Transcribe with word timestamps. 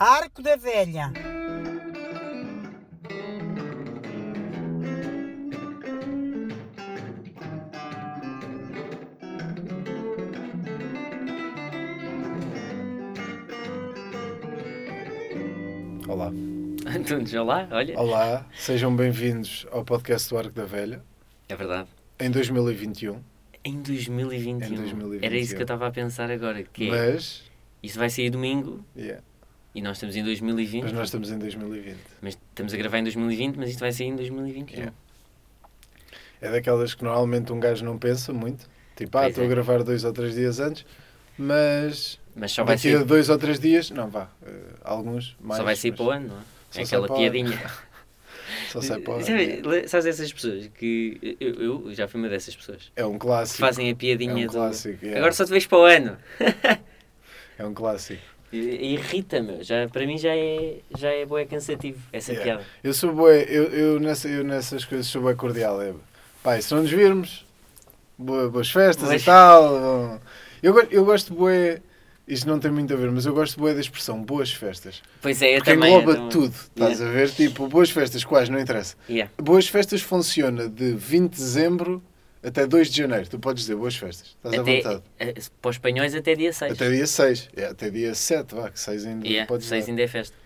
Arco 0.00 0.40
da 0.42 0.56
Velha. 0.56 1.12
Olá. 16.08 16.32
Antunes, 16.86 17.34
olá, 17.34 17.68
olha. 17.70 17.98
Olá, 17.98 18.46
sejam 18.54 18.96
bem-vindos 18.96 19.66
ao 19.70 19.84
podcast 19.84 20.30
do 20.30 20.38
Arco 20.38 20.52
da 20.52 20.64
Velha 20.64 21.04
É 21.46 21.54
verdade. 21.54 21.88
em 22.18 22.30
2021. 22.30 23.22
Em 23.62 23.82
2021. 23.82 24.66
Em 24.66 24.74
2021. 24.76 25.26
Era 25.26 25.36
isso 25.36 25.54
que 25.54 25.60
eu 25.60 25.64
estava 25.64 25.86
a 25.86 25.90
pensar 25.90 26.30
agora. 26.30 26.62
Que 26.62 26.88
é, 26.88 27.12
Mas, 27.12 27.42
Isso 27.82 27.98
vai 27.98 28.08
sair 28.08 28.30
domingo 28.30 28.82
yeah, 28.96 29.22
e 29.74 29.80
nós 29.82 29.96
estamos 29.96 30.16
em 30.16 30.24
2020. 30.24 30.82
mas 30.84 30.92
nós 30.92 31.04
estamos 31.08 31.30
em 31.30 31.38
2020. 31.38 31.96
Mas 32.20 32.34
estamos 32.34 32.74
a 32.74 32.76
gravar 32.76 32.98
em 32.98 33.04
2020, 33.04 33.56
mas 33.56 33.70
isto 33.70 33.80
vai 33.80 33.92
sair 33.92 34.06
em 34.08 34.16
2021. 34.16 34.76
Yeah. 34.76 34.96
É 36.40 36.50
daquelas 36.50 36.94
que 36.94 37.04
normalmente 37.04 37.52
um 37.52 37.60
gajo 37.60 37.84
não 37.84 37.98
pensa 37.98 38.32
muito. 38.32 38.68
Tipo, 38.96 39.18
ah, 39.18 39.28
estou 39.28 39.44
é. 39.44 39.46
a 39.46 39.50
gravar 39.50 39.82
dois 39.82 40.04
ou 40.04 40.12
três 40.12 40.34
dias 40.34 40.58
antes, 40.60 40.84
mas 41.38 42.18
Mas 42.34 42.52
só 42.52 42.64
vai 42.64 42.76
daqui 42.76 42.94
a 42.94 43.02
dois 43.02 43.28
ou 43.28 43.38
três 43.38 43.58
dias, 43.58 43.90
não 43.90 44.08
vá. 44.08 44.28
eh, 44.42 44.50
alguns 44.82 45.36
mais. 45.40 45.58
só 45.58 45.64
vai 45.64 45.76
sair 45.76 45.90
mas 45.92 45.98
para 45.98 46.06
o 46.06 46.10
ano, 46.10 46.28
não 46.28 46.36
é? 46.36 46.80
É 46.80 46.82
aquela 46.84 47.08
piadinha. 47.08 47.60
Só 48.70 48.80
sai 48.80 49.00
para 49.00 49.12
o 49.12 49.16
ano. 49.16 49.24
Sabe- 49.26 49.62
le- 49.64 49.88
Sabes 49.88 50.06
essas 50.06 50.32
pessoas 50.32 50.68
que. 50.78 51.36
Eu, 51.40 51.54
eu 51.86 51.94
já 51.94 52.06
fui 52.08 52.20
uma 52.20 52.28
dessas 52.28 52.54
pessoas. 52.54 52.90
É 52.96 53.04
um 53.04 53.12
Que 53.12 53.18
clássico. 53.20 53.58
fazem 53.60 53.88
a 53.88 53.90
é 53.90 53.94
piadinha 53.94 54.34
um 54.34 54.46
do. 54.46 54.52
clássico. 54.52 54.98
yeah. 55.04 55.18
Agora 55.18 55.32
só 55.32 55.44
te 55.44 55.50
vejo 55.50 55.68
para 55.68 55.78
o 55.78 55.82
ano. 55.84 56.18
É 57.58 57.66
um 57.66 57.74
clássico. 57.74 58.22
Irrita-me. 58.52 59.62
Já, 59.62 59.88
para 59.88 60.06
mim 60.06 60.18
já 60.18 60.34
é, 60.34 60.76
já 60.98 61.08
é 61.10 61.24
boa 61.24 61.44
cansativo 61.44 61.98
essa 62.12 62.32
Yeah. 62.32 62.52
piada. 62.56 62.66
Eu 62.82 62.92
sou 62.94 63.12
bué, 63.14 63.44
eu, 63.48 63.64
eu, 63.64 64.00
nessa, 64.00 64.28
eu 64.28 64.42
nessas 64.44 64.84
coisas 64.84 65.06
sou 65.06 65.22
bem 65.22 65.36
cordial. 65.36 65.80
É, 65.80 65.92
pai, 66.42 66.60
se 66.62 66.74
não 66.74 66.82
nos 66.82 66.90
virmos, 66.90 67.46
boa- 68.18 68.48
boas 68.48 68.70
festas 68.70 69.08
Boas- 69.08 69.22
e 69.22 69.24
tal. 69.24 70.20
Eu, 70.62 70.78
eu 70.90 71.04
gosto 71.04 71.32
bué, 71.34 71.80
isto 72.26 72.46
não 72.48 72.58
tem 72.58 72.70
muito 72.70 72.92
a 72.92 72.96
ver, 72.96 73.10
mas 73.10 73.24
eu 73.26 73.32
gosto 73.34 73.58
bué 73.60 73.72
da 73.74 73.80
expressão 73.80 74.22
boas 74.22 74.52
festas. 74.52 75.00
Pois 75.22 75.40
é, 75.42 75.52
eu 75.52 75.58
Porque 75.58 75.72
também. 75.74 75.90
engloba 75.94 76.10
eu 76.12 76.14
também. 76.16 76.28
tudo, 76.30 76.54
estás 76.54 77.00
a 77.00 77.08
ver? 77.08 77.30
Tipo, 77.30 77.68
boas 77.68 77.90
festas, 77.90 78.24
quais? 78.24 78.48
Não 78.48 78.58
interessa. 78.58 78.96
Yeah. 79.08 79.30
Boas 79.40 79.68
festas 79.68 80.02
funciona 80.02 80.68
de 80.68 80.92
20 80.92 81.32
de 81.32 81.36
dezembro 81.38 82.02
até 82.42 82.66
2 82.66 82.90
de 82.90 82.98
janeiro. 82.98 83.28
Tu 83.28 83.38
podes 83.38 83.62
dizer 83.62 83.76
boas 83.76 83.96
festas, 83.96 84.28
estás 84.28 84.54
à 84.56 84.60
Até, 84.60 84.76
vontade. 84.76 85.02
eh, 85.18 85.34
para 85.60 85.68
os 85.70 85.76
espanhóis 85.76 86.14
até 86.14 86.34
dia 86.34 86.52
6. 86.52 86.72
Até 86.72 86.90
dia 86.90 87.06
6, 87.06 87.48
é, 87.56 87.64
até 87.66 87.90
dia 87.90 88.14
7, 88.14 88.54
vá, 88.54 88.70
que 88.70 88.80
6 88.80 89.06
ainda 89.06 89.26
Yeah, 89.26 89.46
podes 89.48 89.66
seis 89.66 89.84
dar. 89.84 89.90
ainda 89.90 90.02
é 90.02 90.08
festa. 90.08 90.36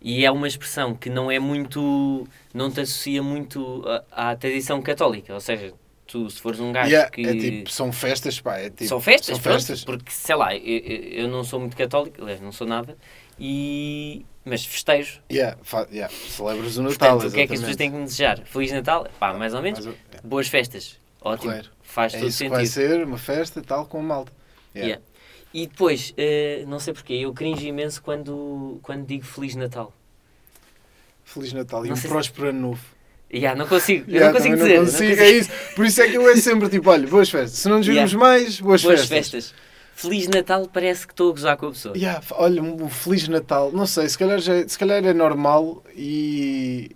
E 0.00 0.24
é 0.24 0.30
uma 0.30 0.48
expressão 0.48 0.94
que 0.94 1.10
não 1.10 1.30
é 1.30 1.38
muito. 1.38 2.26
não 2.54 2.70
te 2.70 2.80
associa 2.80 3.22
muito 3.22 3.84
à, 4.12 4.30
à 4.30 4.36
tradição 4.36 4.80
católica. 4.80 5.34
Ou 5.34 5.40
seja, 5.40 5.74
tu 6.06 6.28
se 6.30 6.40
fores 6.40 6.58
um 6.60 6.72
gajo 6.72 6.88
Yeah, 6.90 7.10
que. 7.10 7.20
É 7.26 7.34
tipo, 7.34 7.70
são 7.70 7.92
festas, 7.92 8.40
pá, 8.40 8.58
é 8.58 8.70
tipo, 8.70 8.84
são 8.84 9.00
festas, 9.00 9.26
são 9.36 9.40
pronto, 9.40 9.58
festas. 9.58 9.84
porque 9.84 10.10
sei 10.10 10.34
lá, 10.36 10.56
eu, 10.56 10.78
eu 11.24 11.28
não 11.28 11.44
sou 11.44 11.60
muito 11.60 11.76
católico, 11.76 12.22
aliás, 12.22 12.40
não 12.40 12.50
sou 12.52 12.66
nada, 12.66 12.96
e, 13.38 14.24
mas 14.44 14.64
festejo. 14.64 15.20
Yeah, 15.30 15.56
yeah, 15.92 16.12
celebras 16.28 16.76
o 16.78 16.82
Natal, 16.82 17.18
Portanto, 17.18 17.30
o 17.30 17.32
que 17.34 17.40
é 17.40 17.46
que 17.46 17.52
as 17.54 17.60
pessoas 17.60 17.76
têm 17.76 17.90
que 17.90 17.98
desejar? 17.98 18.38
Feliz 18.46 18.72
Natal? 18.72 19.06
Pá, 19.18 19.34
mais 19.34 19.54
ou 19.54 19.62
menos. 19.62 19.84
Mais 19.84 19.96
yeah. 20.12 20.28
Boas 20.28 20.48
festas. 20.48 20.98
Ótimo. 21.22 21.52
Faz 21.82 22.14
É 22.14 22.18
todo 22.18 22.28
isso 22.28 22.38
sentido. 22.38 22.52
vai 22.54 22.66
ser 22.66 23.04
uma 23.04 23.18
festa 23.18 23.60
tal 23.62 23.86
com 23.86 23.98
a 23.98 24.02
malta. 24.02 24.32
Yeah. 24.74 24.86
Yeah. 24.88 25.04
E 25.52 25.66
depois, 25.66 26.14
eh, 26.16 26.64
não 26.68 26.78
sei 26.78 26.94
porquê, 26.94 27.14
eu 27.14 27.32
cringe 27.32 27.66
imenso 27.66 28.00
quando, 28.02 28.78
quando 28.82 29.04
digo 29.06 29.24
Feliz 29.24 29.56
Natal. 29.56 29.92
Feliz 31.24 31.52
Natal 31.52 31.84
e 31.84 31.88
Não 31.88 31.94
um 31.94 31.96
sei 31.96 32.02
se- 32.02 32.08
próspero 32.08 32.48
ano 32.48 32.60
novo. 32.60 32.82
Yeah, 33.32 33.56
não 33.56 33.66
consigo, 33.68 34.10
eu 34.10 34.14
Yeah, 34.14 34.32
não 34.32 34.36
consigo 34.38 34.56
dizer. 34.56 34.68
não 34.76 34.84
não 34.84 34.90
consigo, 34.90 35.08
consigo. 35.10 35.22
é 35.22 35.30
isso. 35.30 35.50
Por 35.76 35.86
isso 35.86 36.02
é 36.02 36.08
que 36.08 36.16
eu 36.16 36.28
é 36.28 36.36
sempre 36.36 36.68
tipo, 36.68 36.90
olha, 36.90 37.06
boas 37.06 37.30
festas. 37.30 37.58
Se 37.60 37.68
não 37.68 37.78
nos 37.78 37.86
virmos 37.86 38.10
Yeah. 38.12 38.18
mais, 38.28 38.60
boas, 38.60 38.82
Boas 38.82 39.00
festas. 39.06 39.08
festas. 39.30 39.54
Feliz 39.94 40.26
Natal 40.28 40.66
parece 40.72 41.06
que 41.06 41.12
estou 41.12 41.28
a 41.28 41.32
gozar 41.32 41.56
com 41.56 41.66
a 41.66 41.70
pessoa. 41.70 41.96
Yeah, 41.96 42.20
olha, 42.32 42.60
um 42.62 42.88
Feliz 42.88 43.28
Natal. 43.28 43.70
Não 43.70 43.86
sei, 43.86 44.08
se 44.08 44.18
calhar, 44.18 44.40
já, 44.40 44.66
se 44.66 44.76
calhar 44.78 45.04
é 45.04 45.12
normal 45.12 45.84
e 45.94 46.90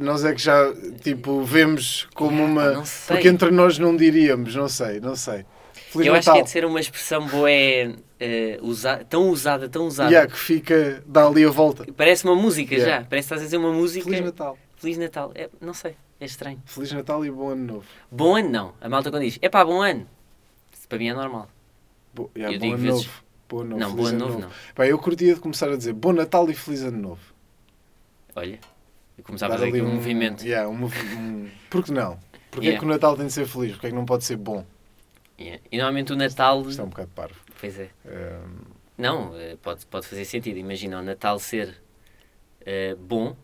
nós 0.00 0.24
é 0.24 0.32
que 0.34 0.40
já 0.42 0.72
tipo 1.02 1.42
vemos 1.42 2.08
como 2.14 2.42
uma. 2.44 2.70
não 2.72 2.84
sei. 2.84 3.16
Porque 3.16 3.28
entre 3.28 3.50
nós 3.50 3.78
não 3.78 3.96
diríamos, 3.96 4.54
não 4.54 4.68
sei, 4.68 5.00
não 5.00 5.14
sei. 5.16 5.44
Feliz 5.72 6.06
eu 6.08 6.14
acho 6.14 6.26
Natal. 6.28 6.34
que 6.34 6.40
é 6.40 6.44
de 6.44 6.50
ser 6.50 6.64
uma 6.64 6.80
expressão 6.80 7.26
boa, 7.26 7.50
eh, 7.50 8.58
usa- 8.60 9.04
tão 9.08 9.30
usada, 9.30 9.68
tão 9.68 9.86
usada. 9.86 10.10
Yeah, 10.10 10.30
que 10.30 10.38
fica, 10.38 11.02
dá 11.06 11.26
ali 11.26 11.44
a 11.44 11.50
volta. 11.50 11.86
Parece 11.96 12.24
uma 12.24 12.34
música 12.34 12.74
Yeah. 12.74 13.02
já. 13.02 13.08
Parece 13.08 13.28
que 13.28 13.34
estás 13.34 13.40
a 13.40 13.44
dizer 13.44 13.56
uma 13.56 13.72
música. 13.72 14.04
Feliz 14.04 14.20
Natal. 14.24 14.58
Feliz 14.76 14.98
Natal. 14.98 15.32
É, 15.34 15.48
não 15.60 15.72
sei, 15.74 15.96
é 16.20 16.24
estranho. 16.26 16.62
Feliz 16.66 16.92
Natal 16.92 17.24
e 17.24 17.30
bom 17.30 17.48
ano 17.50 17.64
novo. 17.74 17.86
Bom 18.10 18.36
ano 18.36 18.48
não. 18.50 18.74
A 18.80 18.88
malta 18.88 19.10
quando 19.10 19.22
diz, 19.22 19.38
é 19.40 19.48
pá, 19.48 19.64
bom 19.64 19.80
ano. 19.82 20.06
Para 20.88 20.98
mim 20.98 21.08
é 21.08 21.14
normal. 21.14 21.48
Bo, 22.14 22.30
yeah, 22.36 22.54
Eu 22.54 22.60
bom 22.60 22.64
digo 22.66 22.74
ano 22.76 22.84
vezes- 22.84 23.06
novo. 23.06 23.22
Bom 23.48 23.60
ano 23.60 23.70
novo. 23.70 23.80
não, 23.80 23.90
feliz 23.90 23.96
bom 24.02 24.08
ano 24.16 24.24
ano 24.24 24.26
novo 24.34 24.40
não. 24.40 24.74
Pá, 24.74 24.86
eu 24.86 24.98
curtia 24.98 25.34
de 25.34 25.40
começar 25.40 25.70
a 25.70 25.76
dizer 25.76 25.92
bom 25.94 26.12
Natal 26.12 26.48
e 26.50 26.54
feliz 26.54 26.82
ano 26.82 26.98
novo. 26.98 27.20
Olha, 28.36 28.58
eu 29.18 29.24
começava 29.24 29.54
a 29.54 29.58
fazer 29.58 29.70
ali 29.70 29.80
aqui 29.80 29.88
um 29.88 29.94
movimento. 29.94 30.44
Yeah, 30.44 30.68
um, 30.68 30.84
um... 30.84 31.50
Por 31.68 31.84
que 31.84 31.92
não? 31.92 32.18
Porque 32.50 32.66
é 32.66 32.70
Yeah. 32.70 32.78
que 32.80 32.86
o 32.86 32.88
Natal 32.88 33.16
tem 33.16 33.26
de 33.26 33.32
ser 33.32 33.46
feliz? 33.46 33.72
Porque 33.72 33.88
é 33.88 33.90
que 33.90 33.96
não 33.96 34.06
pode 34.06 34.24
ser 34.24 34.36
bom? 34.36 34.64
Yeah. 35.38 35.62
E 35.70 35.76
normalmente 35.76 36.12
o 36.12 36.16
Natal. 36.16 36.62
Isto 36.68 36.80
é 36.80 36.84
um 36.84 36.88
bocado 36.88 37.10
parvo. 37.14 37.40
Pois 37.60 37.78
é. 37.78 37.90
Um, 38.06 38.78
Não, 38.96 39.36
eh, 39.38 39.56
pode, 39.62 39.84
pode 39.86 40.06
fazer 40.06 40.24
sentido. 40.24 40.56
Imagina 40.56 40.98
o 40.98 41.02
Natal 41.02 41.38
ser 41.38 41.74
eh, 42.64 42.96
bom, 42.98 43.36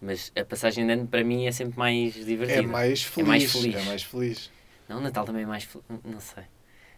mas 0.00 0.30
a 0.38 0.44
passagem 0.44 0.86
de 0.86 0.92
ano 0.92 1.06
para 1.06 1.24
mim 1.24 1.46
é 1.46 1.52
sempre 1.52 1.78
mais 1.78 2.14
divertida. 2.14 2.60
é 2.60 2.66
mais 2.66 3.02
feliz. 3.02 3.26
É 3.26 3.28
mais 3.28 3.52
feliz. 3.52 3.74
É 3.74 3.82
mais 3.82 4.02
feliz. 4.02 4.50
Não, 4.88 4.98
o 4.98 5.00
Natal 5.00 5.24
também 5.24 5.42
é 5.42 5.46
mais 5.46 5.64
feliz. 5.64 5.84
Não 6.04 6.20
sei. 6.20 6.44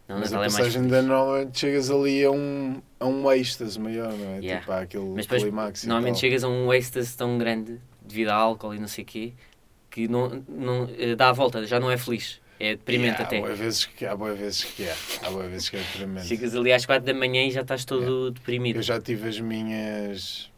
Não, 0.06 0.18
Mas 0.18 0.30
Natal 0.32 0.42
a 0.42 0.46
é 0.46 0.48
passagem 0.48 0.72
feliz. 0.72 0.88
de 0.90 0.94
ano 0.96 1.08
normalmente 1.08 1.58
chegas 1.58 1.90
ali 1.90 2.24
a 2.24 2.30
um, 2.32 2.82
a 2.98 3.06
um 3.06 3.30
êxtase 3.32 3.78
maior, 3.78 4.12
não 4.12 4.30
é? 4.34 4.38
Yeah. 4.38 4.60
Tipo, 4.60 4.72
há 4.72 4.80
aquele 4.80 5.04
Mas 5.04 5.26
depois, 5.26 5.84
e 5.84 5.86
normalmente 5.86 6.18
chegas 6.18 6.42
a 6.42 6.48
um 6.48 6.72
êxtase 6.72 7.16
tão 7.16 7.38
grande 7.38 7.80
devido 8.10 8.28
a 8.28 8.34
álcool 8.34 8.74
e 8.74 8.78
não 8.78 8.88
sei 8.88 9.04
o 9.04 9.06
quê 9.06 9.32
que 9.90 10.06
não, 10.06 10.42
não, 10.48 10.88
eh, 10.96 11.16
dá 11.16 11.30
a 11.30 11.32
volta, 11.32 11.66
já 11.66 11.80
não 11.80 11.90
é 11.90 11.98
feliz. 11.98 12.40
É 12.60 12.76
deprimente 12.76 13.22
Yeah, 13.22 13.24
até. 13.24 13.38
Há 13.38 13.40
boas 13.40 13.58
vezes 13.58 13.84
que 13.86 14.06
há 14.06 14.14
boas 14.16 14.38
vezes 14.38 14.64
que 14.64 14.82
é. 14.84 14.94
Há 15.22 15.30
boas 15.30 15.50
vezes 15.50 15.68
que 15.70 15.76
é 15.76 15.80
deprimente. 15.80 16.26
Chegas 16.28 16.54
ali 16.54 16.72
às 16.72 16.84
4 16.86 17.06
da 17.06 17.14
manhã 17.18 17.42
e 17.46 17.50
já 17.50 17.62
estás 17.62 17.84
todo 17.86 18.30
deprimido. 18.30 18.76
Eu 18.76 18.82
já 18.82 19.00
tive 19.00 19.28
as 19.28 19.40
minhas. 19.40 20.50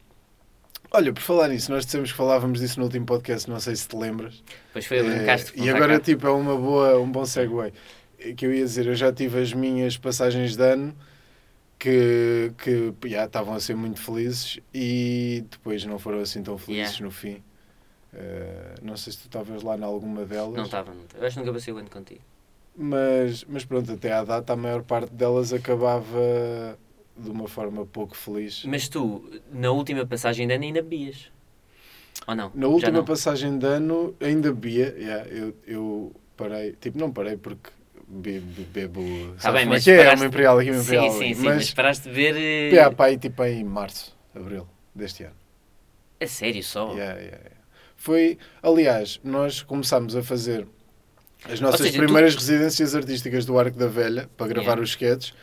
Olha, 0.91 1.13
por 1.13 1.23
falar 1.23 1.49
nisso, 1.49 1.71
nós 1.71 1.87
dissemos 1.87 2.11
que 2.11 2.17
falávamos 2.19 2.61
disso 2.61 2.79
no 2.79 2.87
último 2.87 3.07
podcast, 3.07 3.49
não 3.49 3.59
sei 3.61 3.77
se 3.77 3.89
te 3.89 3.97
lembras. 3.97 4.43
Depois 4.67 4.85
foi 4.85 4.99
ali 4.99 5.11
Eh, 5.11 5.25
Castro. 5.25 5.55
e 5.57 5.71
agora 5.71 5.99
tipo 6.01 6.27
é 6.27 6.31
uma 6.31 6.57
boa, 6.57 6.99
um 7.01 7.11
bom 7.11 7.25
segue. 7.25 7.73
Que 8.37 8.47
eu 8.47 8.53
ia 8.53 8.65
dizer, 8.65 8.87
eu 8.87 8.95
já 8.95 9.13
tive 9.13 9.41
as 9.41 9.53
minhas 9.53 9.97
passagens 9.97 10.57
de 10.57 10.63
ano 10.63 10.95
que, 11.83 12.53
que 13.01 13.09
já, 13.09 13.25
estavam 13.25 13.55
a 13.55 13.61
ser 13.61 13.75
muito 13.75 14.01
felizes 14.01 14.61
e 14.73 15.45
depois 15.51 15.85
não 15.85 15.99
foram 15.99 16.21
assim 16.21 16.41
tão 16.43 16.57
felizes 16.57 16.93
Yeah. 16.99 17.05
no 17.05 17.11
fim. 17.11 17.43
Eh, 18.15 18.75
não 18.83 18.97
sei 18.97 19.13
se 19.13 19.19
tu 19.21 19.27
estavas 19.27 19.63
lá 19.65 19.77
em 19.77 19.83
alguma 19.83 20.25
delas, 20.25 20.55
Não 20.55 20.65
estava, 20.65 20.95
não 20.95 21.03
estava. 21.03 21.23
Eu 21.23 21.27
acho 21.27 21.35
que 21.35 21.41
nunca 21.41 21.53
passei 21.55 21.75
o 21.75 21.79
ano 21.79 21.91
contigo. 21.91 22.21
mas, 22.77 23.45
mas 23.49 23.65
pronto, 23.65 23.91
até 23.93 24.13
à 24.13 24.23
data 24.23 24.53
a 24.53 24.57
maior 24.57 24.83
parte 24.85 25.13
delas 25.13 25.53
acabava 25.53 26.79
de 27.17 27.31
uma 27.31 27.49
forma 27.49 27.85
pouco 27.85 28.17
feliz. 28.17 28.65
Mas 28.65 28.89
tu, 28.89 29.29
na 29.53 29.71
última 29.73 30.07
passagem 30.07 30.47
de 30.47 30.55
ano, 30.55 30.65
ainda 30.65 30.83
bebias. 30.83 31.33
Ou 32.29 32.35
não? 32.37 32.53
Na 32.55 32.69
última 32.69 32.93
não? 32.99 33.05
passagem 33.05 33.59
de 33.59 33.67
ano 33.67 34.15
ainda 34.21 34.53
bebia, 34.53 34.95
yeah, 34.97 35.29
eu, 35.29 35.57
eu 35.67 36.13
parei, 36.37 36.73
tipo, 36.81 36.97
não 36.99 37.11
parei 37.11 37.37
porque 37.37 37.71
be- 38.13 38.41
be- 38.41 38.65
bebo. 38.73 39.03
Sabes 39.39 39.61
bem, 39.61 39.63
é 39.63 39.65
mas 39.67 39.89
é? 39.89 40.07
É 40.07 40.15
uma 40.15 40.27
imperial 40.27 40.59
aqui, 40.59 40.71
uma 40.71 40.79
Sim, 40.79 40.83
imperial 40.85 41.11
sim, 41.13 41.25
ali. 41.25 41.35
sim. 41.35 41.43
Mas, 41.45 41.55
Mas, 41.57 41.75
paraste 41.75 42.09
de 42.09 42.15
ver. 42.15 42.37
yeah, 42.73 42.95
pá, 42.95 43.07
aí, 43.07 43.19
tipo 43.19 43.43
em 43.45 43.65
março, 43.65 44.17
abril 44.35 44.67
deste 44.95 45.25
ano. 45.25 45.35
A 46.21 46.27
sério 46.27 46.63
só? 46.63 46.93
Yeah, 46.93 47.19
yeah, 47.19 47.37
yeah. 47.39 47.57
Foi, 47.97 48.39
aliás, 48.63 49.21
nós 49.25 49.63
começámos 49.63 50.15
a 50.17 50.23
fazer 50.23 50.67
as 51.45 51.61
nossas 51.61 51.81
seja, 51.81 51.93
tu- 51.93 52.05
primeiras 52.05 52.35
residências 52.35 52.95
artísticas 52.95 53.45
do 53.45 53.59
Arco 53.59 53.77
da 53.79 53.87
Velha 53.89 54.29
para 54.37 54.47
gravar 54.49 54.79
os 54.79 54.91
sketches. 54.91 55.35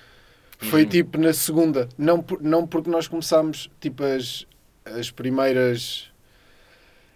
Foi 0.58 0.84
Uhum. 0.84 0.90
tipo 0.90 1.18
na 1.18 1.32
segunda, 1.34 1.88
não, 1.98 2.22
por- 2.22 2.42
não 2.42 2.68
porque 2.68 2.90
nós 2.90 3.08
começámos 3.08 3.70
tipo 3.80 4.04
as, 4.04 4.46
as 4.86 5.10
primeiras. 5.10 6.10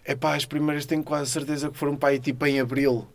É 0.04 0.14
pá, 0.14 0.34
as 0.34 0.44
primeiras 0.44 0.84
tenho 0.86 1.02
quase 1.02 1.30
certeza 1.30 1.70
que 1.70 1.76
foram 1.78 1.96
para 1.96 2.10
aí 2.10 2.18
tipo 2.18 2.44
em 2.46 2.60
abril. 2.60 3.06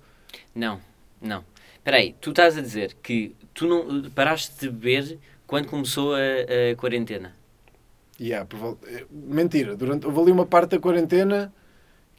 Não, 0.55 0.79
não. 1.21 1.43
Espera 1.89 2.03
aí, 2.03 2.15
tu 2.21 2.29
estás 2.29 2.55
a 2.55 2.61
dizer 2.61 2.95
que 3.01 3.35
tu 3.51 3.65
não 3.67 4.11
paraste 4.11 4.59
de 4.59 4.69
beber 4.69 5.17
quando 5.47 5.65
começou 5.65 6.13
a, 6.13 6.19
a 6.19 6.75
quarentena. 6.75 7.35
Yeah, 8.21 8.45
por 8.45 8.77
eh, 8.85 9.05
Mentira, 9.09 9.75
durante, 9.75 10.05
houve 10.05 10.19
ali 10.19 10.31
uma 10.31 10.45
parte 10.45 10.71
da 10.75 10.79
quarentena 10.79 11.51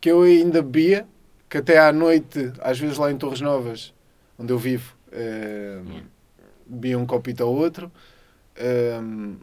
que 0.01 0.11
eu 0.11 0.23
ainda 0.23 0.61
bebia, 0.61 1.07
que 1.49 1.59
até 1.59 1.79
à 1.79 1.93
noite, 1.93 2.53
às 2.61 2.81
vezes 2.81 2.99
lá 2.99 3.13
em 3.13 3.17
Torres 3.17 3.41
Novas, 3.41 3.95
onde 4.37 4.53
eu 4.53 4.59
vivo, 4.59 4.93
eh, 5.13 5.81
Yeah. 5.87 6.07
bebia 6.67 6.99
um 6.99 7.07
copito 7.07 7.45
ao 7.45 7.55
outro. 7.55 7.93
Ehm, 8.57 9.37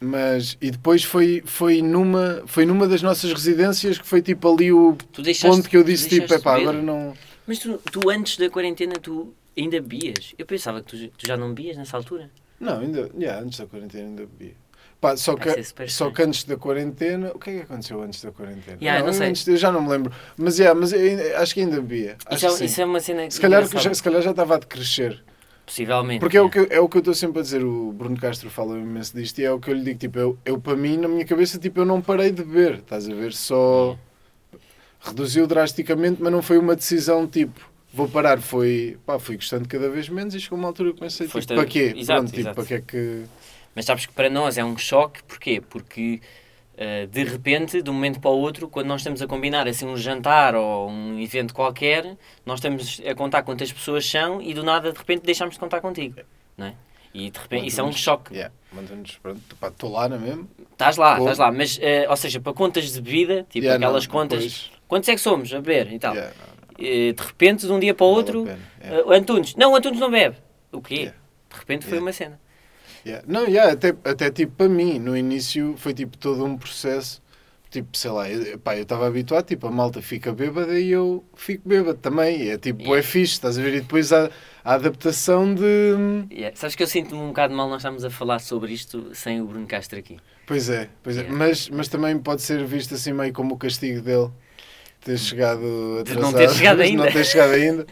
Mas, 0.00 0.58
e 0.60 0.68
depois 0.72 1.04
foi, 1.04 1.44
foi, 1.46 1.80
numa, 1.80 2.42
foi 2.46 2.66
numa 2.66 2.88
das 2.88 3.02
nossas 3.02 3.32
residências 3.32 3.98
que 3.98 4.04
foi 4.04 4.20
tipo 4.20 4.52
ali 4.52 4.72
o 4.72 4.96
ponto 5.40 5.68
que 5.70 5.76
eu 5.76 5.84
disse 5.84 6.08
tipo, 6.08 6.34
epá, 6.34 6.54
beber. 6.54 6.68
agora 6.70 6.82
não. 6.82 7.14
Mas 7.46 7.58
tu, 7.58 7.78
tu 7.90 8.08
antes 8.10 8.36
da 8.36 8.48
quarentena, 8.48 8.94
tu 8.94 9.34
ainda 9.56 9.80
bebias? 9.80 10.34
Eu 10.38 10.46
pensava 10.46 10.82
que 10.82 10.96
tu, 10.96 11.08
tu 11.16 11.26
já 11.26 11.36
não 11.36 11.52
bebias 11.52 11.76
nessa 11.76 11.96
altura. 11.96 12.30
Não, 12.60 12.78
ainda, 12.80 13.10
yeah, 13.18 13.42
antes 13.42 13.58
da 13.58 13.66
quarentena 13.66 14.08
ainda 14.08 14.22
bebia. 14.26 14.54
Pá, 15.00 15.16
só, 15.16 15.34
Vai 15.34 15.54
que, 15.56 15.88
só 15.88 16.10
que 16.12 16.22
antes 16.22 16.44
da 16.44 16.56
quarentena. 16.56 17.32
O 17.34 17.38
que 17.40 17.50
é 17.50 17.54
que 17.54 17.60
aconteceu 17.62 18.00
antes 18.00 18.22
da 18.22 18.30
quarentena? 18.30 18.78
Yeah, 18.80 19.04
não 19.04 19.12
sei. 19.12 19.30
antes- 19.30 19.48
eu 19.48 19.56
já 19.56 19.72
não 19.72 19.82
me 19.82 19.88
lembro. 19.88 20.12
Mas, 20.36 20.58
yeah, 20.60 20.78
mas 20.78 20.92
eu 20.92 21.00
ainda- 21.00 21.38
acho 21.40 21.54
que 21.54 21.60
ainda 21.60 21.80
bebia. 21.80 22.16
Acho 22.24 22.46
Isso 22.46 22.54
é, 22.54 22.58
que 22.58 22.64
isso 22.66 22.80
é 22.80 22.84
uma 22.84 23.00
cena 23.00 23.28
se, 23.28 23.40
calhar, 23.40 23.66
já, 23.66 23.92
se 23.94 24.00
calhar 24.02 24.22
já 24.22 24.30
estava 24.30 24.54
a 24.54 24.58
decrescer. 24.58 25.24
Possivelmente. 25.66 26.20
Porque 26.20 26.36
é 26.36 26.40
o, 26.42 26.48
que, 26.48 26.58
eu- 26.60 26.66
é 26.70 26.78
o 26.80 26.88
que 26.88 26.98
eu 26.98 27.00
estou 27.00 27.14
sempre 27.14 27.40
a 27.40 27.42
dizer. 27.42 27.64
O 27.64 27.90
Bruno 27.92 28.16
Castro 28.16 28.48
fala 28.48 28.78
imenso 28.78 29.16
disto 29.16 29.40
e 29.40 29.44
é 29.44 29.50
o 29.50 29.58
que 29.58 29.70
eu 29.70 29.74
lhe 29.74 29.82
digo. 29.82 29.98
Tipo, 29.98 30.18
eu, 30.20 30.38
eu 30.44 30.60
para 30.60 30.76
mim, 30.76 30.96
na 30.96 31.08
minha 31.08 31.24
cabeça, 31.24 31.58
tipo, 31.58 31.80
eu 31.80 31.84
não 31.84 32.00
parei 32.00 32.30
de 32.30 32.44
beber. 32.44 32.74
Estás 32.78 33.08
a 33.08 33.12
ver? 33.14 33.32
Só 33.32 33.98
reduziu 35.02 35.46
drasticamente, 35.46 36.22
mas 36.22 36.32
não 36.32 36.42
foi 36.42 36.58
uma 36.58 36.76
decisão 36.76 37.26
tipo. 37.26 37.70
Vou 37.94 38.08
parar, 38.08 38.40
foi. 38.40 38.96
Pá, 39.04 39.18
fui 39.18 39.36
gostando 39.36 39.68
cada 39.68 39.90
vez 39.90 40.08
menos 40.08 40.34
e 40.34 40.40
chegou 40.40 40.58
uma 40.58 40.68
altura 40.68 40.92
que 40.94 41.06
tipo, 41.08 41.28
Foste 41.28 41.52
a- 41.52 41.56
para 41.56 41.66
quê? 41.66 41.92
Exato, 41.94 42.20
Pronto, 42.20 42.28
tipo, 42.30 42.40
exato. 42.40 42.54
para 42.56 42.64
que 42.64 42.74
é 42.74 42.80
que. 42.80 43.24
Mas 43.74 43.84
sabes 43.84 44.06
que 44.06 44.12
para 44.12 44.30
nós 44.30 44.56
é 44.56 44.64
um 44.64 44.76
choque, 44.78 45.22
porquê? 45.24 45.60
Porque 45.60 46.20
eh, 46.76 47.06
de 47.06 47.24
repente, 47.24 47.82
de 47.82 47.90
um 47.90 47.92
momento 47.92 48.18
para 48.20 48.30
o 48.30 48.38
outro, 48.38 48.68
quando 48.68 48.86
nós 48.86 49.00
estamos 49.00 49.20
a 49.20 49.26
combinar 49.26 49.68
assim 49.68 49.86
um 49.86 49.96
jantar 49.96 50.54
ou 50.54 50.88
um 50.90 51.20
evento 51.20 51.52
qualquer, 51.54 52.16
nós 52.46 52.58
estamos 52.60 53.00
a 53.06 53.14
contar 53.14 53.42
quantas 53.42 53.70
pessoas 53.72 54.08
são 54.08 54.40
e 54.40 54.54
do 54.54 54.62
nada 54.62 54.90
de 54.90 54.98
repente 54.98 55.22
deixamos 55.24 55.54
de 55.54 55.60
contar 55.60 55.80
contigo. 55.80 56.16
Não 56.56 56.66
é? 56.66 56.74
E 57.14 57.30
de 57.30 57.38
repente 57.38 57.66
isso 57.66 57.80
é 57.80 57.84
um 57.84 57.92
choque. 57.92 58.32
Yeah, 58.34 58.54
manda-nos, 58.72 59.16
pronto, 59.18 59.54
pá, 59.60 59.68
estou 59.68 59.90
lá, 59.92 60.08
não 60.08 60.16
é 60.16 60.20
mesmo? 60.20 60.48
Estás 60.72 60.96
lá, 60.96 61.18
estás 61.18 61.38
lá, 61.38 61.52
mas 61.52 61.78
eh, 61.82 62.06
ou 62.08 62.16
seja, 62.16 62.40
para 62.40 62.54
contas 62.54 62.90
de 62.90 63.00
bebida, 63.02 63.46
tipo 63.50 63.64
Yeah, 63.66 63.76
aquelas 63.76 64.06
não, 64.06 64.12
contas, 64.12 64.70
quantos 64.88 65.08
é 65.08 65.14
que 65.14 65.20
somos 65.20 65.52
a 65.52 65.60
beber 65.60 65.92
e 65.92 65.98
tal. 65.98 66.14
Yeah, 66.14 66.32
Eh, 66.78 67.12
de 67.12 67.22
repente, 67.22 67.66
de 67.66 67.72
um 67.72 67.78
dia 67.78 67.94
para 67.94 68.06
o 68.06 68.08
outro, 68.08 68.44
pena, 68.44 68.58
yeah. 68.82 69.00
eh, 69.00 69.04
o 69.04 69.12
Antunes, 69.12 69.54
não, 69.56 69.76
Antunes 69.76 70.00
não 70.00 70.10
bebe. 70.10 70.36
O 70.72 70.80
quê? 70.80 70.94
Yeah. 70.94 71.16
De 71.52 71.58
repente 71.58 71.86
foi 71.86 71.98
uma 71.98 72.12
cena. 72.12 72.40
Não, 73.26 73.44
yeah, 73.46 73.72
até, 73.72 73.94
até 74.04 74.30
tipo 74.30 74.52
para 74.56 74.68
mim, 74.68 74.98
no 74.98 75.16
início 75.16 75.74
foi 75.76 75.92
tipo 75.92 76.16
todo 76.16 76.44
um 76.44 76.56
processo. 76.56 77.20
Tipo, 77.70 77.96
sei 77.96 78.10
lá, 78.10 78.28
eu, 78.30 78.58
pá, 78.58 78.76
eu 78.76 78.82
estava 78.82 79.06
habituado, 79.06 79.46
tipo, 79.46 79.66
a 79.66 79.70
malta 79.70 80.02
fica 80.02 80.30
bêbada 80.30 80.78
e 80.78 80.90
eu 80.90 81.24
fico 81.34 81.66
bêbado 81.66 81.96
também. 81.98 82.50
É 82.50 82.58
tipo, 82.58 82.82
Yeah. 82.82 82.98
é 83.00 83.02
fixe, 83.02 83.32
estás 83.32 83.58
a 83.58 83.62
ver? 83.62 83.74
E 83.74 83.80
depois 83.80 84.12
há 84.12 84.30
a 84.62 84.74
adaptação 84.74 85.54
de. 85.54 86.26
Yeah. 86.30 86.54
Sabes 86.54 86.76
que 86.76 86.82
eu 86.82 86.86
sinto-me 86.86 87.20
um 87.22 87.28
bocado 87.28 87.54
mal 87.54 87.68
nós 87.70 87.78
estamos 87.80 88.04
a 88.04 88.10
falar 88.10 88.40
sobre 88.40 88.72
isto 88.72 89.14
sem 89.14 89.40
o 89.40 89.46
Bruno 89.46 89.66
Castro 89.66 89.98
aqui. 89.98 90.18
Pois 90.46 90.68
é, 90.68 90.90
pois 91.02 91.16
é. 91.16 91.20
Yeah. 91.20 91.38
Mas, 91.38 91.68
mas 91.70 91.88
também 91.88 92.18
pode 92.18 92.42
ser 92.42 92.62
visto 92.64 92.94
assim 92.94 93.12
meio 93.14 93.32
como 93.32 93.54
o 93.54 93.58
castigo 93.58 94.02
dele. 94.02 94.30
Ter 95.04 95.18
chegado 95.18 95.98
atrasado. 96.00 96.22
não 96.22 96.32
ter 96.32 96.50
chegado 96.50 96.80
ainda. 96.82 97.04
não 97.04 97.12
ter 97.12 97.24
chegado 97.24 97.52
ainda. 97.52 97.86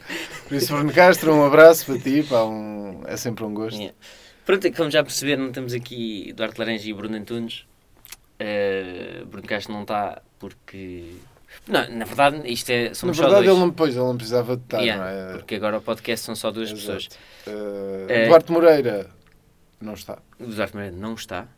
Por 0.49 0.55
isso, 0.57 0.73
Bruno 0.75 0.93
Castro, 0.93 1.35
um 1.35 1.45
abraço 1.45 1.87
para 1.87 1.99
ti. 1.99 2.23
Pá, 2.23 2.45
um... 2.45 3.03
É 3.07 3.17
sempre 3.17 3.45
um 3.45 3.53
gosto. 3.53 3.77
Yeah. 3.77 3.97
Pronto, 4.47 4.73
como 4.73 4.91
já 4.91 5.03
perceberam, 5.03 5.51
temos 5.53 5.73
aqui 5.75 6.33
Duarte 6.37 6.59
Laranja 6.59 6.89
e 6.89 6.93
Bruno 6.93 7.17
Antunes. 7.17 7.65
Eh, 8.39 9.23
Bruno 9.27 9.47
Castro 9.47 9.73
não 9.73 9.83
está 9.83 10.23
porque. 10.39 11.15
Não, 11.67 11.89
na 11.91 12.05
verdade, 12.05 12.41
isto 12.51 12.71
é. 12.71 12.89
Na 12.91 12.95
Somos 12.95 13.17
verdade, 13.19 13.35
só 13.35 13.41
ele 13.41 13.47
dois. 13.49 13.59
não, 13.61 13.71
pois, 13.73 13.95
ele 13.97 14.05
não 14.05 14.17
precisava 14.17 14.57
de 14.57 14.63
estar, 14.63 14.81
Yeah, 14.81 15.05
não 15.05 15.33
é? 15.35 15.37
Porque 15.39 15.55
agora 15.57 15.79
o 15.79 15.83
podcast 15.83 16.25
são 16.25 16.35
só 16.37 16.51
duas 16.51 16.71
Exato. 16.71 16.81
pessoas. 16.87 17.07
Uh, 17.47 18.07
Eh, 18.09 18.27
Duarte 18.29 18.53
Moreira 18.53 19.11
não 19.81 19.95
está, 19.95 20.19
O 20.39 20.47
Duarte 20.47 20.75
Moreira 20.75 20.97
não 20.97 21.15
está. 21.15 21.49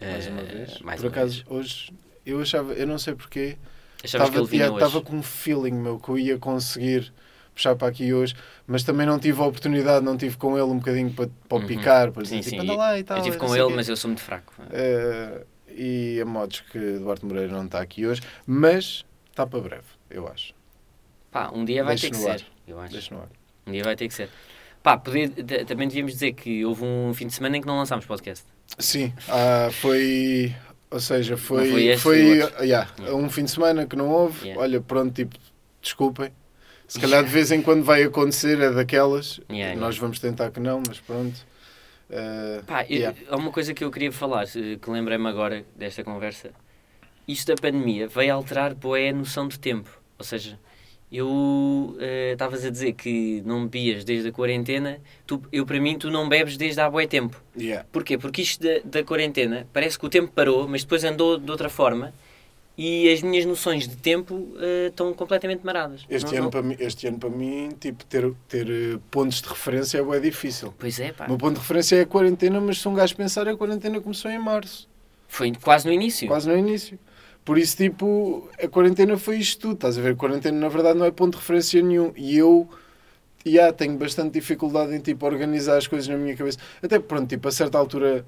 mais 0.00 0.26
Eh, 0.26 0.30
uma 0.30 0.42
vez. 0.42 0.78
mais 0.80 1.00
Por 1.00 1.06
uma 1.06 1.12
acaso, 1.12 1.32
vez. 1.36 1.44
hoje, 1.48 1.92
eu 2.26 2.40
achava, 2.40 2.72
eu 2.74 2.86
não 2.86 2.98
sei 2.98 3.14
porquê, 3.14 3.56
Achavas 4.04 4.30
que 4.30 4.36
ele 4.36 4.46
vinha 4.46 4.66
estava 4.68 5.00
com 5.00 5.16
um 5.16 5.22
feeling 5.22 5.72
meu 5.72 5.98
que 5.98 6.08
eu 6.08 6.18
ia 6.18 6.38
conseguir 6.38 7.12
puxar 7.54 7.74
para 7.74 7.88
aqui 7.88 8.12
hoje, 8.14 8.34
mas 8.66 8.84
também 8.84 9.04
não 9.04 9.18
tive 9.18 9.40
a 9.40 9.44
oportunidade, 9.44 10.04
não 10.04 10.16
tive 10.16 10.36
com 10.36 10.52
ele 10.56 10.66
um 10.68 10.78
bocadinho 10.78 11.10
para, 11.12 11.28
para 11.48 11.58
Uhum. 11.58 11.66
picar, 11.66 12.12
para 12.12 12.22
dizer 12.22 12.36
Sim, 12.42 12.50
tipo, 12.50 12.62
sim. 12.62 12.68
anda 12.70 12.76
lá 12.78 12.96
e 12.98 13.02
tal. 13.02 13.18
eu 13.18 13.24
não 13.32 13.38
com 13.38 13.56
ele, 13.56 13.74
mas 13.74 13.88
eu 13.88 13.96
sou 13.96 14.08
muito 14.08 14.22
fraco. 14.22 14.52
Eh, 14.70 15.44
e 15.76 16.20
a 16.20 16.24
modos 16.24 16.60
que 16.60 16.78
Duarte 16.98 17.24
Moreira 17.26 17.52
não 17.52 17.64
está 17.64 17.80
aqui 17.80 18.06
hoje, 18.06 18.22
mas 18.46 19.04
está 19.30 19.44
para 19.44 19.58
breve, 19.60 19.82
eu 20.08 20.28
acho. 20.28 20.54
Pá, 21.32 21.50
um 21.52 21.64
dia 21.64 21.82
vai 21.82 21.96
Deixa 21.96 22.06
ter 22.06 22.10
que 22.16 22.22
ser. 22.38 22.46
Eu 22.66 22.78
acho. 22.80 22.92
Deixa 22.92 23.14
no 23.14 23.22
ar. 23.22 23.28
Um 23.66 23.72
dia 23.72 23.82
vai 23.82 23.96
ter 23.96 24.06
que 24.06 24.14
ser. 24.14 24.28
Pá, 24.82 24.96
poder, 24.96 25.28
de- 25.28 25.64
também 25.64 25.88
devíamos 25.88 26.12
dizer 26.12 26.32
que 26.34 26.64
houve 26.64 26.84
um 26.84 27.12
fim 27.12 27.26
de 27.26 27.34
semana 27.34 27.56
em 27.56 27.60
que 27.60 27.66
não 27.66 27.76
lançámos 27.76 28.06
podcast. 28.06 28.44
Sim, 28.78 29.12
ah, 29.28 29.68
foi. 29.72 30.54
Ou 30.90 31.00
seja, 31.00 31.36
foi. 31.36 31.70
Foi 31.70 31.84
este, 31.86 32.02
foi 32.02 32.40
outro. 32.42 32.64
yeah, 32.64 32.90
Yeah. 32.98 33.16
um 33.16 33.28
fim 33.28 33.44
de 33.44 33.50
semana 33.50 33.86
que 33.86 33.94
não 33.96 34.08
houve. 34.08 34.44
Yeah. 34.46 34.62
Olha, 34.62 34.80
pronto, 34.80 35.12
tipo, 35.12 35.36
desculpem. 35.82 36.32
Se 36.86 36.98
calhar 36.98 37.22
de 37.22 37.28
vez 37.30 37.52
em 37.52 37.60
quando 37.60 37.82
vai 37.84 38.02
acontecer, 38.02 38.58
é 38.60 38.70
daquelas. 38.70 39.40
Nós 39.76 39.98
vamos 39.98 40.18
tentar 40.18 40.50
que 40.50 40.58
não, 40.60 40.82
mas 40.86 40.98
pronto. 40.98 41.36
Ah, 42.10 42.62
Pá, 42.66 42.86
eu- 42.88 43.14
há 43.28 43.36
uma 43.36 43.50
coisa 43.50 43.74
que 43.74 43.84
eu 43.84 43.90
queria 43.90 44.10
falar, 44.10 44.46
que 44.46 44.80
lembrei-me 44.90 45.28
agora 45.28 45.64
desta 45.76 46.02
conversa. 46.02 46.50
Isto 47.26 47.54
da 47.54 47.60
pandemia 47.60 48.08
veio 48.08 48.32
alterar 48.32 48.74
boé 48.74 49.10
a 49.10 49.12
noção 49.12 49.46
de 49.46 49.58
tempo. 49.58 49.90
Ou 50.18 50.24
seja, 50.24 50.58
eu 51.10 51.96
eh, 52.00 52.32
estavas 52.32 52.64
a 52.64 52.70
dizer 52.70 52.92
que 52.92 53.42
não 53.46 53.66
bebias 53.66 54.04
desde 54.04 54.28
a 54.28 54.32
quarentena, 54.32 54.98
tu, 55.26 55.42
eu 55.50 55.64
para 55.64 55.80
mim 55.80 55.96
tu 55.98 56.10
não 56.10 56.28
bebes 56.28 56.56
desde 56.56 56.80
há 56.80 56.88
bué 56.90 57.06
tempo. 57.06 57.40
yeah. 57.58 57.86
Porquê? 57.90 58.18
Porque 58.18 58.42
isto 58.42 58.62
da, 58.62 58.80
da 58.84 59.02
quarentena 59.04 59.66
parece 59.72 59.98
que 59.98 60.04
o 60.06 60.08
tempo 60.08 60.30
parou, 60.32 60.68
mas 60.68 60.82
depois 60.82 61.04
andou 61.04 61.38
de 61.38 61.50
outra 61.50 61.68
forma 61.70 62.12
e 62.76 63.10
as 63.10 63.22
minhas 63.22 63.44
noções 63.44 63.88
de 63.88 63.96
tempo 63.96 64.54
eh, 64.60 64.86
estão 64.88 65.12
completamente 65.14 65.64
maradas. 65.64 66.02
Este, 66.08 66.26
Não- 66.26 66.32
ano 66.34 66.42
não- 66.44 66.50
para 66.50 66.62
mim, 66.62 66.76
este 66.78 67.06
ano 67.08 67.18
para 67.18 67.30
mim, 67.30 67.70
tipo, 67.80 68.04
ter, 68.04 68.30
ter 68.46 68.68
eh, 68.70 68.98
pontos 69.10 69.40
de 69.42 69.48
referência 69.48 69.98
é 69.98 70.02
bem 70.02 70.20
difícil. 70.20 70.72
Pois 70.78 71.00
é, 71.00 71.10
pá. 71.12 71.24
O 71.24 71.30
meu 71.30 71.38
ponto 71.38 71.54
de 71.54 71.60
referência 71.60 71.96
é 71.96 72.02
a 72.02 72.06
quarentena, 72.06 72.60
mas 72.60 72.78
se 72.78 72.86
um 72.86 72.94
gajo 72.94 73.16
pensar, 73.16 73.48
a 73.48 73.56
quarentena 73.56 74.00
começou 74.00 74.30
em 74.30 74.38
março. 74.38 74.88
Foi 75.26 75.52
quase 75.60 75.86
no 75.86 75.92
início. 75.92 76.28
quase 76.28 76.48
no 76.48 76.56
início. 76.56 76.98
Por 77.48 77.56
isso, 77.56 77.78
tipo, 77.78 78.46
a 78.62 78.68
quarentena 78.68 79.16
foi 79.16 79.38
isto 79.38 79.58
tudo. 79.62 79.72
Estás 79.76 79.96
a 79.96 80.02
ver? 80.02 80.12
A 80.12 80.14
quarentena, 80.14 80.60
na 80.60 80.68
verdade, 80.68 80.98
não 80.98 81.06
é 81.06 81.10
ponto 81.10 81.32
de 81.32 81.38
referência 81.38 81.80
nenhum. 81.80 82.12
E 82.14 82.36
eu, 82.36 82.68
yeah, 83.46 83.72
tenho 83.72 83.96
bastante 83.96 84.32
dificuldade 84.34 84.94
em, 84.94 85.00
tipo, 85.00 85.24
organizar 85.24 85.78
as 85.78 85.86
coisas 85.86 86.06
na 86.08 86.18
minha 86.18 86.36
cabeça. 86.36 86.58
Até, 86.82 86.98
pronto, 86.98 87.26
tipo, 87.26 87.48
a 87.48 87.50
certa 87.50 87.78
altura... 87.78 88.26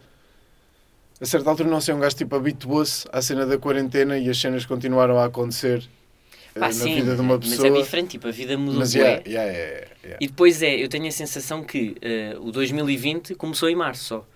A 1.21 1.27
certa 1.27 1.51
altura, 1.51 1.69
não 1.69 1.83
sei, 1.83 1.93
um 1.93 2.01
gajo, 2.01 2.17
tipo, 2.17 2.35
habituou-se 2.35 3.07
à 3.13 3.21
cena 3.21 3.45
da 3.45 3.59
quarentena 3.59 4.17
e 4.17 4.31
as 4.31 4.39
cenas 4.41 4.65
continuaram 4.65 5.19
a 5.19 5.27
acontecer 5.27 5.87
eh, 6.55 6.61
Pá, 6.61 6.69
na 6.69 6.73
sim, 6.73 6.95
vida 6.95 7.15
de 7.15 7.21
uma 7.21 7.37
mas 7.37 7.51
pessoa. 7.51 7.69
é 7.69 7.83
diferente, 7.83 8.13
tipo, 8.13 8.27
a 8.27 8.31
vida 8.31 8.57
mudou 8.57 8.81
Mas, 8.81 8.95
yeah, 8.95 9.23
yeah, 9.27 9.53
yeah, 9.53 9.87
yeah. 10.03 10.19
E 10.19 10.29
depois 10.29 10.63
é, 10.63 10.83
eu 10.83 10.89
tenho 10.89 11.07
a 11.07 11.13
sensação 11.13 11.63
que 11.63 11.95
eh, 12.01 12.37
o 12.41 12.51
2020 12.51 13.35
começou 13.35 13.69
em 13.69 13.77
março 13.77 14.05
só. 14.05 14.27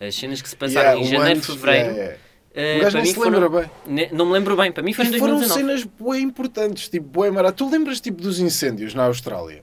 As 0.00 0.16
cenas 0.16 0.42
que 0.42 0.48
se 0.48 0.56
passaram 0.56 1.00
Yeah, 1.00 1.00
em 1.00 1.04
um 1.04 1.18
janeiro, 1.18 1.40
fevereiro, 1.42 2.18
yeah. 2.56 2.74
eh, 2.74 2.78
O 2.78 2.82
gajo 2.82 2.98
não 2.98 3.04
se 3.06 3.18
lembra 3.20 3.50
foram... 3.50 3.70
bem. 3.86 4.08
Não 4.12 4.26
me 4.26 4.32
lembro 4.32 4.56
bem, 4.56 4.72
para 4.72 4.82
mim 4.82 4.92
foi 4.92 5.06
em 5.06 5.08
E 5.14 5.18
foram 5.18 5.36
2019. 5.38 5.82
cenas 5.82 6.10
bem 6.12 6.22
importantes, 6.22 6.88
tipo, 6.88 7.06
bué 7.08 7.30
marato. 7.30 7.64
Tu 7.64 7.70
lembras, 7.70 8.00
tipo, 8.00 8.20
dos 8.22 8.38
incêndios 8.40 8.94
na 8.94 9.04
Austrália? 9.04 9.62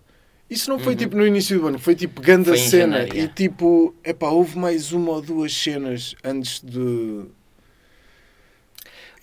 Isso 0.50 0.70
não 0.70 0.80
foi, 0.80 0.94
Uhum. 0.94 0.98
tipo, 1.00 1.16
no 1.16 1.28
início 1.28 1.60
do 1.60 1.68
ano, 1.68 1.78
foi, 1.80 1.94
tipo, 1.96 2.20
grande 2.22 2.50
em 2.52 2.58
cena. 2.58 2.94
janeiro, 2.98 3.14
e, 3.16 3.18
yeah. 3.20 3.34
tipo, 3.36 3.94
epá, 4.04 4.30
houve 4.30 4.58
mais 4.58 4.92
uma 4.92 5.12
ou 5.12 5.22
duas 5.22 5.54
cenas 5.54 6.16
antes 6.24 6.60
de... 6.64 7.26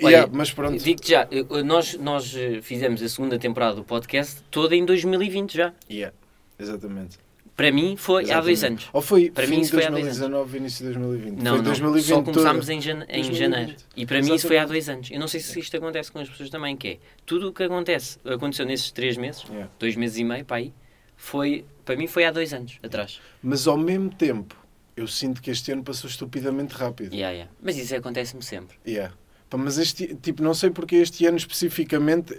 Olha, 0.02 0.10
Yeah, 0.10 0.30
mas 0.32 0.52
pronto. 0.52 0.76
Digo-te 0.82 1.10
já, 1.10 1.26
nós, 1.64 1.94
nós 1.94 2.34
eh, 2.36 2.60
fizemos 2.60 3.02
a 3.02 3.08
segunda 3.08 3.38
temporada 3.38 3.76
do 3.76 3.82
podcast 3.82 4.42
toda 4.50 4.76
em 4.76 4.84
2020 4.84 5.54
já. 5.56 5.72
Yeah, 5.90 6.14
exatamente. 6.58 7.18
Para 7.56 7.72
mim 7.72 7.96
foi 7.96 8.30
há 8.30 8.40
dois 8.40 8.58
Exatamente. 8.58 8.82
anos. 8.84 8.90
Ou 8.92 9.00
foi 9.00 9.30
Para 9.30 9.44
fim 9.44 9.50
mim 9.52 9.56
de 9.56 9.62
isso 9.62 9.72
foi 9.74 9.84
há 9.86 9.90
dois 9.90 10.04
2019, 10.04 10.58
início 10.58 10.86
de 10.86 10.92
2020? 10.92 11.36
Não, 11.42 11.44
foi 11.52 11.56
não, 11.56 11.64
2020 11.64 12.04
só 12.06 12.22
começámos 12.22 12.68
em, 12.68 12.80
jane- 12.82 13.04
em 13.08 13.22
2020. 13.22 13.38
janeiro. 13.38 13.74
E 13.96 14.04
para 14.06 14.20
mim 14.22 14.34
isso 14.34 14.46
foi 14.46 14.56
há 14.58 14.60
Exatamente. 14.60 14.68
dois 14.86 14.88
anos. 14.90 15.10
Eu 15.10 15.20
não 15.20 15.28
sei 15.28 15.40
se 15.40 15.58
isto 15.58 15.76
acontece 15.76 16.12
com 16.12 16.18
as 16.18 16.28
pessoas 16.28 16.50
também, 16.50 16.76
que 16.76 16.88
é 16.88 16.98
tudo 17.24 17.48
o 17.48 17.52
que 17.54 17.62
acontece, 17.62 18.18
aconteceu 18.26 18.66
nesses 18.66 18.90
três 18.92 19.16
meses, 19.16 19.42
Yeah. 19.48 19.70
dois 19.78 19.96
meses 19.96 20.18
e 20.18 20.24
meio, 20.24 20.44
para 20.44 20.58
aí, 20.58 20.72
foi, 21.16 21.64
para 21.84 21.96
mim 21.96 22.06
foi 22.06 22.24
há 22.26 22.30
dois 22.30 22.52
anos 22.52 22.78
atrás. 22.82 23.20
Mas 23.42 23.66
ao 23.66 23.78
mesmo 23.78 24.10
tempo, 24.10 24.54
eu 24.94 25.06
sinto 25.06 25.40
que 25.40 25.50
este 25.50 25.72
ano 25.72 25.82
passou 25.82 26.10
estupidamente 26.10 26.74
rápido. 26.74 27.14
Yeah, 27.14 27.32
yeah. 27.32 27.52
Mas 27.62 27.78
isso 27.78 27.96
acontece-me 27.96 28.42
sempre. 28.42 28.76
Yeah. 28.86 29.14
Pá, 29.48 29.56
mas 29.56 29.78
este, 29.78 30.14
tipo, 30.16 30.42
não 30.42 30.52
sei 30.52 30.68
porque 30.70 30.96
este 30.96 31.24
ano 31.24 31.36
especificamente 31.38 32.36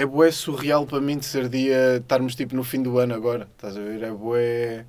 é 0.00 0.06
bué 0.06 0.30
surreal 0.30 0.86
para 0.86 1.00
mim 1.00 1.18
de 1.18 1.26
ser 1.26 1.48
dia, 1.48 1.96
estarmos 1.98 2.34
tipo 2.34 2.54
no 2.54 2.62
fim 2.64 2.82
do 2.82 2.98
ano 2.98 3.14
agora, 3.14 3.48
estás 3.56 3.76
a 3.76 3.80
ver? 3.80 4.02
É 4.02 4.10
bué... 4.10 4.84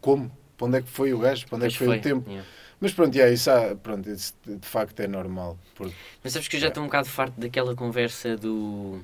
Como? 0.00 0.30
Para 0.56 0.66
onde 0.66 0.78
é 0.78 0.82
que 0.82 0.88
foi 0.88 1.12
o 1.14 1.18
gajo? 1.18 1.46
Para 1.46 1.56
onde 1.56 1.66
é 1.66 1.68
que 1.70 1.78
Pois 1.78 1.88
foi, 1.90 1.98
o 1.98 2.00
tempo? 2.02 2.28
yeah. 2.28 2.46
Mas 2.80 2.92
pronto, 2.92 3.14
yeah, 3.14 3.32
isso, 3.32 3.48
há- 3.50 3.76
pronto, 3.76 4.10
isso 4.10 4.34
de 4.44 4.66
facto 4.66 4.98
é 5.00 5.06
normal. 5.06 5.56
Porque, 5.76 5.94
Mas 6.22 6.32
sabes 6.32 6.48
que 6.48 6.56
eu 6.56 6.60
já 6.60 6.68
estou 6.68 6.82
um 6.82 6.86
bocado 6.86 7.08
farto 7.08 7.40
daquela 7.40 7.74
conversa 7.76 8.36
do. 8.36 9.00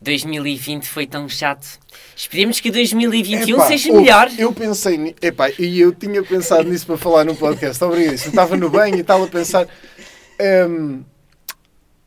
2020 0.00 0.86
foi 0.86 1.06
tão 1.06 1.28
chato. 1.28 1.66
Esperemos 2.16 2.60
que 2.60 2.70
2021 2.70 3.56
Epá, 3.56 3.66
seja 3.66 3.90
ouve, 3.90 4.02
melhor. 4.02 4.30
Eu 4.38 4.52
pensei, 4.52 5.14
epá, 5.20 5.50
e 5.58 5.80
eu 5.80 5.92
tinha 5.92 6.22
pensado 6.22 6.68
nisso 6.68 6.86
para 6.86 6.96
falar 6.96 7.24
no 7.24 7.34
podcast. 7.36 7.82
Obrigado. 7.84 8.10
Eu 8.12 8.14
estava 8.14 8.56
no 8.56 8.70
banho 8.70 8.96
e 8.96 9.00
estava 9.00 9.24
a 9.24 9.28
pensar. 9.28 9.66
ehm, 10.38 11.00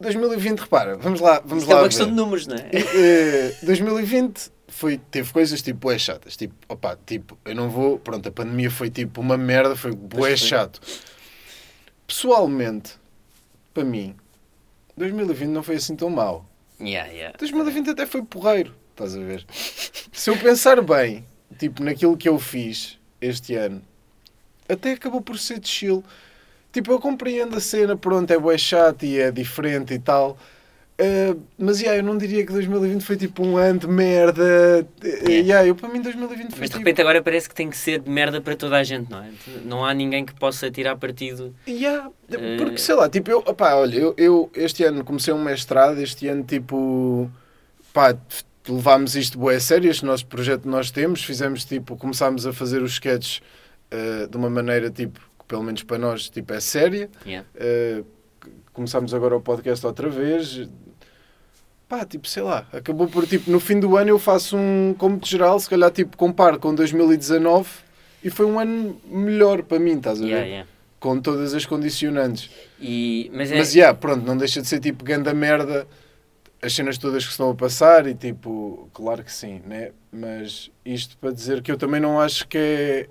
2020, 0.01 0.59
repara, 0.59 0.97
vamos 0.97 1.19
lá, 1.21 1.39
vamos 1.45 1.63
Isto 1.63 1.71
é 1.71 1.75
lá. 1.75 1.81
uma 1.81 1.87
questão 1.87 2.05
ver. 2.07 2.11
de 2.11 2.17
números, 2.17 2.47
não 2.47 2.55
é? 2.57 2.69
Eh, 2.73 3.55
2020 3.63 4.51
foi, 4.67 4.97
teve 4.97 5.31
coisas 5.31 5.61
tipo 5.61 5.79
bué 5.79 5.97
chatas. 5.97 6.35
Tipo, 6.35 6.53
opá, 6.67 6.97
tipo, 7.05 7.37
eu 7.45 7.55
não 7.55 7.69
vou. 7.69 7.99
Pronto, 7.99 8.27
a 8.27 8.31
pandemia 8.31 8.71
foi 8.71 8.89
tipo 8.89 9.21
uma 9.21 9.37
merda, 9.37 9.75
foi 9.75 9.91
bué 9.91 10.29
foi. 10.29 10.37
chato. 10.37 10.81
Pessoalmente, 12.07 12.93
para 13.73 13.83
mim, 13.83 14.15
2020 14.97 15.49
não 15.49 15.63
foi 15.63 15.75
assim 15.75 15.95
tão 15.95 16.09
mau. 16.09 16.45
Yeah, 16.79 17.11
yeah. 17.11 17.37
2020 17.37 17.91
até 17.91 18.05
foi 18.05 18.23
porreiro, 18.23 18.73
estás 18.91 19.15
a 19.15 19.19
ver? 19.19 19.45
Se 20.11 20.29
eu 20.29 20.37
pensar 20.37 20.81
bem, 20.81 21.25
tipo, 21.57 21.83
naquilo 21.83 22.17
que 22.17 22.27
eu 22.27 22.39
fiz 22.39 22.97
este 23.21 23.55
ano, 23.55 23.81
até 24.67 24.93
acabou 24.93 25.21
por 25.21 25.37
ser 25.37 25.59
de 25.59 25.69
chill. 25.69 26.03
Tipo, 26.71 26.91
eu 26.93 26.99
compreendo 26.99 27.55
a 27.57 27.59
cena, 27.59 27.97
pronto, 27.97 28.31
é 28.31 28.37
bué 28.39 28.57
chato 28.57 29.03
e 29.03 29.19
é 29.19 29.31
diferente 29.31 29.93
e 29.93 29.99
tal. 29.99 30.37
Uh, 30.99 31.41
mas, 31.57 31.81
yeah, 31.81 31.97
eu 31.99 32.03
não 32.03 32.15
diria 32.15 32.45
que 32.45 32.51
2020 32.51 33.01
foi 33.03 33.17
tipo 33.17 33.43
um 33.43 33.57
ano 33.57 33.79
de 33.79 33.87
merda. 33.87 34.87
Uh, 35.03 35.29
yeah, 35.29 35.65
eu, 35.65 35.75
para 35.75 35.89
mim, 35.89 35.99
2020 35.99 36.51
foi 36.51 36.59
Mas 36.59 36.69
de 36.69 36.75
tipo... 36.75 36.77
repente 36.77 37.01
agora 37.01 37.23
parece 37.23 37.49
que 37.49 37.55
tem 37.55 37.69
que 37.71 37.77
ser 37.77 37.99
de 38.01 38.09
merda 38.09 38.39
para 38.39 38.55
toda 38.55 38.77
a 38.77 38.83
gente, 38.83 39.09
não 39.09 39.23
é? 39.23 39.31
Não 39.65 39.83
há 39.83 39.93
ninguém 39.95 40.23
que 40.25 40.33
possa 40.35 40.69
tirar 40.69 40.95
partido. 40.97 41.55
Yeah, 41.67 42.11
Eh, 42.29 42.57
porque 42.57 42.77
sei 42.77 42.95
lá, 42.95 43.09
tipo, 43.09 43.31
eu, 43.31 43.39
opá, 43.39 43.73
olha, 43.75 43.97
eu, 43.97 44.13
eu 44.17 44.51
este 44.55 44.83
ano 44.83 45.03
comecei 45.03 45.33
um 45.33 45.41
mestrado, 45.43 45.99
este 45.99 46.27
ano, 46.27 46.43
tipo, 46.43 47.29
pá, 47.93 48.15
levámos 48.69 49.15
isto 49.15 49.39
bué 49.39 49.55
a 49.55 49.59
sério, 49.59 49.89
este 49.89 50.05
nosso 50.05 50.25
projeto 50.27 50.61
que 50.63 50.67
nós 50.67 50.91
temos, 50.91 51.23
fizemos, 51.23 51.65
tipo, 51.65 51.97
começámos 51.97 52.45
a 52.45 52.53
fazer 52.53 52.81
os 52.83 52.93
sketches 52.93 53.41
eh, 53.89 54.27
de 54.29 54.37
uma 54.37 54.49
maneira, 54.49 54.89
tipo, 54.91 55.19
pelo 55.51 55.63
menos 55.63 55.83
para 55.83 55.97
nós, 55.97 56.29
tipo, 56.29 56.53
é 56.53 56.61
séria. 56.61 57.09
Yeah. 57.25 57.45
Eh, 57.55 58.03
c- 58.41 58.49
começámos 58.71 59.13
agora 59.13 59.35
o 59.35 59.41
podcast 59.41 59.85
outra 59.85 60.09
vez. 60.09 60.69
Pá, 61.89 62.05
tipo, 62.05 62.25
sei 62.25 62.41
lá, 62.41 62.65
acabou 62.71 63.05
por, 63.09 63.27
tipo, 63.27 63.51
no 63.51 63.59
fim 63.59 63.77
do 63.77 63.97
ano 63.97 64.11
eu 64.11 64.17
faço 64.17 64.55
um 64.55 64.95
cômputo 64.97 65.27
geral, 65.27 65.59
se 65.59 65.69
calhar, 65.69 65.91
tipo, 65.91 66.15
comparo 66.15 66.57
com 66.57 66.73
2019 66.73 67.67
e 68.23 68.29
foi 68.29 68.45
um 68.45 68.57
ano 68.57 68.95
melhor 69.05 69.61
para 69.63 69.77
mim, 69.77 69.97
estás 69.97 70.19
a 70.19 70.23
ver? 70.23 70.29
Yeah, 70.29 70.45
yeah. 70.47 70.69
Com 71.01 71.19
todas 71.19 71.53
as 71.53 71.65
condicionantes. 71.65 72.49
E, 72.79 73.29
mas 73.33 73.51
é, 73.51 73.57
Mas, 73.57 73.73
já, 73.73 73.93
pronto, 73.93 74.25
não 74.25 74.37
deixa 74.37 74.61
de 74.61 74.67
ser 74.69 74.79
tipo 74.79 75.03
ganda 75.03 75.33
merda 75.33 75.85
as 76.61 76.73
cenas 76.73 76.97
todas 76.97 77.25
que 77.25 77.31
estão 77.31 77.49
a 77.49 77.55
passar 77.55 78.05
e 78.05 78.13
tipo, 78.13 78.87
claro 78.93 79.23
que 79.23 79.33
sim, 79.33 79.61
né? 79.65 79.91
Mas 80.11 80.69
isto 80.85 81.17
para 81.17 81.31
dizer 81.31 81.61
que 81.61 81.71
eu 81.71 81.77
também 81.77 81.99
não 81.99 82.21
acho 82.21 82.47
que 82.47 82.57
é, 82.57 83.09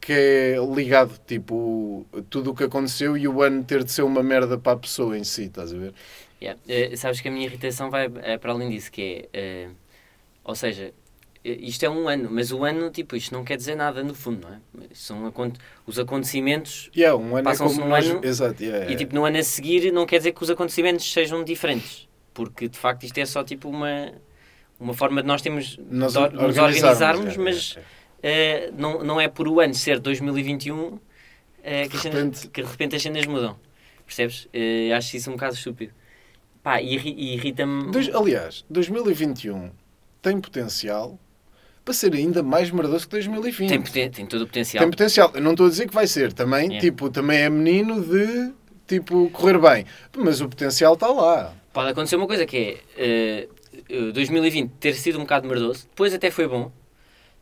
que 0.00 0.12
é 0.12 0.56
ligado, 0.74 1.18
tipo, 1.26 2.06
tudo 2.30 2.52
o 2.52 2.54
que 2.54 2.64
aconteceu 2.64 3.16
e 3.16 3.28
o 3.28 3.42
ano 3.42 3.62
ter 3.62 3.84
de 3.84 3.92
ser 3.92 4.02
uma 4.02 4.22
merda 4.22 4.56
para 4.56 4.72
a 4.72 4.76
pessoa 4.76 5.18
em 5.18 5.24
si, 5.24 5.44
estás 5.44 5.74
a 5.74 5.76
ver? 5.76 5.92
Yeah. 6.40 6.60
Eh, 6.68 6.96
sabes 6.96 7.20
que 7.20 7.28
a 7.28 7.30
minha 7.30 7.46
irritação 7.46 7.90
vai 7.90 8.10
é 8.22 8.38
para 8.38 8.52
além 8.52 8.70
disso, 8.70 8.90
que 8.92 9.28
é. 9.32 9.64
eh, 9.64 9.68
ou 10.44 10.54
seja, 10.54 10.92
eh, 11.44 11.58
isto 11.60 11.84
é 11.84 11.90
um 11.90 12.08
ano, 12.08 12.28
mas 12.30 12.52
o 12.52 12.64
ano, 12.64 12.90
tipo, 12.90 13.16
isto 13.16 13.32
não 13.32 13.44
quer 13.44 13.56
dizer 13.56 13.74
nada 13.74 14.02
no 14.02 14.14
fundo, 14.14 14.46
não 14.46 14.54
é? 14.54 14.86
São 14.92 15.32
os 15.86 15.98
acontecimentos 15.98 16.90
Yeah, 16.96 17.16
um 17.16 17.30
ano 17.36 17.38
é 17.38 17.42
Passam-se 17.42 17.80
um 17.80 17.88
nós... 17.88 18.06
ano 18.08 18.24
Exato, 18.24 18.62
yeah, 18.62 18.90
e, 18.90 18.96
tipo, 18.96 19.14
no 19.14 19.24
ano 19.24 19.38
a 19.38 19.42
seguir 19.42 19.92
não 19.92 20.06
quer 20.06 20.18
dizer 20.18 20.32
que 20.32 20.42
os 20.42 20.50
acontecimentos 20.50 21.10
sejam 21.10 21.42
diferentes, 21.42 22.05
porque 22.36 22.68
de 22.68 22.78
facto 22.78 23.02
isto 23.04 23.16
é 23.18 23.24
só 23.26 23.42
tipo 23.42 23.68
uma. 23.68 24.12
Uma 24.78 24.92
forma 24.92 25.22
de 25.22 25.26
nós 25.26 25.40
temos 25.40 25.78
Nós 25.90 26.12
de 26.12 26.18
or- 26.18 26.30
nos 26.34 26.58
organizarmos, 26.58 26.82
organizarmos, 26.82 27.24
yeah, 27.32 27.42
mas 27.42 27.70
yeah, 27.70 27.90
eh, 28.22 28.70
não, 28.76 29.02
não 29.02 29.18
é 29.18 29.26
por 29.26 29.48
o 29.48 29.58
ano 29.58 29.72
ser 29.72 29.98
2021 29.98 30.98
eh, 31.64 31.84
que, 31.88 31.96
De 31.96 32.02
cenas- 32.02 32.18
repente- 32.18 32.48
que 32.48 32.62
de 32.62 32.68
repente 32.68 32.96
as 32.96 33.02
cenas 33.02 33.24
mudam. 33.24 33.56
Percebes? 34.04 34.46
Eh, 34.52 34.92
acho 34.94 35.16
isso 35.16 35.30
um 35.30 35.32
bocado 35.32 35.54
estúpido. 35.54 35.94
Pá, 36.62 36.82
e 36.82 36.94
e 36.94 37.34
irrita-me. 37.34 37.90
Aliás, 38.14 38.66
2021 38.68 39.70
tem 40.20 40.38
potencial 40.38 41.18
para 41.82 41.94
ser 41.94 42.12
ainda 42.12 42.42
mais 42.42 42.70
merdoso 42.70 43.06
que 43.06 43.12
2020. 43.12 43.68
Tem, 43.70 43.80
poten- 43.80 44.10
tem 44.10 44.26
todo 44.26 44.42
o 44.42 44.46
potencial. 44.46 44.82
Tem 44.82 44.90
potencial. 44.90 45.30
Eu 45.34 45.40
não 45.40 45.52
estou 45.52 45.66
a 45.66 45.70
dizer 45.70 45.88
que 45.88 45.94
vai 45.94 46.06
ser. 46.06 46.34
Também, 46.34 46.64
Yeah. 46.66 46.80
tipo, 46.80 47.08
também 47.08 47.38
é 47.38 47.48
menino 47.48 48.04
de, 48.04 48.52
tipo, 48.86 49.30
correr 49.30 49.58
bem. 49.58 49.86
Mas 50.16 50.40
o 50.42 50.48
potencial 50.50 50.92
está 50.94 51.06
lá. 51.08 51.54
Pode 51.76 51.90
acontecer 51.90 52.16
uma 52.16 52.26
coisa 52.26 52.46
que 52.46 52.56
é 52.56 52.78
eh, 52.96 53.48
eh, 53.90 54.10
2020 54.12 54.70
ter 54.80 54.94
sido 54.94 55.18
um 55.18 55.22
bocado 55.24 55.46
merdoso, 55.46 55.86
depois 55.90 56.14
até 56.14 56.30
foi 56.30 56.48
bom, 56.48 56.72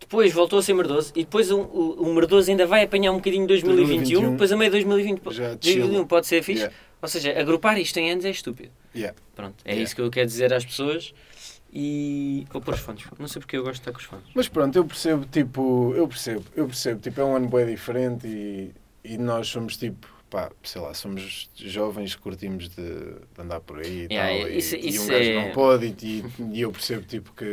depois 0.01 0.33
voltou 0.33 0.59
a 0.59 0.63
ser 0.63 0.75
merdoso 0.75 1.13
e 1.15 1.23
depois 1.23 1.53
o, 1.53 1.61
o, 1.61 2.03
o 2.03 2.15
merdoso 2.15 2.51
ainda 2.51 2.67
vai 2.67 2.83
apanhar 2.83 3.13
um 3.13 3.19
bocadinho 3.19 3.43
de 3.47 3.49
2021, 3.63 3.77
2021, 3.87 4.31
depois 4.33 4.51
a 4.51 4.57
meio 4.57 4.71
de 4.73 4.77
2020 4.85 5.21
po- 5.21 5.31
já 5.33 5.55
2021 5.55 5.95
chill. 5.95 6.07
pode 6.07 6.27
ser 6.27 6.43
fixe. 6.43 6.63
Yeah. 6.63 6.77
Ou 7.01 7.09
seja, 7.09 7.39
agrupar 7.41 7.79
isto 7.79 7.97
em 7.99 8.11
anos 8.11 8.25
é 8.25 8.31
estúpido. 8.31 8.73
Yeah. 8.93 9.17
Pronto, 9.37 9.55
é 9.65 9.69
Yeah. 9.71 9.85
isso 9.85 9.95
que 9.95 10.01
eu 10.03 10.11
quero 10.11 10.27
dizer 10.27 10.53
às 10.53 10.65
pessoas. 10.65 11.15
E 11.73 12.45
vou 12.51 12.61
pôr 12.61 12.75
os 12.75 12.81
fones. 12.81 13.05
Não 13.19 13.29
sei 13.29 13.41
porque 13.41 13.57
eu 13.57 13.63
gosto 13.63 13.75
de 13.75 13.81
estar 13.83 13.93
com 13.93 13.99
os 13.99 14.05
fones. 14.05 14.25
Mas 14.35 14.49
pronto, 14.49 14.75
eu 14.77 14.85
percebo, 14.85 15.27
tipo, 15.31 15.93
eu 15.97 16.07
percebo, 16.09 16.45
eu 16.57 16.67
percebo, 16.67 17.01
tipo, 17.01 17.21
é 17.21 17.25
um 17.25 17.37
ano 17.37 17.49
bem 17.49 17.67
diferente 17.67 18.27
e, 18.27 18.71
e 19.05 19.17
nós 19.19 19.47
somos, 19.49 19.77
tipo, 19.77 20.07
pá, 20.35 20.51
sei 20.65 20.81
lá, 20.81 20.93
somos 20.95 21.49
jovens 21.55 22.17
que 22.17 22.21
curtimos 22.21 22.69
de, 22.69 22.75
de 22.75 23.41
andar 23.41 23.61
por 23.61 23.79
aí 23.79 24.09
e 24.11 24.13
Yeah, 24.13 24.41
tal. 24.41 24.49
e- 24.49 24.59
isso- 24.59 24.75
e, 24.75 24.89
isso 24.89 25.05
um 25.05 25.07
gajo 25.07 25.31
é- 25.31 25.35
não 25.35 25.53
pode 25.53 25.87
e, 25.87 25.95
e, 26.05 26.25
e 26.55 26.61
eu 26.63 26.73
percebo, 26.73 27.07
tipo, 27.07 27.33
que, 27.35 27.45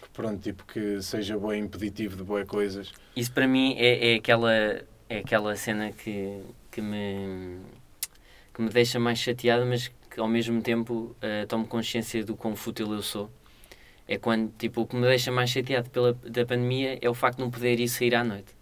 que, 0.00 0.08
pronto, 0.14 0.40
tipo, 0.40 0.64
que 0.64 1.02
seja 1.02 1.36
bem 1.38 1.60
impeditivo 1.64 2.16
de 2.16 2.22
boas 2.22 2.48
coisas. 2.48 2.90
Isso 3.14 3.30
para 3.30 3.46
mim 3.46 3.74
é, 3.76 4.12
é, 4.12 4.14
aquela, 4.14 4.50
é 5.06 5.18
aquela 5.18 5.54
cena 5.54 5.92
que, 5.92 6.40
que, 6.70 6.80
me, 6.80 7.58
que 8.54 8.62
me 8.62 8.70
deixa 8.70 8.98
mais 8.98 9.18
chateado, 9.18 9.66
mas 9.66 9.88
que 10.10 10.18
ao 10.18 10.28
mesmo 10.28 10.62
tempo 10.62 11.14
eh, 11.20 11.44
tomo 11.44 11.66
consciência 11.66 12.24
do 12.24 12.34
quão 12.34 12.56
fútil 12.56 12.90
eu 12.94 13.02
sou. 13.02 13.30
É 14.08 14.16
quando, 14.16 14.50
tipo, 14.58 14.80
o 14.80 14.86
que 14.86 14.96
me 14.96 15.02
deixa 15.06 15.30
mais 15.30 15.50
chateado 15.50 15.90
pela, 15.90 16.14
da 16.14 16.46
pandemia 16.46 16.98
é 17.02 17.08
o 17.10 17.14
facto 17.14 17.36
de 17.36 17.44
não 17.44 17.50
poder 17.50 17.78
ir 17.78 17.88
sair 17.88 18.14
à 18.14 18.24
noite. 18.24 18.54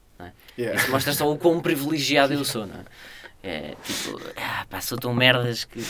Yeah. 0.59 0.79
Isso 0.79 0.91
mostra 0.91 1.13
só 1.15 1.33
o 1.33 1.39
quão 1.39 1.61
privilegiado 1.61 2.35
eu 2.35 2.45
sou, 2.45 2.67
não 2.67 2.75
é? 2.75 2.85
É 3.43 3.75
tipo, 3.83 4.21
ah, 4.37 4.67
pá, 4.69 4.81
sou 4.81 4.99
tão 4.99 5.15
merdas 5.15 5.65
que. 5.65 5.81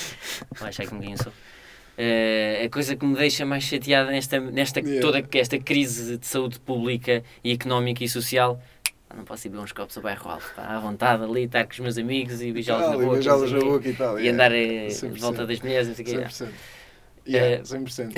Vou 0.56 0.68
achar 0.68 0.86
que 0.86 0.94
ninguém 0.94 1.16
sou. 1.16 1.32
Eh, 1.98 2.62
a 2.64 2.70
coisa 2.70 2.94
que 2.96 3.04
me 3.04 3.14
deixa 3.16 3.44
mais 3.44 3.64
chateada 3.64 4.10
nesta, 4.10 4.40
nesta 4.40 4.80
Yeah. 4.80 5.00
toda 5.00 5.22
esta 5.38 5.58
crise 5.58 6.16
de 6.16 6.26
saúde 6.26 6.58
pública 6.60 7.22
e 7.44 7.52
económica 7.52 8.02
e 8.04 8.08
social. 8.08 8.60
Não 9.14 9.24
posso 9.24 9.48
ir 9.48 9.50
beber 9.50 9.64
uns 9.64 9.72
copos 9.72 9.96
ao 9.96 10.02
bairro 10.04 10.30
alto, 10.30 10.44
pá, 10.54 10.62
à 10.62 10.78
vontade 10.78 11.24
ali, 11.24 11.42
estar 11.44 11.64
com 11.64 11.72
os 11.72 11.78
meus 11.80 11.98
amigos 11.98 12.40
e 12.40 12.52
beijá-los 12.52 12.90
na 12.90 12.96
boca. 12.96 13.12
beijá-los 13.14 13.50
não 13.52 13.58
na 13.58 13.64
boca 13.64 13.88
e 13.88 13.92
tal. 13.94 14.18
e 14.18 14.22
yeah. 14.22 14.32
andar 14.44 14.52
eh, 14.56 14.86
de 14.86 14.94
100%. 14.94 15.18
volta 15.18 15.46
das 15.46 15.60
mulheres, 15.60 15.88
não 15.88 15.94
sei 15.96 16.04
o 16.04 16.08
quê. 16.08 16.16
100%. 16.16 16.48
Yeah, 17.28 17.56
Eh, 17.56 17.62
100%. 17.64 18.14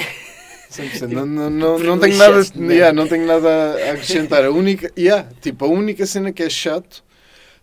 100%. 0.71 1.09
Não, 1.09 1.27
não, 1.27 1.51
não, 1.51 1.79
não 1.79 1.99
tenho 1.99 2.17
nada, 2.17 2.41
yeah, 2.57 2.93
não 2.93 3.09
tenho 3.09 3.27
nada 3.27 3.49
a 3.89 3.93
acrescentar. 3.93 4.45
A 4.45 4.51
única, 4.51 4.93
yeah, 4.97 5.27
tipo, 5.41 5.65
a 5.65 5.69
única 5.69 6.07
cena 6.07 6.31
que 6.33 6.43
é 6.43 6.49
chato, 6.51 7.03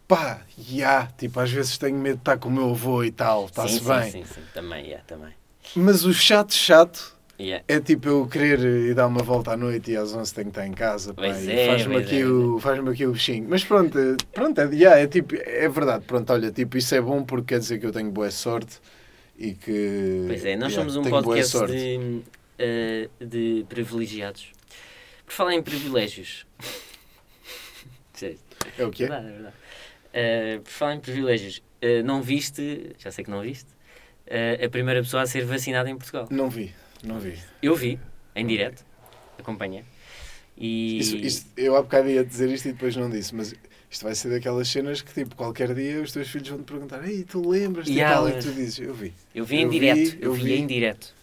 pá, 0.10 0.42
yeah, 0.58 1.08
tipo, 1.16 1.40
às 1.40 1.52
vezes 1.52 1.78
tenho 1.78 1.96
medo 1.96 2.16
de 2.16 2.22
estar 2.22 2.38
com 2.40 2.50
o 2.50 2.52
meu 2.52 2.72
avô 2.72 3.04
e 3.04 3.12
tal, 3.12 3.46
está-se 3.46 3.78
sim, 3.78 3.88
bem. 3.88 4.04
Sim, 4.12 4.26
sim, 4.26 4.34
sim, 4.34 4.42
também, 4.56 4.86
yeah, 4.86 5.04
também. 5.06 5.32
Mas 5.76 6.04
o 6.04 6.12
chato, 6.12 6.52
chato, 6.52 7.18
Yeah. 7.42 7.64
é 7.70 7.80
tipo 7.80 8.10
eu 8.10 8.28
querer 8.28 8.60
ir 8.60 8.94
dar 8.94 9.08
uma 9.08 9.24
volta 9.24 9.54
à 9.54 9.56
noite 9.56 9.92
e 9.92 9.96
às 9.96 10.14
11 10.14 10.34
tenho 10.34 10.48
que 10.48 10.52
estar 10.52 10.68
em 10.68 10.74
casa, 10.74 11.14
pá, 11.14 11.22
Pois 11.22 11.48
é, 11.48 11.68
faz-me 11.68 11.96
aqui, 11.96 12.20
é, 12.20 12.26
o, 12.26 12.60
faz 12.60 12.86
aqui 12.86 13.06
o 13.06 13.14
bichinho. 13.14 13.48
Mas 13.48 13.64
pronto, 13.64 13.98
eh, 13.98 14.18
pronto, 14.34 14.60
é, 14.60 14.66
yeah, 14.76 15.00
é 15.00 15.08
tipo, 15.08 15.36
é 15.36 15.70
verdade, 15.70 16.04
pronto, 16.04 16.34
olha, 16.34 16.52
tipo, 16.52 16.76
isso 16.76 16.94
é 16.94 17.00
bom 17.00 17.24
porque 17.24 17.54
quer 17.54 17.60
dizer 17.60 17.80
que 17.80 17.86
eu 17.86 17.94
tenho 17.94 18.12
boa 18.12 18.30
sorte 18.30 18.82
e 19.38 19.54
que... 19.54 20.26
Pois 20.28 20.44
é, 20.44 20.58
nós 20.58 20.74
yeah, 20.74 20.92
somos 20.92 20.98
um 20.98 21.10
podcast 21.10 21.66
de, 21.68 22.22
eh, 22.58 23.10
de 23.22 23.66
privilegiados. 23.70 24.52
Por 25.26 25.32
falar 25.32 25.54
em 25.54 25.64
privilégios. 25.64 26.46
É 28.78 28.86
o 28.86 28.92
quê? 28.92 29.04
verdade, 29.04 29.28
é 29.28 29.32
verdade. 29.32 29.56
Eh, 30.14 30.60
por 30.64 30.72
falar 30.72 30.96
em 30.96 31.00
privilégios, 31.00 31.62
eh, 31.82 32.02
não 32.04 32.22
viste, 32.22 32.96
já 32.98 33.12
sei 33.12 33.24
que 33.24 33.30
não 33.32 33.42
viste, 33.42 33.68
eh, 34.26 34.60
a 34.66 34.70
primeira 34.70 35.02
pessoa 35.02 35.24
a 35.24 35.28
ser 35.28 35.46
vacinada 35.46 35.90
em 35.90 35.96
Portugal. 35.98 36.28
Não 36.32 36.50
vi, 36.50 36.74
não 37.04 37.20
vi. 37.20 37.38
Eu 37.62 37.76
vi, 37.76 38.00
em 38.36 38.46
direto, 38.46 38.84
acompanhei. 39.38 39.84
E. 40.58 40.98
Isso, 41.00 41.16
isto- 41.18 41.50
eu 41.56 41.76
há 41.76 41.82
bocado 41.82 42.10
ia 42.10 42.26
dizer 42.26 42.50
isto 42.50 42.68
e 42.68 42.72
depois 42.74 42.96
não 42.96 43.10
disse, 43.10 43.34
mas 43.36 43.54
isto 43.90 44.04
vai 44.04 44.16
ser 44.16 44.30
daquelas 44.30 44.68
cenas 44.68 45.02
que, 45.02 45.14
tipo, 45.14 45.36
qualquer 45.36 45.74
dia 45.74 46.02
os 46.02 46.12
teus 46.12 46.28
filhos 46.28 46.50
vão 46.50 46.60
te 46.60 46.66
perguntar: 46.66 47.08
Ei, 47.08 47.24
tu 47.24 47.48
lembras 47.48 47.86
de 47.86 47.94
Yeah, 47.94 48.16
tal? 48.16 48.30
E 48.30 48.42
tu 48.42 48.52
dizes: 48.52 48.80
Eu 48.80 48.94
vi. 48.94 49.14
Eu 49.34 49.46
vi 49.46 49.58
em 49.58 49.64
Eu 49.64 49.70
vi, 49.70 49.80
direto, 49.80 50.16
eu, 50.16 50.22
eu 50.24 50.34
vi, 50.34 50.44
vi. 50.44 50.54
em 50.56 50.68
direto. 50.68 51.16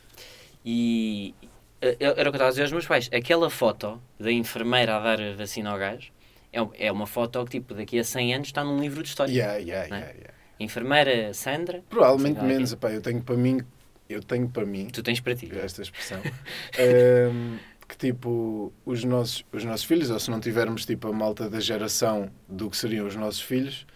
E 0.65 1.35
era 1.81 1.95
o 2.11 2.15
que 2.15 2.19
eu 2.23 2.31
estava 2.31 2.47
a 2.47 2.51
dizer 2.51 2.63
aos 2.63 2.73
meus 2.73 2.87
pais. 2.87 3.11
Aquela 3.13 3.51
foto 3.51 4.01
da 4.19 4.33
enfermeira 4.33 4.97
a 4.97 5.01
dar 5.01 5.21
a 5.21 5.35
vacina 5.35 5.71
ao 5.71 5.79
gajo 5.79 6.11
é, 6.57 6.87
é 6.87 6.93
uma 6.93 7.07
foto 7.07 7.45
que, 7.45 7.53
tipo, 7.53 7.75
daqui 7.75 7.99
a 7.99 8.05
100 8.05 8.35
anos 8.35 8.49
está 8.49 8.65
num 8.65 8.81
livro 8.81 9.03
de 9.03 9.09
história. 9.09 9.33
Yeah, 9.33 9.57
yeah, 9.59 9.85
é? 9.87 9.89
yeah, 9.89 10.13
yeah. 10.13 10.35
Enfermeira 10.59 11.35
Sandra. 11.35 11.83
Provavelmente 11.89 12.43
menos, 12.43 12.73
epá, 12.73 12.91
eu 12.91 13.03
tenho 13.03 13.23
para 13.23 13.37
mim 13.37 13.61
eu 14.09 14.23
tenho 14.23 14.49
para 14.49 14.65
mim, 14.65 14.87
Tu 14.87 15.03
tens 15.03 15.21
para 15.21 15.35
ti. 15.35 15.51
esta 15.53 15.83
expressão, 15.83 16.21
ehm, 16.79 17.57
que 17.89 17.97
tipo, 17.97 18.73
os 18.85 19.05
nossos, 19.05 19.45
os 19.53 19.65
nossos 19.65 19.85
filhos, 19.85 20.11
ou 20.11 20.19
se 20.19 20.31
não 20.31 20.41
tivermos 20.41 20.85
tipo 20.85 21.09
a 21.09 21.13
malta 21.13 21.49
da 21.49 21.61
geração 21.61 22.31
do 22.49 22.71
que 22.71 22.77
seriam 22.77 23.07
os 23.07 23.17
nossos 23.17 23.41
filhos, 23.41 23.87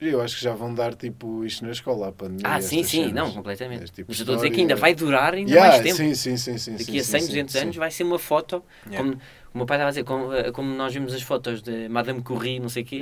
eu 0.00 0.20
acho 0.20 0.36
que 0.36 0.42
já 0.42 0.52
vão 0.54 0.74
dar 0.74 0.94
tipo 0.94 1.44
isto 1.44 1.64
na 1.64 1.72
escola, 1.72 2.08
a 2.08 2.12
pandemia. 2.12 2.42
Ah, 2.46 2.60
sim, 2.60 2.82
sim, 2.82 3.04
cenas. 3.08 3.12
não, 3.14 3.32
completamente. 3.32 3.90
Tipo 3.92 4.06
Mas 4.08 4.18
eu 4.18 4.22
estou 4.22 4.34
a 4.34 4.36
dizer 4.36 4.50
que 4.50 4.60
ainda 4.60 4.76
vai 4.76 4.94
durar 4.94 5.34
ainda 5.34 5.50
Yeah, 5.50 5.70
mais 5.70 5.82
tempo. 5.82 5.96
Sim, 5.96 6.14
sim, 6.14 6.36
sim, 6.36 6.58
sim. 6.58 6.76
Daqui 6.76 6.98
a 7.00 7.04
100, 7.04 7.20
sim, 7.20 7.26
200 7.28 7.52
sim. 7.52 7.58
anos 7.60 7.76
vai 7.76 7.90
ser 7.90 8.04
uma 8.04 8.18
foto, 8.18 8.62
Yeah. 8.86 8.98
como 9.10 9.20
o 9.54 9.56
meu 9.58 9.66
pai 9.66 9.76
estava 9.76 9.88
a 9.88 9.90
dizer, 9.92 10.04
como, 10.04 10.32
eh, 10.34 10.52
como 10.52 10.74
nós 10.74 10.92
vimos 10.92 11.14
as 11.14 11.22
fotos 11.22 11.62
de 11.62 11.88
Madame 11.88 12.22
Curie, 12.22 12.60
não 12.60 12.68
sei 12.68 12.82
o 12.82 12.86
quê, 12.86 12.96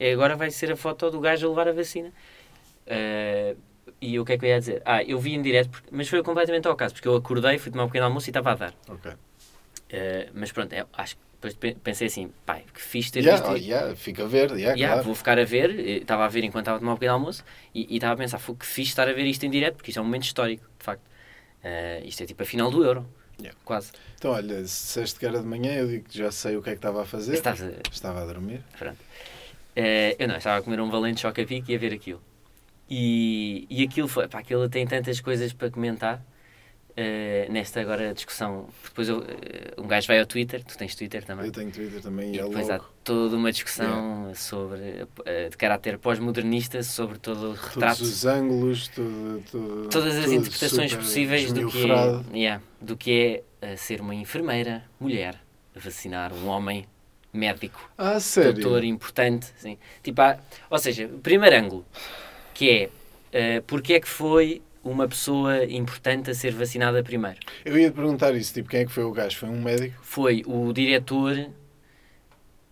Yeah. 0.00 0.14
agora 0.14 0.36
vai 0.36 0.50
ser 0.50 0.72
a 0.72 0.76
foto 0.76 1.10
do 1.10 1.20
gajo 1.20 1.46
a 1.46 1.50
levar 1.50 1.68
a 1.68 1.72
vacina. 1.72 2.10
Eh, 2.86 3.54
e 4.00 4.18
o 4.18 4.24
que 4.24 4.32
é 4.32 4.38
que 4.38 4.44
eu 4.46 4.48
ia 4.48 4.58
dizer? 4.58 4.82
Ah, 4.84 5.02
eu 5.04 5.18
vi 5.18 5.34
em 5.34 5.42
direto, 5.42 5.68
porque- 5.70 5.88
mas 5.92 6.08
foi 6.08 6.22
completamente 6.22 6.66
ao 6.66 6.74
caso, 6.74 6.94
porque 6.94 7.06
eu 7.08 7.14
acordei, 7.16 7.58
fui 7.58 7.70
tomar 7.70 7.84
um 7.84 7.88
pequeno 7.88 8.06
almoço 8.06 8.28
e 8.28 8.30
estava 8.30 8.52
a 8.52 8.54
dar. 8.54 8.74
Ok. 8.88 9.12
Eh, 9.90 10.28
mas 10.32 10.52
pronto, 10.52 10.72
é, 10.72 10.86
acho 10.94 11.16
que 11.16 11.22
depois 11.40 11.54
pe- 11.54 11.74
pensei 11.82 12.06
assim, 12.08 12.30
pai, 12.44 12.64
que 12.72 12.80
fixe 12.82 13.10
ter 13.10 13.24
Yeah, 13.24 13.48
oh, 13.48 13.54
visto. 13.54 13.66
yeah, 13.66 13.96
fica 13.96 14.26
verde, 14.26 14.54
yeah, 14.60 14.76
Yeah, 14.78 14.92
claro. 14.94 15.04
Vou 15.06 15.14
ficar 15.14 15.38
a 15.38 15.44
ver, 15.44 15.70
eh, 15.70 15.96
estava 15.98 16.24
a 16.26 16.28
ver 16.28 16.44
enquanto 16.44 16.64
estava 16.64 16.76
a 16.76 16.80
tomar 16.80 16.92
um 16.92 16.96
pequeno 16.96 17.14
almoço 17.14 17.42
e 17.74 17.94
estava 17.96 18.12
a 18.12 18.16
pensar, 18.16 18.38
foi 18.38 18.54
que 18.54 18.66
fixe 18.66 18.90
estar 18.90 19.08
a 19.08 19.12
ver 19.12 19.24
isto 19.24 19.44
em 19.46 19.50
direto, 19.50 19.76
porque 19.76 19.90
isto 19.90 19.98
é 19.98 20.02
um 20.02 20.04
momento 20.04 20.24
histórico, 20.24 20.64
de 20.78 20.84
facto. 20.84 21.02
Eh, 21.64 22.02
isto 22.04 22.22
é 22.22 22.26
tipo 22.26 22.42
a 22.42 22.46
final 22.46 22.70
do 22.70 22.84
Euro, 22.84 23.06
Yeah. 23.40 23.58
quase. 23.64 23.90
Então, 24.18 24.32
olha, 24.32 24.56
se 24.66 24.84
disseste 24.84 25.18
que 25.18 25.24
era 25.24 25.40
de 25.40 25.46
manhã, 25.46 25.72
eu 25.74 25.88
digo 25.88 26.06
que 26.06 26.18
já 26.18 26.30
sei 26.30 26.56
o 26.58 26.62
que 26.62 26.68
é 26.68 26.72
que 26.72 26.78
estava 26.78 27.00
a 27.02 27.06
fazer. 27.06 27.32
Estás 27.32 27.62
a- 27.62 27.70
Estava 27.90 28.20
a 28.22 28.26
dormir. 28.26 28.60
Pronto. 28.78 28.98
Eh, 29.74 30.14
eu 30.18 30.28
não, 30.28 30.36
estava 30.36 30.58
a 30.58 30.62
comer 30.62 30.78
um 30.80 30.90
valente 30.90 31.22
choque 31.22 31.40
a 31.40 31.46
pique 31.46 31.72
e 31.72 31.76
a 31.76 31.78
ver 31.78 31.94
aquilo. 31.94 32.20
E, 32.88 33.66
e 33.70 33.82
aquilo 33.82 34.08
foi, 34.08 34.28
pá, 34.28 34.40
aquilo 34.40 34.68
tem 34.68 34.86
tantas 34.86 35.20
coisas 35.20 35.52
para 35.54 35.70
comentar 35.70 36.22
eh, 36.96 37.46
nesta 37.50 37.80
agora 37.80 38.12
discussão. 38.14 38.68
Depois 38.84 39.08
eu, 39.08 39.22
eh, 39.22 39.74
um 39.78 39.86
gajo 39.86 40.06
vai 40.06 40.18
ao 40.20 40.26
Twitter, 40.26 40.62
tu 40.64 40.76
tens 40.76 40.94
Twitter 40.94 41.24
também. 41.24 41.46
Eu 41.46 41.52
tenho 41.52 41.70
Twitter 41.70 42.00
também 42.00 42.32
E 42.32 42.36
e 42.36 42.40
é 42.40 42.44
depois 42.44 42.68
há 42.70 42.80
toda 43.04 43.36
uma 43.36 43.50
discussão 43.52 44.32
sobre, 44.34 45.06
eh, 45.24 45.48
de 45.48 45.56
caráter 45.56 45.98
pós-modernista 45.98 46.82
sobre 46.82 47.18
todo 47.18 47.38
o 47.38 47.54
todos 47.54 47.60
retrato, 47.74 48.02
os 48.02 48.24
ângulos, 48.24 48.88
tudo, 48.88 49.42
tudo, 49.50 49.88
todas 49.88 50.16
as 50.16 50.30
interpretações 50.30 50.94
possíveis 50.94 51.52
do 51.52 51.68
que, 51.68 51.90
é, 51.90 52.36
yeah, 52.36 52.62
do 52.80 52.96
que 52.96 53.42
é 53.62 53.76
ser 53.76 54.00
uma 54.00 54.14
enfermeira, 54.14 54.84
mulher, 54.98 55.36
vacinar 55.74 56.32
um 56.32 56.46
homem 56.48 56.86
médico 57.32 57.90
Ah, 57.96 58.18
sério? 58.18 58.54
doutor 58.54 58.82
importante. 58.84 59.46
Tipo, 60.02 60.22
há- 60.22 60.38
ou 60.68 60.78
seja, 60.78 61.06
o 61.06 61.18
primeiro 61.20 61.56
ângulo, 61.56 61.86
que 62.54 62.70
é 62.70 62.90
eh, 63.32 63.62
porque 63.66 63.92
é 63.94 64.00
que 64.00 64.08
foi 64.08 64.60
uma 64.82 65.06
pessoa 65.08 65.64
importante 65.64 66.30
a 66.30 66.34
ser 66.34 66.52
vacinada 66.52 67.02
primeiro? 67.02 67.38
Eu 67.64 67.78
ia 67.78 67.90
te 67.90 67.94
perguntar 67.94 68.34
isso, 68.34 68.54
tipo, 68.54 68.68
quem 68.68 68.80
é 68.80 68.84
que 68.86 68.92
foi 68.92 69.04
o 69.04 69.12
gajo? 69.12 69.36
Foi 69.36 69.48
um 69.48 69.60
médico? 69.62 69.96
Foi 70.02 70.42
o 70.46 70.72
diretor. 70.72 71.50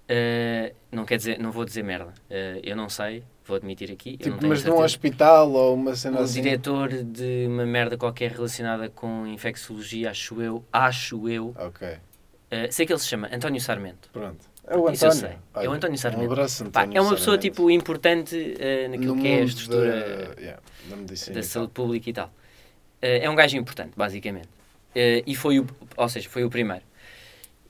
eh, 0.09 0.73
não 0.91 1.05
quer 1.05 1.17
dizer, 1.19 1.39
não 1.39 1.51
vou 1.53 1.65
dizer 1.65 1.83
merda. 1.83 2.15
eh, 2.31 2.61
eu 2.63 2.75
não 2.77 2.89
sei, 2.89 3.23
vou 3.45 3.57
admitir 3.57 3.91
aqui. 3.93 4.13
não 4.13 4.17
Tipo, 4.19 4.39
tenho 4.39 4.49
mas 4.51 4.65
num 4.65 4.79
hospital 4.83 5.51
ou 5.53 5.75
uma 5.75 5.95
cena 5.95 6.21
Um 6.21 6.23
assim? 6.25 6.41
diretor 6.43 6.89
de 7.03 7.47
uma 7.47 7.67
merda 7.67 7.97
qualquer 7.97 8.33
relacionada 8.33 8.89
com 8.89 9.27
infecciologia, 9.27 10.11
acho 10.11 10.41
eu. 10.41 10.65
Acho 10.73 11.29
eu. 11.29 11.55
Ok, 11.59 11.99
Eh, 12.51 12.71
sei 12.71 12.87
que 12.87 12.93
ele 12.93 13.01
se 13.01 13.07
chama 13.07 13.29
António 13.31 13.61
Sarmento. 13.61 14.09
pronto. 14.11 14.47
É 14.71 14.77
o 14.77 14.91
Isso 14.91 15.07
António. 15.07 15.29
sei. 15.29 15.65
É 15.65 15.69
o 15.69 15.73
António 15.73 15.99
Sarmento. 15.99 16.29
Um 16.29 16.33
abraço, 16.33 16.65
Pá, 16.65 16.83
António 16.83 16.99
é 16.99 17.01
uma 17.01 17.15
pessoa 17.15 17.37
Sarmento. 17.37 17.43
tipo 17.57 17.71
importante 17.71 18.57
eh, 18.59 18.89
naquilo 18.89 19.17
No 19.17 19.23
que 19.23 19.29
é 19.29 19.41
a 19.41 19.45
estrutura 19.45 20.35
da, 20.37 20.41
yeah, 20.41 20.61
da 21.33 21.43
saúde 21.43 21.73
pública 21.73 22.11
e 22.11 22.13
tal. 22.13 22.31
Eh, 23.01 23.25
é 23.25 23.31
um 23.31 23.35
gajo 23.35 23.57
importante, 23.57 23.93
basicamente. 23.97 24.49
Eh, 24.95 25.23
e 25.27 25.35
foi 25.35 25.59
o, 25.61 25.67
ou 25.97 26.09
seja, 26.09 26.29
foi 26.29 26.45
o 26.45 26.51
primeiro. 26.51 26.83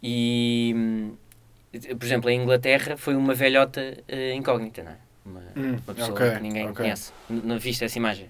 E, 0.02 0.72
hum, 0.76 1.12
por 1.98 2.04
exemplo, 2.04 2.30
em 2.30 2.40
Inglaterra 2.42 2.96
foi 2.96 3.14
uma 3.14 3.34
velhota 3.34 3.80
incógnita, 4.34 4.82
não 4.82 4.92
é? 4.92 4.96
Uma, 5.24 5.40
Hum, 5.56 5.76
uma 5.86 5.94
pessoa 5.94 6.12
ok, 6.12 6.30
que 6.36 6.42
ninguém 6.42 6.64
ok. 6.64 6.74
conhece. 6.74 7.12
N- 7.28 7.42
Não 7.44 7.58
viste 7.58 7.84
essa 7.84 7.98
imagem 7.98 8.28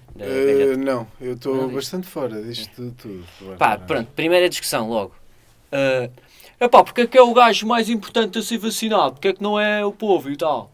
não, 0.78 1.06
eu 1.20 1.28
Não 1.28 1.34
estou 1.34 1.70
bastante 1.70 2.06
fora 2.06 2.42
disto 2.42 2.74
tudo. 2.74 2.94
tudo. 2.96 3.56
Pá, 3.56 3.76
pronto, 3.78 4.10
primeira 4.12 4.48
discussão 4.48 4.88
logo. 4.88 5.14
Uh, 5.70 6.10
epá, 6.60 6.82
porque 6.84 7.02
é 7.02 7.06
que 7.06 7.18
é 7.18 7.22
o 7.22 7.32
gajo 7.32 7.66
mais 7.66 7.88
importante 7.88 8.38
a 8.38 8.42
ser 8.42 8.58
vacinado? 8.58 9.12
Porque 9.12 9.28
é 9.28 9.32
que 9.32 9.42
não 9.42 9.58
é 9.58 9.84
o 9.84 9.92
povo 9.92 10.30
e 10.30 10.36
tal? 10.36 10.70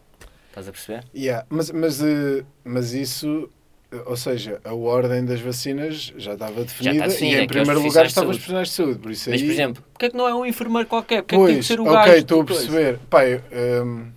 Estás 0.49 0.67
a 0.67 0.71
perceber? 0.71 1.03
Yeah, 1.13 1.45
mas, 1.49 1.69
mas, 1.71 2.01
eh, 2.01 2.43
mas 2.63 2.93
isso, 2.93 3.49
eh, 3.91 4.01
ou 4.05 4.15
seja, 4.15 4.61
a 4.63 4.73
ordem 4.73 5.25
das 5.25 5.41
vacinas 5.41 6.13
já 6.17 6.33
estava 6.33 6.63
definida, 6.63 7.07
definida, 7.07 7.35
e 7.37 7.39
em 7.41 7.43
é 7.43 7.47
primeiro 7.47 7.81
lugar 7.81 8.05
estavam 8.05 8.29
os 8.29 8.37
profissionais 8.37 8.69
de 8.69 8.73
saúde. 8.73 8.99
Por 8.99 9.11
isso 9.11 9.29
Mas, 9.29 9.41
aí, 9.41 9.47
por 9.47 9.53
exemplo, 9.53 9.83
porque 9.91 10.05
é 10.05 10.09
que 10.09 10.15
não 10.17 10.27
é 10.27 10.33
um 10.33 10.45
enfermeiro 10.45 10.87
qualquer? 10.87 11.23
Porque 11.23 11.35
é 11.35 11.39
que 11.39 11.45
tem 11.45 11.55
que 11.55 11.59
Pois, 11.59 11.67
ser 11.67 11.79
o 11.79 11.83
ok, 11.83 11.93
gajo? 11.93 12.17
estou 12.17 12.41
a 12.41 12.45
perceber. 12.45 12.99
Pá, 13.09 13.25
eu, 13.25 13.41
hum, 13.85 14.07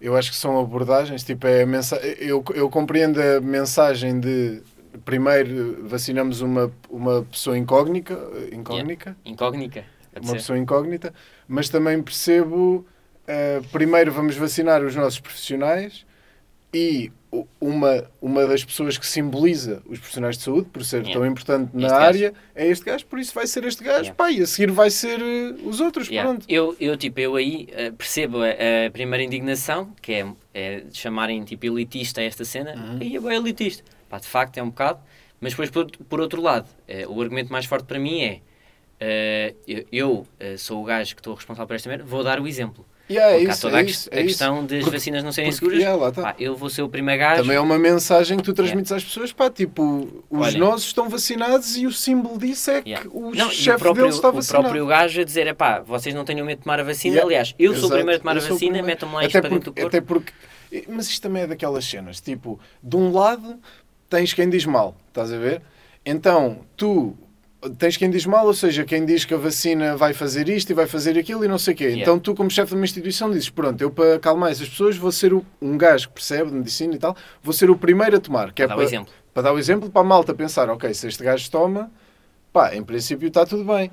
eu 0.00 0.16
acho 0.16 0.30
que 0.30 0.36
são 0.36 0.58
abordagens, 0.60 1.22
tipo, 1.22 1.46
é 1.46 1.62
a 1.62 1.66
mensa 1.66 1.96
eu, 1.96 2.44
eu 2.54 2.68
compreendo 2.68 3.20
a 3.22 3.40
mensagem 3.40 4.18
de 4.18 4.62
primeiro 5.04 5.86
vacinamos 5.88 6.40
uma, 6.40 6.72
uma 6.90 7.22
pessoa 7.22 7.56
incógnita, 7.56 8.18
incógnita, 8.52 9.16
Incógnita. 9.24 9.84
Uma 10.20 10.28
ser. 10.30 10.36
pessoa 10.36 10.58
incógnita, 10.58 11.12
mas 11.48 11.68
também 11.68 12.02
percebo, 12.02 12.86
eh, 13.26 13.60
primeiro 13.72 14.12
vamos 14.12 14.36
vacinar 14.36 14.82
os 14.82 14.94
nossos 14.96 15.20
profissionais 15.20 16.04
e 16.72 17.12
uma, 17.60 18.04
uma 18.22 18.46
das 18.46 18.64
pessoas 18.64 18.96
que 18.96 19.04
simboliza 19.06 19.82
os 19.86 19.98
profissionais 19.98 20.36
de 20.38 20.44
saúde, 20.44 20.68
por 20.72 20.84
ser 20.84 20.98
Yeah. 21.02 21.14
tão 21.14 21.26
importante 21.26 21.70
na 21.74 21.86
Este 21.86 21.90
gajo. 21.92 22.06
área, 22.06 22.34
é 22.54 22.66
este 22.68 22.84
gajo, 22.84 23.06
por 23.06 23.18
isso 23.18 23.34
vai 23.34 23.46
ser 23.46 23.64
este 23.64 23.82
gajo, 23.82 23.98
Yeah. 24.02 24.14
pá, 24.14 24.30
e 24.30 24.40
a 24.40 24.46
seguir 24.46 24.70
vai 24.70 24.88
ser 24.90 25.20
eh, 25.20 25.54
os 25.64 25.80
outros, 25.80 26.08
Yeah. 26.08 26.28
pronto. 26.30 26.46
Eu, 26.48 26.76
eu, 26.78 26.96
tipo, 26.96 27.18
eu 27.20 27.34
aí 27.34 27.68
eh, 27.72 27.90
percebo 27.90 28.38
a, 28.40 28.86
a 28.86 28.90
primeira 28.92 29.22
indignação, 29.24 29.92
que 30.00 30.12
é, 30.12 30.26
é 30.52 30.80
de 30.80 30.96
chamarem 30.96 31.42
tipo 31.44 31.66
elitista 31.66 32.22
esta 32.22 32.44
cena, 32.44 32.74
Uhum. 32.76 32.98
e 33.02 33.16
é 33.16 33.20
bem 33.20 33.36
elitista. 33.36 33.82
Pá, 34.08 34.18
de 34.18 34.26
facto 34.28 34.58
é 34.58 34.62
um 34.62 34.68
bocado, 34.70 35.00
mas 35.40 35.52
depois 35.52 35.70
por, 35.70 35.86
por 36.08 36.20
outro 36.20 36.40
lado, 36.40 36.68
o 37.08 37.20
argumento 37.20 37.50
mais 37.52 37.66
forte 37.66 37.84
para 37.84 37.98
mim 37.98 38.20
é 38.22 38.40
eh, 39.00 39.54
eu, 39.66 39.84
eu, 39.92 40.26
eh, 40.40 40.56
sou 40.56 40.82
o 40.82 40.84
gajo 40.84 41.14
que 41.14 41.20
estou 41.20 41.34
responsável 41.34 41.66
por 41.66 41.74
esta 41.76 41.88
merda, 41.88 42.04
vou 42.04 42.22
dar 42.24 42.40
o 42.40 42.46
exemplo. 42.46 42.84
Yeah, 43.10 43.32
é 43.32 43.36
Porque 43.36 43.50
há 43.50 43.52
isso, 43.52 43.60
toda 43.60 43.76
é 43.76 43.80
a, 43.80 43.82
isso, 43.84 44.08
é 44.10 44.16
a 44.16 44.20
isso. 44.20 44.28
questão 44.28 44.64
das 44.64 44.78
Porque- 44.80 44.96
vacinas 44.96 45.22
não 45.22 45.30
serem 45.30 45.50
Porque, 45.50 45.64
seguras. 45.66 45.82
yeah, 45.82 46.08
está. 46.08 46.22
Pá, 46.22 46.34
eu 46.38 46.56
vou 46.56 46.70
ser 46.70 46.80
o 46.80 46.88
primeiro 46.88 47.20
gajo. 47.20 47.42
Também 47.42 47.56
é 47.56 47.60
uma 47.60 47.78
mensagem 47.78 48.38
que 48.38 48.42
tu 48.42 48.54
transmites 48.54 48.90
às 48.92 49.04
pessoas, 49.04 49.30
pá, 49.30 49.50
tipo, 49.50 50.24
os 50.30 50.54
nossos 50.54 50.86
estão 50.86 51.06
vacinados 51.10 51.76
e 51.76 51.84
o 51.86 51.92
símbolo 51.92 52.38
disso 52.38 52.70
é 52.70 52.80
que 52.80 52.88
Yeah. 52.88 53.10
o 53.12 53.34
Não, 53.34 53.50
chefe 53.50 53.78
próprio, 53.78 54.04
deles 54.04 54.14
está 54.16 54.30
o 54.30 54.32
vacinado. 54.32 54.62
próprio 54.64 54.86
gajo 54.86 55.20
a 55.20 55.24
dizer, 55.24 55.54
pá, 55.54 55.80
vocês 55.80 56.14
não 56.14 56.24
tenham 56.24 56.46
medo 56.46 56.58
de 56.58 56.64
tomar 56.64 56.80
a 56.80 56.82
vacina. 56.82 57.16
Yeah. 57.16 57.26
Aliás, 57.28 57.54
eu 57.58 57.72
sou 57.72 57.74
o 57.74 57.78
Exato, 57.88 57.94
primeiro 57.96 58.16
a 58.16 58.22
tomar 58.22 58.36
eu 58.36 58.42
a 58.42 58.44
o 58.46 58.48
vacina, 58.54 58.82
metam-me 58.82 59.14
lá 59.16 59.24
isto 59.26 59.36
até 59.36 59.40
para 59.48 59.50
dentro 59.54 59.70
do 59.70 59.74
porque, 59.74 59.82
corpo. 59.82 59.96
até 59.96 60.06
porque, 60.06 60.32
mas 60.88 61.06
isto 61.10 61.20
também 61.20 61.42
é 61.42 61.46
daquelas 61.46 61.84
cenas, 61.84 62.22
tipo, 62.22 62.58
de 62.82 62.96
um 62.96 63.12
lado 63.12 63.60
tens 64.08 64.32
quem 64.32 64.48
diz 64.48 64.64
mal, 64.64 64.96
estás 65.08 65.30
a 65.30 65.36
ver? 65.36 65.60
Então, 66.06 66.60
tu 66.74 67.14
tens 67.78 67.96
quem 67.96 68.10
diz 68.10 68.26
mal, 68.26 68.46
ou 68.46 68.54
seja, 68.54 68.84
quem 68.84 69.04
diz 69.04 69.24
que 69.24 69.34
a 69.34 69.36
vacina 69.36 69.96
vai 69.96 70.12
fazer 70.12 70.48
isto 70.48 70.70
e 70.70 70.74
vai 70.74 70.86
fazer 70.86 71.18
aquilo 71.18 71.44
e 71.44 71.48
não 71.48 71.58
sei 71.58 71.74
o 71.74 71.76
quê. 71.76 71.84
Yeah. 71.84 72.02
Então, 72.02 72.18
tu, 72.18 72.34
como 72.34 72.50
chefe 72.50 72.70
de 72.70 72.74
uma 72.76 72.84
instituição, 72.84 73.30
dizes: 73.30 73.48
Pronto, 73.50 73.80
eu 73.80 73.90
para 73.90 74.16
acalmar 74.16 74.50
essas 74.50 74.68
pessoas 74.68 74.96
vou 74.96 75.10
ser 75.12 75.32
o- 75.32 75.44
um 75.60 75.76
gajo 75.78 76.08
que 76.08 76.14
percebe 76.14 76.50
de 76.50 76.56
medicina 76.56 76.94
e 76.94 76.98
tal, 76.98 77.16
vou 77.42 77.52
ser 77.52 77.70
o 77.70 77.76
primeiro 77.76 78.16
a 78.16 78.20
tomar. 78.20 78.52
Que 78.52 78.62
é 78.62 78.66
Dá 78.66 78.74
o 78.74 78.76
para, 78.76 78.86
exemplo. 78.86 79.12
para 79.32 79.42
dar 79.42 79.52
o 79.52 79.58
exemplo 79.58 79.90
para 79.90 80.00
a 80.00 80.04
malta 80.04 80.34
pensar: 80.34 80.68
Ok, 80.70 80.92
se 80.94 81.06
este 81.08 81.22
gajo 81.24 81.50
toma, 81.50 81.90
pá, 82.52 82.74
em 82.74 82.82
princípio 82.82 83.28
está 83.28 83.44
tudo 83.46 83.64
bem. 83.64 83.90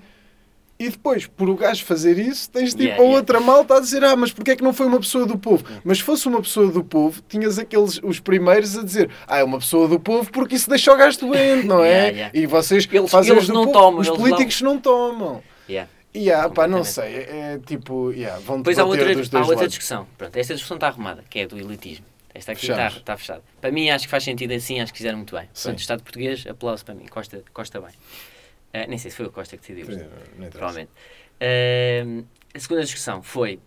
E 0.82 0.90
depois, 0.90 1.28
por 1.28 1.48
o 1.48 1.56
gajo 1.56 1.86
fazer 1.86 2.18
isso, 2.18 2.50
tens 2.50 2.72
tipo 2.72 2.82
Yeah, 2.82 3.02
a 3.02 3.06
yeah. 3.06 3.18
outra 3.20 3.40
malta 3.40 3.76
a 3.76 3.80
dizer: 3.80 4.04
Ah, 4.04 4.16
mas 4.16 4.32
porquê 4.32 4.52
é 4.52 4.56
que 4.56 4.64
não 4.64 4.74
foi 4.74 4.88
uma 4.88 5.00
pessoa 5.00 5.26
do 5.28 5.38
povo? 5.38 5.64
Mas 5.84 6.00
se 6.00 6.04
fosse 6.04 6.28
uma 6.28 6.42
pessoa 6.42 6.72
do 6.72 6.84
povo, 6.84 7.22
tinhas 7.30 7.60
aqueles, 7.60 8.00
os 8.04 8.20
primeiros 8.20 8.76
a 8.78 8.84
dizer: 8.84 9.10
Ah, 9.28 9.38
é 9.38 9.44
uma 9.44 9.60
pessoa 9.60 9.88
do 9.88 10.00
povo 10.00 10.32
porque 10.32 10.56
isso 10.56 10.68
deixa 10.70 10.92
o 10.92 10.98
gajo 10.98 11.20
doente, 11.20 11.68
não 11.68 11.84
é? 11.84 11.90
Yeah, 11.90 12.10
yeah. 12.10 12.40
E 12.40 12.46
vocês 12.48 12.88
Eles- 12.92 13.12
fazem 13.12 13.34
eles 13.36 13.48
não 13.48 13.66
povo, 13.66 13.72
tomam, 13.74 14.02
os 14.02 14.10
políticos 14.10 14.62
não 14.62 14.80
tomam. 14.80 15.44
Yeah. 15.70 15.90
E 16.14 16.32
ah, 16.32 16.50
pá, 16.50 16.68
não 16.68 16.84
sei, 16.84 17.06
é, 17.06 17.54
é 17.54 17.60
tipo, 17.66 18.12
yeah, 18.12 18.40
vão 18.40 18.58
Depois 18.58 18.78
há 18.80 18.84
outra, 18.84 19.16
dos 19.16 19.28
há 19.28 19.32
dois 19.32 19.42
outra 19.44 19.56
lados. 19.56 19.70
discussão. 19.70 20.08
Pronto, 20.18 20.36
esta 20.36 20.54
discussão 20.56 20.76
está 20.78 20.88
arrumada, 20.88 21.24
que 21.30 21.40
é 21.40 21.48
do 21.48 21.58
elitismo. 21.58 22.06
Esta 22.34 22.54
aqui 22.54 22.70
está, 22.72 22.88
está 22.88 23.18
fechada. 23.18 23.42
Para 23.60 23.72
mim, 23.72 23.90
acho 23.90 24.06
que 24.06 24.10
faz 24.12 24.24
sentido 24.24 24.52
assim, 24.54 24.80
acho 24.80 24.92
que 24.92 24.98
fizeram 24.98 25.18
muito 25.18 25.36
bem. 25.36 25.44
Sim. 25.54 25.64
Portanto, 25.70 25.78
o 25.78 25.82
Estado 25.82 26.04
português, 26.04 26.46
aplauso 26.50 26.84
para 26.84 26.96
mim, 26.96 27.06
Costa, 27.10 27.44
Costa 27.54 27.80
bem. 27.80 27.92
Ah, 28.74 28.86
nem 28.88 28.98
sei 28.98 29.12
se 29.12 29.18
foi 29.18 29.26
o 29.26 29.32
Costa 29.32 29.58
que 29.58 29.62
decidiu 29.62 29.88
não 30.38 30.50
provavelmente. 30.50 30.92
Ahm, 31.42 32.24
a 32.54 32.60
segunda 32.60 32.84
discussão 32.84 33.22
foi 33.22 33.60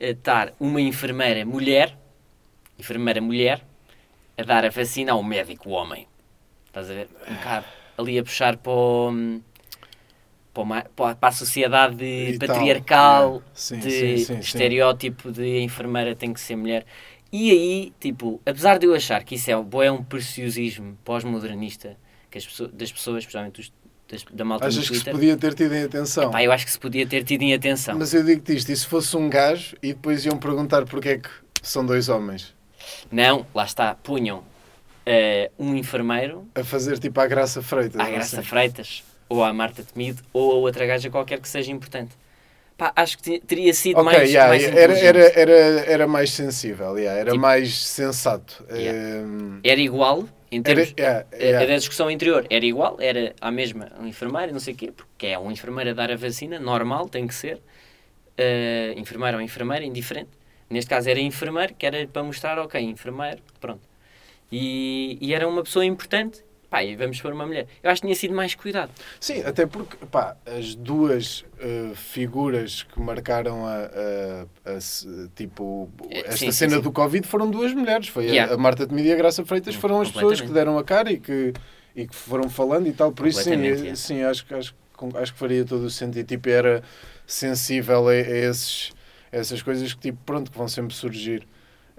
eh, 0.00 0.10
estar 0.10 0.52
uma 0.60 0.80
enfermeira 0.80 1.44
mulher, 1.44 1.96
enfermeira 2.78 3.20
mulher, 3.20 3.64
a 4.36 4.42
dar 4.42 4.64
a 4.64 4.70
vacina 4.70 5.12
ao 5.12 5.22
médico 5.22 5.70
homem. 5.70 6.06
Estás 6.66 6.90
a 6.90 6.94
ver? 6.94 7.08
Um 7.28 7.34
bocado 7.34 7.66
ali 7.98 8.18
a 8.18 8.22
puxar 8.22 8.56
para, 8.58 8.72
o, 8.72 9.40
para, 10.52 10.62
uma- 10.62 10.82
para 10.96 11.16
a- 11.20 11.32
sociedade 11.32 12.04
E 12.04 12.38
patriarcal, 12.38 13.30
yeah. 13.30 13.46
Sim, 13.54 13.80
de 13.80 13.90
sim, 14.18 14.24
sim, 14.26 14.38
estereótipo 14.38 15.30
de 15.30 15.60
enfermeira 15.60 16.14
tem 16.14 16.32
que 16.32 16.40
ser 16.40 16.56
mulher. 16.56 16.86
E 17.32 17.50
aí, 17.50 17.92
tipo, 18.00 18.40
apesar 18.46 18.78
de 18.78 18.86
eu 18.86 18.94
achar 18.94 19.22
que 19.24 19.34
isso 19.34 19.50
é, 19.50 19.56
um- 19.56 19.82
é 19.82 19.90
um 19.90 20.02
preciosismo 20.02 20.96
pós-modernista, 21.04 21.96
das 22.72 22.92
pessoas, 22.92 23.18
especialmente 23.20 23.56
dos, 23.60 23.72
da 24.32 24.44
malta 24.44 24.66
Achas 24.66 24.88
que 24.88 24.98
se 24.98 25.10
podia 25.10 25.36
ter 25.36 25.54
tido 25.54 25.74
em 25.74 25.84
atenção? 25.84 26.30
Pá, 26.30 26.42
eu 26.42 26.52
acho 26.52 26.64
que 26.64 26.72
se 26.72 26.78
podia 26.78 27.06
ter 27.06 27.24
tido 27.24 27.42
em 27.42 27.52
atenção. 27.54 27.98
Mas 27.98 28.14
eu 28.14 28.22
digo-te 28.24 28.54
isto, 28.56 28.70
e 28.70 28.76
se 28.76 28.86
fosse 28.86 29.16
um 29.16 29.28
gajo 29.28 29.76
e 29.82 29.88
depois 29.92 30.24
iam 30.24 30.36
perguntar 30.38 30.84
porque 30.84 31.08
é 31.08 31.18
que 31.18 31.28
são 31.62 31.84
dois 31.84 32.08
homens 32.08 32.54
Não, 33.10 33.46
lá 33.54 33.64
está, 33.64 33.94
punham 33.94 34.44
eh, 35.04 35.50
um 35.58 35.74
enfermeiro, 35.74 36.46
a 36.54 36.64
fazer 36.64 36.98
tipo 36.98 37.20
a 37.20 37.26
Graça 37.26 37.62
Freitas. 37.62 38.00
à 38.00 38.10
Graça 38.10 38.36
sei. 38.36 38.44
Freitas, 38.44 39.04
ou 39.28 39.42
à 39.42 39.52
Marta 39.52 39.82
Temido, 39.82 40.22
ou 40.32 40.52
a 40.52 40.54
outra 40.56 40.86
gaja 40.86 41.10
qualquer 41.10 41.40
que 41.40 41.48
seja 41.48 41.70
importante. 41.72 42.10
Pá, 42.76 42.92
acho 42.94 43.16
que 43.16 43.22
te- 43.22 43.40
teria 43.40 43.72
sido 43.72 44.00
Ok, 44.00 44.04
mais, 44.04 44.30
yeah, 44.30 44.48
mais 44.50 44.62
era, 44.64 44.98
era, 44.98 45.18
era, 45.40 45.52
era 45.90 46.06
mais 46.06 46.30
sensível, 46.30 46.98
yeah, 46.98 47.18
era 47.18 47.30
Tipo- 47.30 47.40
mais 47.40 47.74
sensato. 47.86 48.62
Yeah. 48.70 49.18
Ehm, 49.20 49.60
Era 49.64 49.80
igual, 49.80 50.28
em 50.52 50.60
era, 50.62 50.62
termos... 50.62 50.94
yeah, 50.98 51.26
A- 51.32 51.36
yeah. 51.36 51.62
A 51.64 51.66
da 51.66 51.76
discussão 51.76 52.08
anterior 52.08 52.46
era 52.50 52.64
igual, 52.66 52.98
era 53.00 53.34
a 53.40 53.50
mesma, 53.50 53.90
um 53.98 54.06
enfermeiro, 54.06 54.52
não 54.52 54.60
sei 54.60 54.74
o 54.74 54.76
quê, 54.76 54.92
porque 54.92 55.26
é 55.28 55.38
um 55.38 55.50
enfermeiro 55.50 55.90
a 55.90 55.94
dar 55.94 56.10
a 56.12 56.16
vacina, 56.16 56.58
normal, 56.60 57.08
tem 57.08 57.26
que 57.26 57.34
ser. 57.34 57.62
Uh, 58.38 58.98
enfermeiro 59.00 59.38
ou 59.38 59.42
enfermeira, 59.42 59.84
indiferente. 59.84 60.28
Neste 60.68 60.90
caso 60.90 61.08
era 61.08 61.18
enfermeiro, 61.20 61.74
que 61.74 61.86
era 61.86 62.06
para 62.06 62.22
mostrar, 62.22 62.58
ok, 62.58 62.78
enfermeiro, 62.80 63.40
pronto. 63.60 63.80
E, 64.52 65.16
e 65.20 65.34
era 65.34 65.48
uma 65.48 65.62
pessoa 65.62 65.84
importante, 65.84 66.44
pá, 66.68 66.82
e 66.82 66.96
vamos 66.96 67.20
pôr 67.20 67.32
uma 67.32 67.46
mulher. 67.46 67.66
Eu 67.82 67.90
acho 67.90 68.00
que 68.00 68.06
tinha 68.06 68.16
sido 68.16 68.34
mais 68.34 68.54
cuidado. 68.54 68.90
Sim, 69.20 69.42
até 69.44 69.66
porque 69.66 69.96
pá, 70.06 70.36
as 70.46 70.74
duas 70.74 71.44
eh, 71.58 71.92
figuras 71.94 72.82
que 72.82 73.00
marcaram 73.00 73.64
a, 73.66 73.88
a- 74.66 74.72
a 74.76 74.80
se- 74.80 75.28
tipo 75.34 75.88
Eh, 76.10 76.20
esta 76.20 76.36
sim, 76.36 76.52
cena 76.52 76.76
sim. 76.76 76.82
do 76.82 76.92
Covid 76.92 77.26
foram 77.26 77.50
duas 77.50 77.72
mulheres. 77.72 78.08
Foi 78.08 78.26
a- 78.28 78.30
Yeah. 78.32 78.54
a, 78.54 78.56
Marta 78.58 78.86
Temido 78.86 79.08
e 79.08 79.12
a 79.12 79.16
Graça 79.16 79.44
Freitas 79.44 79.74
foram 79.74 80.00
as 80.00 80.10
pessoas 80.10 80.40
que 80.40 80.48
deram 80.48 80.76
a 80.78 80.84
cara 80.84 81.10
e 81.12 81.18
que, 81.18 81.52
e 81.94 82.06
que 82.06 82.14
foram 82.14 82.48
falando 82.50 82.86
e 82.88 82.92
tal. 82.92 83.12
Por 83.12 83.26
isso 83.26 83.42
sim, 83.42 83.52
eh, 83.52 83.66
yeah. 83.68 83.96
sim 83.96 84.22
acho, 84.22 84.44
que- 84.44 84.54
acho, 84.54 84.74
acho 85.14 85.32
que 85.32 85.38
faria 85.38 85.64
todo 85.64 85.84
o 85.84 85.90
sentido. 85.90 86.26
Tipo, 86.26 86.48
era 86.48 86.82
sensível 87.26 88.08
a, 88.08 88.12
a 88.12 88.14
esses, 88.16 88.92
a 89.32 89.36
essas 89.36 89.62
coisas 89.62 89.92
que 89.94 90.00
tipo, 90.00 90.18
pronto, 90.24 90.50
que 90.50 90.58
vão 90.58 90.68
sempre 90.68 90.94
surgir. 90.94 91.46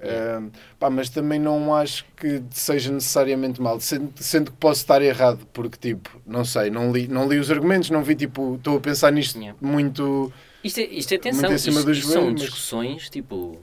Yeah. 0.03 0.39
Um, 0.39 0.51
pá, 0.79 0.89
mas 0.91 1.09
também 1.09 1.39
não 1.39 1.73
acho 1.73 2.05
que 2.15 2.43
seja 2.51 2.91
necessariamente 2.91 3.59
mal, 3.59 3.79
sendo, 3.79 4.11
sendo 4.17 4.51
que 4.51 4.57
posso 4.57 4.81
estar 4.81 5.01
errado, 5.01 5.39
porque 5.51 5.77
tipo, 5.77 6.21
não 6.25 6.45
sei, 6.45 6.69
não 6.69 6.91
li, 6.91 7.07
não 7.07 7.27
li 7.27 7.39
os 7.39 7.49
argumentos, 7.49 7.89
não 7.89 8.03
vi 8.03 8.13
tipo, 8.15 8.55
estou 8.55 8.77
a 8.77 8.79
pensar 8.79 9.11
nisto 9.11 9.37
Yeah. 9.39 9.57
muito. 9.59 10.31
Isto, 10.63 10.79
é- 10.81 10.83
isto 10.83 11.11
é 11.13 11.17
atenção, 11.17 11.57
cima 11.57 11.79
isto, 11.79 11.91
isto 11.91 12.11
são 12.11 12.25
mas- 12.31 12.41
discussões, 12.41 13.09
tipo, 13.09 13.35
uh, 13.35 13.59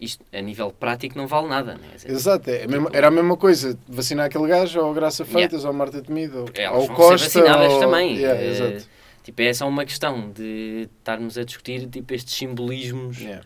isto 0.00 0.24
a 0.32 0.40
nível 0.40 0.70
prático 0.72 1.18
não 1.18 1.26
vale 1.26 1.48
nada, 1.48 1.74
né? 1.74 1.88
Dizer, 1.94 2.10
Exato, 2.10 2.48
é 2.48 2.66
mesma- 2.66 2.86
Tipo- 2.86 2.96
era 2.96 3.08
a 3.08 3.10
mesma 3.10 3.36
coisa, 3.36 3.78
vacinar 3.86 4.26
aquele 4.26 4.46
gajo, 4.46 4.80
ou 4.80 4.94
Graça 4.94 5.26
Freitas, 5.26 5.64
ou 5.66 5.72
Marta 5.74 6.00
Temido, 6.00 6.38
ou, 6.40 6.48
Elas 6.54 6.80
ou 6.80 6.86
vão 6.86 6.96
Costa. 6.96 7.28
ser 7.28 7.40
vacinadas 7.42 7.72
ou... 7.74 7.80
também. 7.80 8.16
Yeah, 8.16 8.40
Eh, 8.40 8.50
exato. 8.50 8.88
Tipo, 9.22 9.42
é 9.42 9.52
só 9.52 9.68
uma 9.68 9.84
questão 9.84 10.30
de 10.30 10.88
estarmos 10.98 11.36
a 11.36 11.44
discutir 11.44 11.86
tipo, 11.86 12.14
estes 12.14 12.34
simbolismos 12.34 13.18
Yeah. 13.20 13.44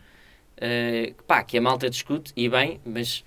Eh, 0.57 1.13
pá, 1.27 1.43
que 1.43 1.57
a 1.57 1.61
malta 1.61 1.89
discute, 1.89 2.33
e 2.35 2.47
bem, 2.49 2.79
mas 2.85 3.23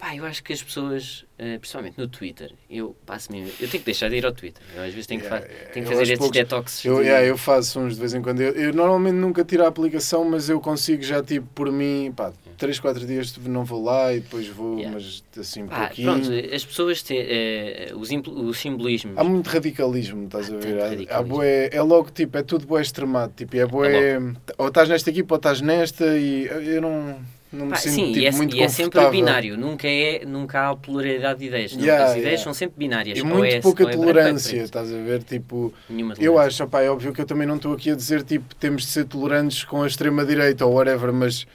pá, 0.00 0.16
eu 0.16 0.24
acho 0.24 0.42
que 0.42 0.52
as 0.52 0.62
pessoas, 0.62 1.24
eh, 1.38 1.58
principalmente 1.58 1.98
no 1.98 2.08
Twitter, 2.08 2.50
eu 2.70 2.96
passo 3.04 3.30
mesmo, 3.30 3.48
eu 3.60 3.68
tenho 3.68 3.82
que 3.82 3.84
deixar 3.86 4.08
de 4.08 4.16
ir 4.16 4.24
ao 4.26 4.32
Twitter, 4.32 4.62
eu 4.74 4.82
às 4.82 4.90
vezes 4.92 5.06
tenho 5.06 5.20
que, 5.20 5.26
Yeah, 5.26 5.46
fa- 5.46 5.52
yeah. 5.52 5.72
tenho 5.72 5.84
que 5.84 5.90
fazer 5.90 6.00
aos 6.00 6.08
estes 6.08 6.18
poucos- 6.18 6.36
detoxes. 6.38 6.84
Eu, 6.84 6.96
de- 6.96 7.02
yeah, 7.02 7.24
eu 7.26 7.36
faço 7.36 7.78
uns 7.78 7.94
de 7.94 8.00
vez 8.00 8.14
em 8.14 8.22
quando. 8.22 8.40
Eu, 8.40 8.52
eu 8.54 8.72
normalmente 8.72 9.14
nunca 9.16 9.44
tiro 9.44 9.64
a 9.64 9.68
aplicação, 9.68 10.24
mas 10.24 10.48
eu 10.48 10.58
consigo 10.60 11.02
já, 11.02 11.22
tipo, 11.22 11.46
por 11.54 11.70
mim, 11.70 12.12
pá, 12.16 12.32
3, 12.56 12.80
4 12.80 13.06
dias 13.06 13.36
não 13.38 13.64
vou 13.64 13.82
lá 13.84 14.12
e 14.14 14.20
depois 14.20 14.46
vou, 14.48 14.82
mas 14.90 15.22
assim, 15.38 15.66
Pá, 15.66 15.86
pouquinho. 15.86 16.12
pronto, 16.12 16.54
as 16.54 16.64
pessoas 16.64 17.02
têm 17.02 17.18
eh, 17.20 17.92
os, 17.94 18.58
simbolismos. 18.58 19.16
Há 19.18 19.24
muito 19.24 19.46
radicalismo, 19.48 20.24
estás 20.24 20.50
a 20.52 20.56
ver? 20.56 21.06
Há, 21.10 21.22
bué- 21.22 21.68
é 21.72 21.82
logo 21.82 22.10
tipo, 22.10 22.36
é 22.38 22.42
tudo 22.42 22.66
bué 22.66 22.80
extremado. 22.80 23.32
Tipo, 23.36 23.56
é 23.56 23.66
bué, 23.66 24.18
ou 24.58 24.68
estás 24.68 24.88
nesta 24.88 25.10
equipa 25.10 25.34
ou 25.34 25.36
estás 25.36 25.60
nesta 25.60 26.16
e 26.18 26.46
eu 26.46 26.80
não, 26.82 27.18
não 27.52 27.66
me 27.66 27.70
Pá, 27.72 27.76
sinto 27.78 27.94
sim, 27.94 28.06
tipo, 28.12 28.18
e, 28.20 28.26
é, 28.26 28.30
muito 28.30 28.56
e 28.56 28.62
é 28.62 28.68
sempre 28.68 29.10
binário, 29.10 29.56
nunca, 29.58 29.88
é, 29.88 30.24
nunca 30.24 30.68
há 30.70 30.76
pluralidade 30.76 31.40
de 31.40 31.46
ideias. 31.46 31.72
Yeah, 31.72 32.04
As 32.04 32.10
ideias 32.12 32.24
yeah. 32.24 32.44
são 32.44 32.54
sempre 32.54 32.78
binárias. 32.78 33.18
E 33.18 33.22
muito 33.22 33.44
é- 33.44 33.60
pouca 33.60 33.82
ou 33.84 33.90
é 33.90 33.92
é 33.92 33.96
tolerância, 33.96 34.50
preto. 34.50 34.64
estás 34.64 34.92
a 34.92 34.96
ver? 34.98 35.22
Tipo, 35.24 35.72
Nenhuma 35.88 36.12
eu 36.14 36.16
tolerância. 36.34 36.46
acho, 36.46 36.64
opá, 36.64 36.82
é 36.82 36.90
óbvio 36.90 37.12
que 37.12 37.20
eu 37.20 37.26
também 37.26 37.46
não 37.46 37.56
estou 37.56 37.72
aqui 37.74 37.90
a 37.90 37.94
dizer 37.96 38.22
tipo, 38.22 38.54
temos 38.54 38.82
de 38.82 38.88
ser 38.88 39.04
tolerantes 39.06 39.64
com 39.64 39.82
a 39.82 39.86
extrema-direita 39.86 40.64
ou 40.64 40.74
whatever, 40.74 41.12
mas 41.12 41.46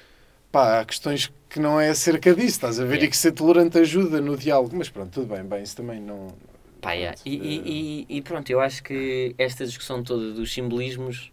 pá, 0.52 0.80
há 0.82 0.86
questões 0.86 1.32
que 1.50 1.60
não 1.60 1.80
é 1.80 1.90
acerca 1.90 2.34
disso, 2.34 2.48
estás 2.48 2.78
a 2.80 2.84
ver? 2.84 2.90
Yeah. 2.96 3.06
E 3.06 3.10
que 3.10 3.18
ser 3.18 3.32
tolerante 3.32 3.78
ajuda 3.78 4.20
no 4.20 4.36
diálogo. 4.36 4.76
Mas 4.76 4.90
pronto, 4.90 5.12
tudo 5.12 5.34
bem, 5.34 5.44
bem, 5.46 5.64
isso 5.64 5.78
também 5.78 6.02
não. 6.02 6.28
Pá, 6.82 6.92
yeah. 6.92 7.16
pronto, 7.16 7.26
e, 7.26 7.36
eh, 7.38 7.62
e- 7.66 8.06
e- 8.10 8.18
e 8.18 8.22
pronto, 8.22 8.50
eu 8.50 8.60
acho 8.60 8.84
que 8.84 9.34
esta 9.38 9.66
discussão 9.66 10.04
toda 10.04 10.32
dos 10.34 10.54
simbolismos 10.54 11.32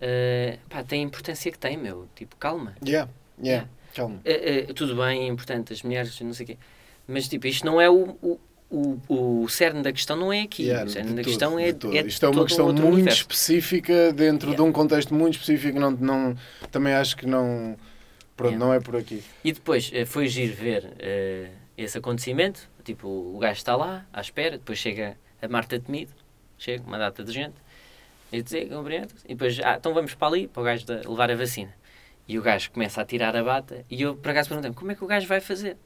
eh, 0.00 0.58
pá, 0.70 0.82
tem 0.82 1.02
a 1.02 1.04
importância 1.04 1.52
que 1.52 1.58
tem, 1.58 1.76
meu. 1.76 2.08
Tipo, 2.16 2.34
calma. 2.36 2.74
Yeah, 2.86 3.10
yeah, 3.42 3.68
calma. 3.94 4.20
Eh, 4.24 4.66
eh, 4.68 4.72
tudo 4.74 4.94
bem, 4.96 5.22
é 5.22 5.26
importante, 5.26 5.72
as 5.72 5.82
mulheres, 5.82 6.20
não 6.20 6.32
sei 6.34 6.44
o 6.44 6.46
quê. 6.48 6.58
Mas, 7.06 7.28
tipo, 7.28 7.46
isto 7.46 7.64
não 7.66 7.80
é 7.80 7.90
o, 7.90 8.16
o, 8.22 8.40
o, 8.70 9.42
o 9.42 9.48
cerne 9.48 9.82
da 9.82 9.92
questão, 9.92 10.16
não 10.16 10.32
é 10.32 10.42
aqui. 10.42 10.64
Yeah, 10.64 10.86
o 10.86 10.88
cerne 10.88 11.10
da 11.10 11.16
todo, 11.22 11.24
questão 11.24 11.58
é, 11.58 11.68
é 11.70 12.06
Isto 12.06 12.26
é 12.26 12.28
uma 12.28 12.42
um 12.42 12.44
questão 12.44 12.66
muito 12.66 12.86
universo. 12.86 13.20
específica 13.22 14.12
dentro 14.12 14.50
Yeah. 14.50 14.62
de 14.62 14.68
um 14.68 14.72
contexto 14.72 15.12
muito 15.14 15.34
específico. 15.34 15.78
Não, 15.80 15.90
não, 15.90 16.36
também 16.70 16.94
acho 16.94 17.16
que 17.16 17.26
não. 17.26 17.76
Pronto, 18.36 18.52
Yeah. 18.52 18.66
não 18.66 18.72
é 18.72 18.80
por 18.80 18.96
aqui. 18.96 19.22
E 19.44 19.52
depois 19.52 19.90
eh, 19.92 20.04
foi 20.04 20.28
giro 20.28 20.54
ver 20.54 20.92
eh, 20.98 21.50
esse 21.76 21.98
acontecimento. 21.98 22.68
Tipo, 22.84 23.08
o 23.08 23.38
gajo 23.38 23.54
está 23.58 23.74
lá, 23.76 24.06
à 24.12 24.20
espera. 24.20 24.56
Depois 24.56 24.78
chega 24.78 25.16
a 25.42 25.48
Marta 25.48 25.78
Temido, 25.80 26.12
chega 26.56 26.82
uma 26.86 26.96
data 26.96 27.22
de 27.24 27.32
gente, 27.32 27.54
e 28.32 28.40
dizer, 28.40 28.68
compreendo. 28.68 29.08
E 29.24 29.34
depois, 29.34 29.58
ah, 29.60 29.76
então 29.78 29.92
vamos 29.92 30.14
para 30.14 30.28
ali, 30.28 30.46
para 30.48 30.60
o 30.62 30.64
gajo 30.64 30.86
levar 31.08 31.30
a 31.30 31.34
vacina. 31.36 31.74
E 32.30 32.38
o 32.38 32.42
gajo 32.42 32.70
começa 32.70 33.00
a 33.02 33.04
tirar 33.04 33.34
a 33.34 33.42
bata. 33.42 33.84
E 33.90 34.02
eu, 34.02 34.14
por 34.14 34.30
acaso, 34.30 34.48
perguntei-me, 34.48 34.76
como 34.76 34.92
é 34.92 34.94
que 34.94 35.02
o 35.02 35.06
gajo 35.08 35.26
vai 35.26 35.40
fazer? 35.40 35.76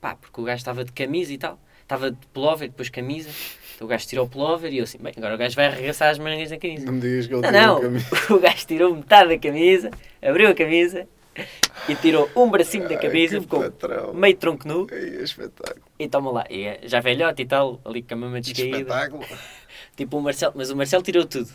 Pá, 0.00 0.14
porque 0.14 0.40
o 0.40 0.44
gajo 0.44 0.58
estava 0.58 0.84
de 0.84 0.92
camisa 0.92 1.32
e 1.32 1.38
tal. 1.38 1.58
Estava 1.82 2.12
de 2.12 2.26
pullover, 2.28 2.68
depois 2.68 2.88
camisa. 2.88 3.28
Então 3.74 3.86
o 3.86 3.90
gajo 3.90 4.06
tirou 4.06 4.24
o 4.26 4.28
pullover 4.28 4.72
e 4.72 4.78
eu 4.78 4.84
assim, 4.84 4.98
bem, 4.98 5.12
agora 5.16 5.34
o 5.34 5.38
gajo 5.38 5.56
vai 5.56 5.66
arregaçar 5.66 6.10
as 6.10 6.18
mangas 6.20 6.48
da 6.48 6.58
camisa. 6.58 6.86
Não 6.86 6.92
me 6.92 7.00
digas 7.00 7.26
que 7.26 7.34
ele 7.34 7.40
Não, 7.42 7.50
tirou 7.50 7.66
não. 7.66 7.76
o 7.78 7.80
caminho. 7.80 8.04
O 8.30 8.38
gajo 8.38 8.66
tirou 8.68 8.94
metade 8.94 9.30
da 9.30 9.38
camisa, 9.38 9.90
abriu 10.22 10.48
a 10.48 10.54
camisa 10.54 11.08
e 11.88 11.94
tirou 11.96 12.30
um 12.36 12.48
bracinho 12.48 12.88
da 12.88 12.96
camisa, 12.96 13.40
ficou 13.40 13.60
patrão. 13.60 14.14
meio 14.14 14.36
tronco 14.36 14.68
nu 14.68 14.86
Ai, 14.92 14.98
é 15.16 15.22
espetáculo. 15.24 15.82
e 15.98 16.08
toma 16.08 16.30
lá. 16.30 16.44
E 16.48 16.62
é, 16.66 16.80
já 16.84 17.00
velhote 17.00 17.42
e 17.42 17.46
tal, 17.46 17.80
ali 17.84 18.00
com 18.02 18.14
a 18.14 18.16
mama 18.16 18.40
descaída. 18.40 18.76
espetáculo. 18.78 19.24
Tipo 19.96 20.18
o 20.18 20.22
Marcelo, 20.22 20.52
mas 20.54 20.70
o 20.70 20.76
Marcelo 20.76 21.02
tirou 21.02 21.24
tudo. 21.26 21.50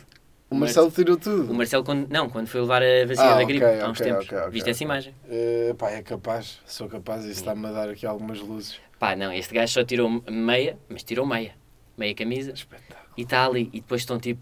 O 0.48 0.54
Marcelo 0.54 0.90
tirou 0.90 1.16
tudo. 1.16 1.50
O 1.50 1.54
Marcelo, 1.54 1.82
quando, 1.82 2.08
não, 2.08 2.28
quando 2.30 2.46
foi 2.46 2.60
levar 2.60 2.80
a 2.82 3.04
vacina 3.06 3.32
Ah, 3.32 3.36
da 3.36 3.44
gripe 3.44 3.64
ok, 3.64 3.80
há 3.80 3.88
uns 3.90 4.00
ok, 4.00 4.06
tempos. 4.12 4.26
ok, 4.26 4.38
ok, 4.38 4.50
Viste 4.50 4.70
essa 4.70 4.82
imagem? 4.84 5.14
Eh, 5.28 5.74
pá, 5.76 5.90
é 5.90 6.02
capaz, 6.02 6.60
sou 6.64 6.88
capaz, 6.88 7.22
isso 7.24 7.32
está-me 7.40 7.66
a 7.66 7.72
dar 7.72 7.88
aqui 7.88 8.06
algumas 8.06 8.38
luzes. 8.40 8.78
Pá, 8.98 9.16
não, 9.16 9.32
este 9.32 9.52
gajo 9.52 9.72
só 9.72 9.84
tirou 9.84 10.08
meia, 10.30 10.78
mas 10.88 11.02
tirou 11.02 11.26
meia. 11.26 11.54
Meia 11.98 12.14
camisa 12.14 12.52
Espetáculo. 12.52 13.08
e 13.16 13.22
está 13.22 13.44
ali. 13.44 13.68
E 13.72 13.80
depois 13.80 14.02
estão 14.02 14.20
tipo, 14.20 14.40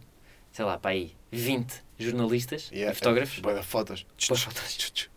sei 0.52 0.64
lá, 0.64 0.76
pá 0.78 0.90
aí, 0.90 1.12
20 1.32 1.82
jornalistas 1.98 2.68
Yeah, 2.70 2.92
e 2.92 2.94
fotógrafos. 2.94 3.38
Boa 3.38 3.54
de 3.54 3.62
fotos. 3.64 4.06
Boas 4.28 4.42
fotos. 4.42 5.08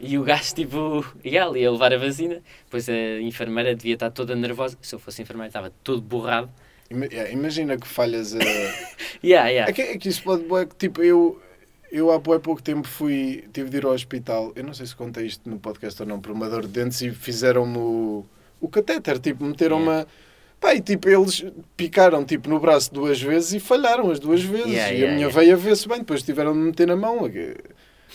E 0.00 0.18
o 0.18 0.22
gajo, 0.24 0.54
tipo, 0.54 1.04
ia 1.24 1.44
ali 1.44 1.64
a 1.64 1.70
levar 1.70 1.92
a 1.94 1.98
vacina. 1.98 2.42
Depois 2.64 2.88
a 2.88 3.20
enfermeira 3.20 3.74
devia 3.74 3.94
estar 3.94 4.10
toda 4.10 4.34
nervosa. 4.34 4.76
Se 4.82 4.94
eu 4.94 4.98
fosse 4.98 5.22
enfermeira, 5.22 5.48
estava 5.48 5.70
todo 5.82 6.00
borrado. 6.02 6.50
Ima- 6.90 7.06
yeah, 7.06 7.30
Imagina 7.30 7.76
que 7.76 7.86
falhas 7.86 8.34
a. 8.34 8.38
Yeah, 9.22 9.48
yeah. 9.48 9.70
É 9.70 9.72
que, 9.72 9.82
é 9.82 9.98
que 9.98 10.08
isso 10.08 10.22
pode. 10.22 10.44
bué, 10.44 10.66
que, 10.66 10.76
Tipo, 10.76 11.02
eu, 11.02 11.40
eu 11.90 12.10
há 12.10 12.20
pouco 12.20 12.62
tempo 12.62 12.86
fui. 12.86 13.44
Tive 13.52 13.70
de 13.70 13.78
ir 13.78 13.86
ao 13.86 13.92
hospital. 13.92 14.52
Eu 14.54 14.64
não 14.64 14.74
sei 14.74 14.86
se 14.86 14.94
contei 14.94 15.26
isto 15.26 15.48
no 15.48 15.58
podcast 15.58 16.00
ou 16.02 16.06
não, 16.06 16.20
por 16.20 16.30
uma 16.30 16.48
dor 16.48 16.62
de 16.62 16.68
dentes 16.68 17.00
e 17.00 17.10
fizeram-me 17.10 17.78
o, 17.78 18.26
o 18.60 18.68
catéter. 18.68 19.18
Tipo, 19.18 19.44
meteram 19.44 19.82
uma. 19.82 20.06
Pá, 20.60 20.74
e 20.74 20.80
tipo, 20.80 21.08
eles 21.08 21.44
picaram 21.76 22.24
tipo, 22.24 22.48
no 22.48 22.58
braço 22.58 22.92
duas 22.92 23.20
vezes 23.20 23.54
e 23.54 23.60
falharam 23.60 24.10
as 24.10 24.18
duas 24.18 24.42
vezes. 24.42 24.66
Yeah, 24.66 24.92
e 24.92 24.94
a 24.94 24.98
yeah, 24.98 25.14
minha 25.14 25.26
yeah. 25.26 25.40
veia 25.40 25.56
vê-se 25.56 25.88
bem, 25.88 25.98
depois 25.98 26.22
tiveram 26.22 26.52
de 26.52 26.58
meter 26.58 26.86
na 26.86 26.96
mão. 26.96 27.20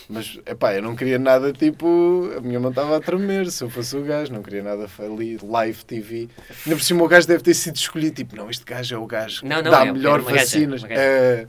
Mas, 0.08 0.38
epá, 0.46 0.74
eu 0.74 0.82
não 0.82 0.96
queria 0.96 1.18
nada 1.18 1.52
tipo. 1.52 2.30
A 2.36 2.40
minha 2.40 2.58
mão 2.58 2.70
estava 2.70 2.96
a 2.96 3.00
tremer. 3.00 3.50
Se 3.50 3.62
eu 3.62 3.70
fosse 3.70 3.96
o 3.96 4.02
gajo, 4.02 4.32
não 4.32 4.42
queria 4.42 4.62
nada 4.62 4.88
ali, 4.98 5.38
live 5.42 5.84
TV. 5.84 6.28
Ainda 6.66 6.76
por 6.76 6.82
cima 6.82 7.04
o 7.04 7.08
gajo 7.08 7.26
deve 7.28 7.42
ter 7.42 7.54
sido 7.54 7.76
escolhido. 7.76 8.16
Tipo, 8.16 8.36
não, 8.36 8.50
este 8.50 8.64
gajo 8.64 8.94
é 8.94 8.98
o 8.98 9.06
gajo 9.06 9.42
que 9.42 9.48
Não, 9.48 9.62
não, 9.62 9.70
dá 9.70 9.86
é- 9.86 9.92
melhor 9.92 10.14
era 10.14 10.22
uma 10.22 10.30
gaja, 10.32 10.44
vacinas. 10.44 10.82
gaja. 10.82 11.00
É, 11.00 11.46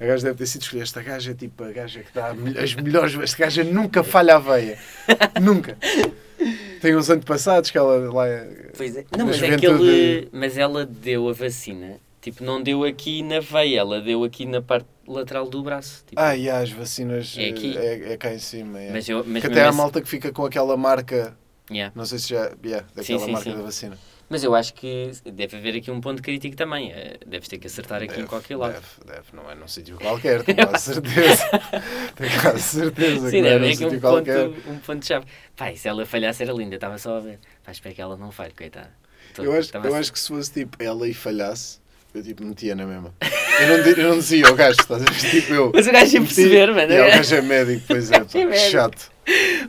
a 0.00 0.06
gaja 0.06 0.24
deve 0.26 0.38
ter 0.38 0.46
sido 0.46 0.62
escolhida. 0.62 0.84
Esta 0.84 1.02
gaja 1.02 1.30
é 1.30 1.34
tipo 1.34 1.64
a 1.64 1.72
gaja 1.72 2.00
que 2.00 2.12
dá 2.14 2.34
as 2.62 2.74
melhores. 2.74 3.14
Esta 3.18 3.38
gaja 3.44 3.64
nunca 3.64 4.02
falha 4.04 4.36
a 4.36 4.38
veia. 4.38 4.78
nunca. 5.42 5.76
Tem 6.80 6.94
uns 6.94 7.08
antepassados 7.10 7.70
que 7.70 7.78
ela 7.78 8.12
lá. 8.12 8.28
é- 8.28 8.70
Pois 8.76 8.96
é. 8.96 9.04
Não, 9.16 9.26
mas 9.26 9.42
é 9.42 9.56
que 9.56 9.66
ele. 9.66 10.28
Mas 10.32 10.58
ela 10.58 10.84
deu 10.84 11.28
a 11.28 11.32
vacina. 11.32 11.96
Tipo, 12.20 12.42
não 12.42 12.62
deu 12.62 12.84
aqui 12.84 13.22
na 13.22 13.40
veia, 13.40 13.80
ela 13.80 14.00
deu 14.00 14.24
aqui 14.24 14.46
na 14.46 14.62
parte 14.62 14.86
lateral 15.06 15.48
do 15.48 15.62
braço. 15.62 16.04
Tipo, 16.06 16.20
Ah, 16.20 16.36
e 16.36 16.48
há 16.50 16.58
as 16.58 16.70
vacinas 16.70 17.34
É 17.38 17.48
aqui. 17.48 17.76
é, 17.76 18.12
é 18.12 18.16
cá 18.16 18.32
em 18.32 18.38
cima. 18.38 18.80
é. 18.80 18.90
mas 18.92 19.08
eu, 19.08 19.24
mas 19.26 19.42
que 19.42 19.46
até 19.48 19.62
há 19.62 19.68
assim- 19.68 19.78
malta 19.78 20.00
que 20.02 20.08
fica 20.08 20.32
com 20.32 20.44
aquela 20.44 20.76
marca. 20.76 21.36
Yeah. 21.70 21.92
Não 21.96 22.04
sei 22.04 22.18
se 22.18 22.28
já. 22.30 22.52
Yeah, 22.64 22.86
daquela 22.94 23.18
sim, 23.20 23.32
marca 23.32 23.50
sim. 23.50 23.56
da 23.56 23.62
vacina. 23.62 23.98
Mas 24.28 24.42
eu 24.42 24.54
acho 24.54 24.72
que 24.74 25.12
deve 25.32 25.56
haver 25.56 25.76
aqui 25.76 25.90
um 25.90 26.00
ponto 26.00 26.22
crítico 26.22 26.56
também. 26.56 26.90
eh, 26.92 27.18
Deves 27.26 27.46
ter 27.48 27.58
que 27.58 27.66
acertar 27.66 28.02
aqui 28.02 28.20
em 28.20 28.26
qualquer 28.26 28.56
lado. 28.56 28.72
Deve, 28.72 28.86
deve, 29.16 29.26
não 29.34 29.50
é 29.50 29.54
num 29.54 29.68
sítio 29.68 29.96
qualquer, 29.98 30.42
tenho 30.42 30.66
quase 30.66 30.84
certeza. 30.94 31.44
tenho 32.16 32.40
quase 32.40 32.60
certeza 32.60 33.30
Sim, 33.30 33.36
que 33.36 33.42
não 33.42 33.48
é 33.48 33.52
deve 33.58 33.66
num 33.68 33.74
sítio 33.74 33.96
um 33.96 34.00
qualquer. 34.00 34.48
ponto, 34.48 34.70
um 34.70 34.78
ponto 34.78 35.06
chave. 35.06 35.26
Pá, 35.56 35.72
e 35.72 35.76
se 35.76 35.88
ela 35.88 36.04
falhasse 36.06 36.42
era 36.42 36.52
linda, 36.52 36.74
estava 36.74 36.96
só 36.98 37.16
a 37.18 37.20
ver. 37.20 37.38
Pá, 37.62 37.70
espero 37.72 37.94
que 37.94 38.00
ela 38.00 38.16
não 38.16 38.30
falhe, 38.30 38.52
coitada. 38.54 38.90
Tô- 39.34 39.42
Eu 39.44 39.52
acho, 39.54 39.76
eu 39.76 39.94
a- 39.94 39.98
acho 39.98 40.12
que 40.12 40.18
se 40.18 40.28
fosse 40.28 40.52
tipo 40.52 40.82
ela 40.82 41.06
e 41.08 41.14
falhasse, 41.14 41.78
eu 42.14 42.22
tipo 42.22 42.44
metia 42.44 42.74
na 42.74 42.86
mesma. 42.86 43.14
Eu 43.60 43.68
não, 43.68 43.74
eu 43.86 44.08
não 44.10 44.18
dizia 44.18 44.46
ao 44.46 44.54
gajo, 44.54 44.78
estás 44.80 45.02
a 45.02 45.04
ver? 45.04 45.30
Tipo 45.30 45.54
eu. 45.54 45.72
Mas 45.74 45.86
o 45.86 45.92
gajo 45.92 46.14
ia 46.14 46.20
perceber, 46.22 46.66
mano. 46.72 46.94
O 46.94 46.96
gajo 47.10 47.34
é 47.34 47.42
médico, 47.42 47.82
pois 47.88 48.10
é, 48.10 48.16
é 48.34 48.46
pá, 48.46 48.54
chato. 48.56 49.12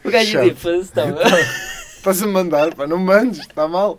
O 0.04 0.10
gajo 0.12 0.28
ia 0.28 0.34
chato. 0.34 0.48
tipo, 0.50 0.60
foda-se, 0.60 0.82
estava. 0.84 1.22
Estás 1.98 2.22
a 2.22 2.28
mandar, 2.28 2.76
pá, 2.76 2.86
não 2.86 3.00
mandes, 3.00 3.40
está 3.40 3.68
mal. 3.68 3.98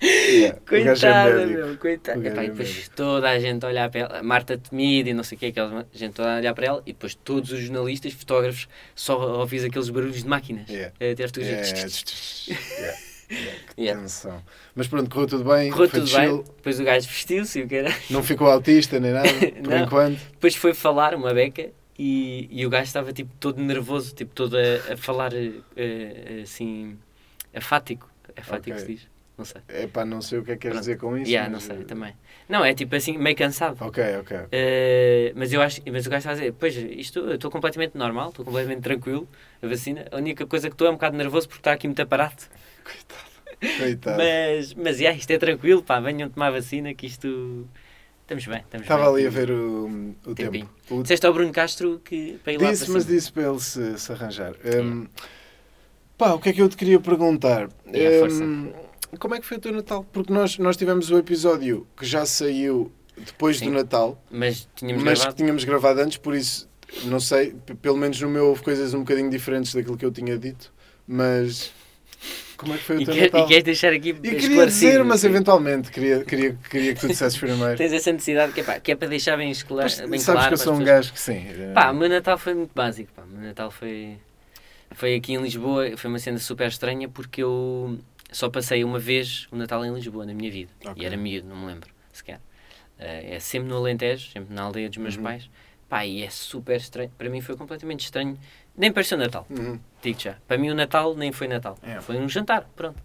Yeah, 0.00 0.58
é 0.58 0.68
Coitada, 0.68 1.34
médico. 1.46 1.58
meu, 1.58 1.76
coitada. 1.78 2.28
Epá, 2.28 2.42
é 2.42 2.44
e 2.44 2.48
depois 2.50 2.68
médico. 2.68 2.94
toda 2.94 3.30
a 3.30 3.38
gente 3.38 3.64
a 3.64 3.68
olhar 3.68 3.90
para 3.90 4.00
ela, 4.00 4.22
Marta 4.22 4.56
temida 4.58 5.08
e 5.10 5.14
não 5.14 5.24
sei 5.24 5.36
o 5.36 5.38
que, 5.38 5.46
aquela 5.46 5.86
gente 5.92 6.12
toda 6.12 6.34
a 6.34 6.36
olhar 6.36 6.54
para 6.54 6.66
ela, 6.66 6.82
e 6.86 6.92
depois 6.92 7.14
todos 7.14 7.50
os 7.50 7.60
jornalistas, 7.60 8.12
fotógrafos, 8.12 8.68
só 8.94 9.18
ouvis 9.38 9.64
aqueles 9.64 9.88
barulhos 9.88 10.22
de 10.22 10.28
máquinas. 10.28 10.68
Yeah. 10.68 10.94
A 10.96 11.16
ter 11.16 11.26
fotografias. 11.28 12.46
Yeah, 12.46 12.98
que 13.74 13.82
Yeah. 13.82 14.00
tensão. 14.00 14.42
Mas 14.74 14.88
pronto, 14.88 15.08
correu 15.10 15.28
tudo 15.28 15.44
bem, 15.44 15.70
Correu 15.70 15.88
foi 15.88 16.00
tudo 16.00 16.08
chill, 16.08 16.36
bem, 16.38 16.44
depois 16.56 16.80
o 16.80 16.84
gajo 16.84 17.06
vestiu-se 17.08 17.58
e 17.60 17.62
o 17.62 17.68
cara. 17.68 17.94
não 18.10 18.22
ficou 18.22 18.50
autista 18.50 18.98
nem 18.98 19.12
nada, 19.12 19.28
por 19.62 19.72
enquanto. 19.72 20.18
Depois 20.32 20.54
foi 20.56 20.74
falar, 20.74 21.14
uma 21.14 21.32
beca, 21.34 21.68
e, 21.98 22.48
e 22.50 22.64
o 22.64 22.70
gajo 22.70 22.84
estava 22.84 23.12
tipo 23.12 23.30
todo 23.38 23.60
nervoso, 23.60 24.14
tipo 24.14 24.32
todo 24.34 24.56
a, 24.56 24.92
a 24.94 24.96
falar 24.96 25.32
eh, 25.34 26.40
assim, 26.42 26.96
afático. 27.54 28.08
Afático 28.36 28.76
que 28.76 28.82
se 28.82 28.86
diz? 28.86 29.08
Não 29.38 29.44
sei. 29.44 29.60
É 29.68 29.86
pá, 29.86 30.04
não 30.04 30.20
sei 30.20 30.40
o 30.40 30.44
que 30.44 30.50
é 30.50 30.54
que 30.54 30.62
queres 30.62 30.74
Pronto. 30.78 30.84
dizer 30.84 30.98
com 30.98 31.16
isso. 31.16 31.30
Yeah, 31.30 31.48
mas, 31.48 31.68
não 31.68 31.76
sei, 31.76 31.84
também. 31.84 32.12
Não, 32.48 32.64
é 32.64 32.74
tipo 32.74 32.96
assim, 32.96 33.16
meio 33.16 33.36
cansado. 33.36 33.76
Ok, 33.80 34.02
ok. 34.20 34.36
Uh, 34.36 35.32
mas 35.36 35.52
eu 35.52 35.62
acho, 35.62 35.80
mas 35.92 36.06
o 36.06 36.10
gajo 36.10 36.18
está 36.18 36.30
a 36.32 36.34
dizer, 36.34 36.52
pois 36.54 36.74
isto 36.76 37.20
eu 37.20 37.34
estou 37.36 37.48
completamente 37.50 37.96
normal, 37.96 38.30
estou 38.30 38.44
completamente 38.44 38.82
tranquilo, 38.82 39.28
a 39.62 39.66
vacina. 39.68 40.06
A 40.10 40.16
única 40.16 40.44
coisa 40.44 40.68
que 40.68 40.74
estou 40.74 40.88
é 40.88 40.90
um 40.90 40.94
bocado 40.94 41.16
nervoso 41.16 41.46
porque 41.48 41.60
está 41.60 41.72
aqui 41.72 41.86
muito 41.86 42.02
aparato. 42.02 42.48
Coitado. 42.84 43.76
Coitado. 43.78 44.16
Mas, 44.18 44.74
mas 44.74 44.98
yeah, 44.98 45.16
isto 45.16 45.30
é 45.30 45.38
tranquilo, 45.38 45.82
pá, 45.84 46.00
venham 46.00 46.28
tomar 46.28 46.50
vacina 46.50 46.92
que 46.94 47.06
isto. 47.06 47.68
Estamos 48.22 48.44
bem, 48.46 48.58
estamos 48.58 48.84
Estava 48.84 49.04
bem. 49.04 49.14
ali 49.14 49.26
a 49.26 49.30
ver 49.30 49.50
o, 49.50 50.14
o 50.26 50.34
Tempinho. 50.34 50.66
tempo. 50.66 50.94
O- 50.96 51.02
Disseste 51.02 51.26
ao 51.26 51.32
Bruno 51.32 51.52
Castro 51.52 52.00
que 52.04 52.38
para 52.44 52.52
ir 52.52 52.60
lá 52.60 52.70
Disse, 52.70 52.84
para 52.86 52.94
mas 52.94 53.06
disse 53.06 53.32
para 53.32 53.42
ele 53.48 53.60
se, 53.60 53.98
se 53.98 54.12
arranjar. 54.12 54.54
Hum, 54.82 55.06
pá, 56.16 56.32
o 56.34 56.38
que 56.40 56.48
é 56.50 56.52
que 56.52 56.60
eu 56.60 56.68
te 56.68 56.76
queria 56.76 57.00
perguntar? 57.00 57.68
Yeah, 57.86 58.18
força. 58.18 58.44
Como 59.18 59.34
é 59.34 59.40
que 59.40 59.46
foi 59.46 59.56
o 59.56 59.60
teu 59.60 59.72
Natal? 59.72 60.04
Porque 60.12 60.32
nós, 60.32 60.58
nós 60.58 60.76
tivemos 60.76 61.10
o 61.10 61.16
episódio 61.18 61.86
que 61.96 62.04
já 62.04 62.26
saiu 62.26 62.92
depois 63.16 63.58
Sim. 63.58 63.66
do 63.66 63.72
Natal, 63.72 64.22
Mas 64.30 64.68
tínhamos 64.76 65.02
mas 65.02 65.18
gravado. 65.18 65.36
que 65.36 65.42
tínhamos 65.42 65.64
gravado 65.64 66.00
antes, 66.00 66.18
por 66.18 66.34
isso, 66.34 66.68
não 67.04 67.18
sei, 67.18 67.54
pelo 67.82 67.96
menos 67.96 68.20
no 68.20 68.28
meu 68.28 68.46
houve 68.48 68.62
coisas 68.62 68.94
um 68.94 69.00
bocadinho 69.00 69.30
diferentes 69.30 69.74
daquilo 69.74 69.96
que 69.96 70.04
eu 70.04 70.12
tinha 70.12 70.38
dito, 70.38 70.72
mas 71.06 71.72
como 72.56 72.74
é 72.74 72.76
que 72.76 72.84
foi 72.84 72.96
o 72.98 73.00
E, 73.00 73.04
teu 73.06 73.14
quer, 73.14 73.22
Natal? 73.24 73.44
e 73.44 73.48
queres 73.48 73.64
deixar 73.64 73.92
aqui 73.92 74.10
E 74.10 74.34
queria 74.36 74.66
dizer, 74.66 75.02
mas 75.04 75.24
eventualmente 75.24 75.90
queria, 75.90 76.22
queria, 76.24 76.56
queria 76.70 76.94
que 76.94 77.00
tu 77.00 77.08
dissesses 77.08 77.38
primeiro. 77.38 77.74
Tens 77.78 77.92
essa 77.92 78.12
necessidade 78.12 78.52
que 78.52 78.60
é, 78.60 78.64
pá, 78.64 78.78
que 78.78 78.92
é 78.92 78.94
para 78.96 79.08
deixar 79.08 79.36
bem, 79.36 79.50
esclar, 79.50 79.84
Mas 79.84 79.96
bem 80.00 80.18
sabes 80.20 80.24
claro. 80.42 80.48
que 80.48 80.54
eu 80.54 80.58
sou 80.58 80.74
um 80.74 80.78
pessoas. 80.78 80.96
gajo 80.96 81.12
que 81.12 81.20
sim. 81.20 81.46
eh, 81.48 81.72
Pá, 81.72 81.90
o 81.90 81.94
meu 81.94 82.08
Natal 82.08 82.36
foi 82.38 82.54
muito 82.54 82.72
básico. 82.74 83.10
Pá. 83.16 83.22
O 83.22 83.26
meu 83.26 83.40
Natal 83.48 83.70
foi, 83.70 84.16
foi 84.92 85.14
aqui 85.16 85.32
em 85.34 85.42
Lisboa. 85.42 85.96
Foi 85.96 86.08
uma 86.10 86.18
cena 86.20 86.38
super 86.38 86.68
estranha 86.68 87.08
porque 87.08 87.42
eu 87.42 87.98
só 88.30 88.48
passei 88.50 88.84
uma 88.84 88.98
vez 88.98 89.46
o 89.50 89.56
Natal 89.56 89.84
em 89.84 89.92
Lisboa 89.94 90.26
na 90.26 90.34
minha 90.34 90.50
vida. 90.50 90.70
Ok. 90.84 91.02
E 91.02 91.06
era 91.06 91.16
miúdo, 91.16 91.48
não 91.48 91.56
me 91.56 91.66
lembro 91.66 91.90
sequer. 92.12 92.40
Eh, 92.98 93.36
é 93.36 93.40
sempre 93.40 93.68
no 93.68 93.76
Alentejo, 93.76 94.30
sempre 94.30 94.54
na 94.54 94.62
aldeia 94.62 94.88
dos 94.88 94.98
meus 94.98 95.16
Uhum. 95.16 95.22
pais. 95.22 95.48
Pá, 95.88 96.04
e 96.04 96.22
é 96.22 96.28
super 96.30 96.76
estranho. 96.76 97.10
Para 97.16 97.30
mim 97.30 97.40
foi 97.40 97.56
completamente 97.56 98.00
estranho. 98.04 98.38
Nem 98.76 98.92
pareceu 98.92 99.16
Natal, 99.16 99.46
uhum. 99.50 99.78
digo 100.02 100.20
já. 100.20 100.36
Para 100.46 100.58
mim 100.58 100.70
o 100.70 100.74
Natal 100.74 101.14
nem 101.14 101.32
foi 101.32 101.48
Natal. 101.48 101.78
É. 101.82 102.00
Foi 102.00 102.16
um 102.18 102.28
jantar, 102.28 102.68
pronto. 102.76 103.02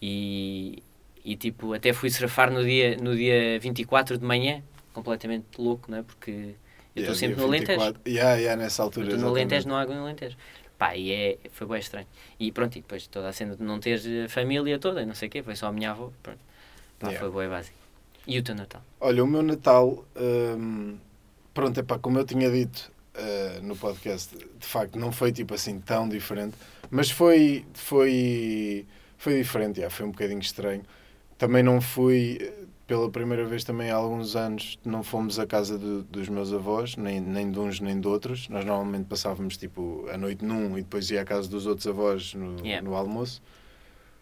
E, 0.00 0.82
e 1.24 1.36
tipo, 1.36 1.72
até 1.72 1.92
fui 1.92 2.10
surfar 2.10 2.50
no 2.50 2.62
dia, 2.64 2.96
no 2.96 3.16
dia 3.16 3.58
24 3.58 4.18
de 4.18 4.24
manhã, 4.24 4.62
completamente 4.92 5.46
louco, 5.58 5.90
não 5.90 5.98
é? 5.98 6.02
Porque 6.02 6.30
eu 6.30 7.02
estou 7.02 7.14
Yeah, 7.14 7.14
sempre 7.14 7.36
no 7.40 7.44
Alentejo. 7.48 7.80
24. 7.80 8.02
Yeah, 8.12 8.34
yeah, 8.36 8.62
nessa 8.62 8.82
altura. 8.82 9.06
estou 9.08 9.20
no. 9.20 9.28
Alentejo, 9.28 9.68
não 9.68 9.76
há 9.76 9.82
água 9.82 9.94
no 9.94 10.02
Alentejo. 10.02 10.36
Pá, 10.78 10.96
e 10.96 11.12
é, 11.12 11.38
foi 11.52 11.66
bem 11.66 11.78
estranho. 11.78 12.06
E 12.38 12.50
pronto, 12.50 12.76
e 12.76 12.80
depois 12.80 13.06
toda 13.06 13.28
a 13.28 13.32
cena 13.32 13.54
de 13.56 13.62
não 13.62 13.78
ter 13.78 14.00
a 14.24 14.28
família 14.28 14.78
toda, 14.78 15.02
e 15.02 15.06
não 15.06 15.14
sei 15.14 15.28
o 15.28 15.30
quê, 15.30 15.42
foi 15.42 15.54
só 15.56 15.68
a 15.68 15.72
minha 15.72 15.90
avó. 15.92 16.10
Pronto. 16.22 16.40
Pá, 16.98 17.08
Yeah. 17.08 17.20
foi 17.30 17.40
bem 17.42 17.50
básico. 17.50 17.76
E 18.26 18.38
o 18.38 18.42
teu 18.42 18.54
Natal? 18.54 18.82
Olha, 19.00 19.22
o 19.22 19.26
meu 19.26 19.42
Natal, 19.42 20.04
hum, 20.16 20.96
pronto, 21.52 21.78
é 21.78 21.82
pá, 21.82 21.98
como 21.98 22.18
eu 22.18 22.24
tinha 22.24 22.50
dito 22.50 22.90
eh, 23.14 23.60
no 23.62 23.76
podcast, 23.76 24.34
de 24.36 24.66
facto 24.66 24.98
não 24.98 25.12
foi 25.12 25.30
tipo 25.30 25.54
assim 25.54 25.78
tão 25.80 26.08
diferente, 26.08 26.56
mas 26.90 27.10
foi, 27.10 27.64
foi, 27.74 28.86
foi 29.18 29.36
diferente, 29.38 29.78
yeah, 29.78 29.94
foi 29.94 30.06
um 30.06 30.10
bocadinho 30.10 30.40
estranho. 30.40 30.82
Também 31.38 31.62
não 31.62 31.80
fui, 31.80 32.38
pela 32.86 33.08
primeira 33.10 33.44
vez 33.46 33.64
também 33.64 33.90
há 33.90 33.94
alguns 33.96 34.36
anos, 34.36 34.78
não 34.84 35.02
fomos 35.02 35.38
à 35.38 35.46
casa 35.46 35.78
do- 35.78 36.02
dos 36.02 36.28
meus 36.28 36.52
avós, 36.52 36.96
nem, 36.96 37.18
nem 37.20 37.50
de 37.50 37.58
uns 37.58 37.80
nem 37.80 37.98
de 37.98 38.06
outros. 38.06 38.48
Nós 38.48 38.64
normalmente 38.64 39.06
passávamos 39.06 39.56
tipo 39.56 40.06
a 40.12 40.18
noite 40.18 40.44
num 40.44 40.76
e 40.76 40.82
depois 40.82 41.10
ia 41.10 41.22
à 41.22 41.24
casa 41.24 41.48
dos 41.48 41.66
outros 41.66 41.86
avós 41.86 42.34
no, 42.34 42.64
Yeah. 42.64 42.86
no 42.86 42.94
almoço. 42.94 43.40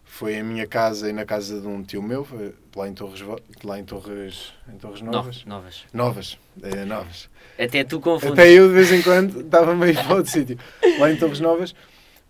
Foi 0.05 0.35
em 0.35 0.43
minha 0.43 0.67
casa 0.67 1.09
e 1.09 1.13
na 1.13 1.25
casa 1.25 1.61
de 1.61 1.67
um 1.67 1.83
tio 1.83 2.03
meu, 2.03 2.23
foi 2.25 2.53
lá 2.77 2.87
em 2.89 2.93
Torres, 2.93 3.21
lá 3.65 3.79
em 3.79 3.85
Torres, 3.85 4.53
em 4.73 4.77
Torres 4.77 5.01
Novas. 5.01 5.45
Novas. 5.45 5.85
Novas. 5.93 6.39
Novas, 6.63 6.75
é, 6.77 6.85
novas. 6.85 7.31
Até 7.59 7.83
tu 7.83 7.99
confundes. 7.99 8.33
Até 8.39 8.51
eu 8.53 8.69
de 8.69 8.75
vez 8.75 8.93
em 8.93 9.01
quando 9.01 9.41
estava 9.41 9.75
meio 9.75 9.95
para 9.95 10.17
outro 10.17 10.31
sítio. 10.31 10.59
Lá 10.99 11.11
em 11.11 11.17
Torres 11.17 11.41
Novas. 11.41 11.75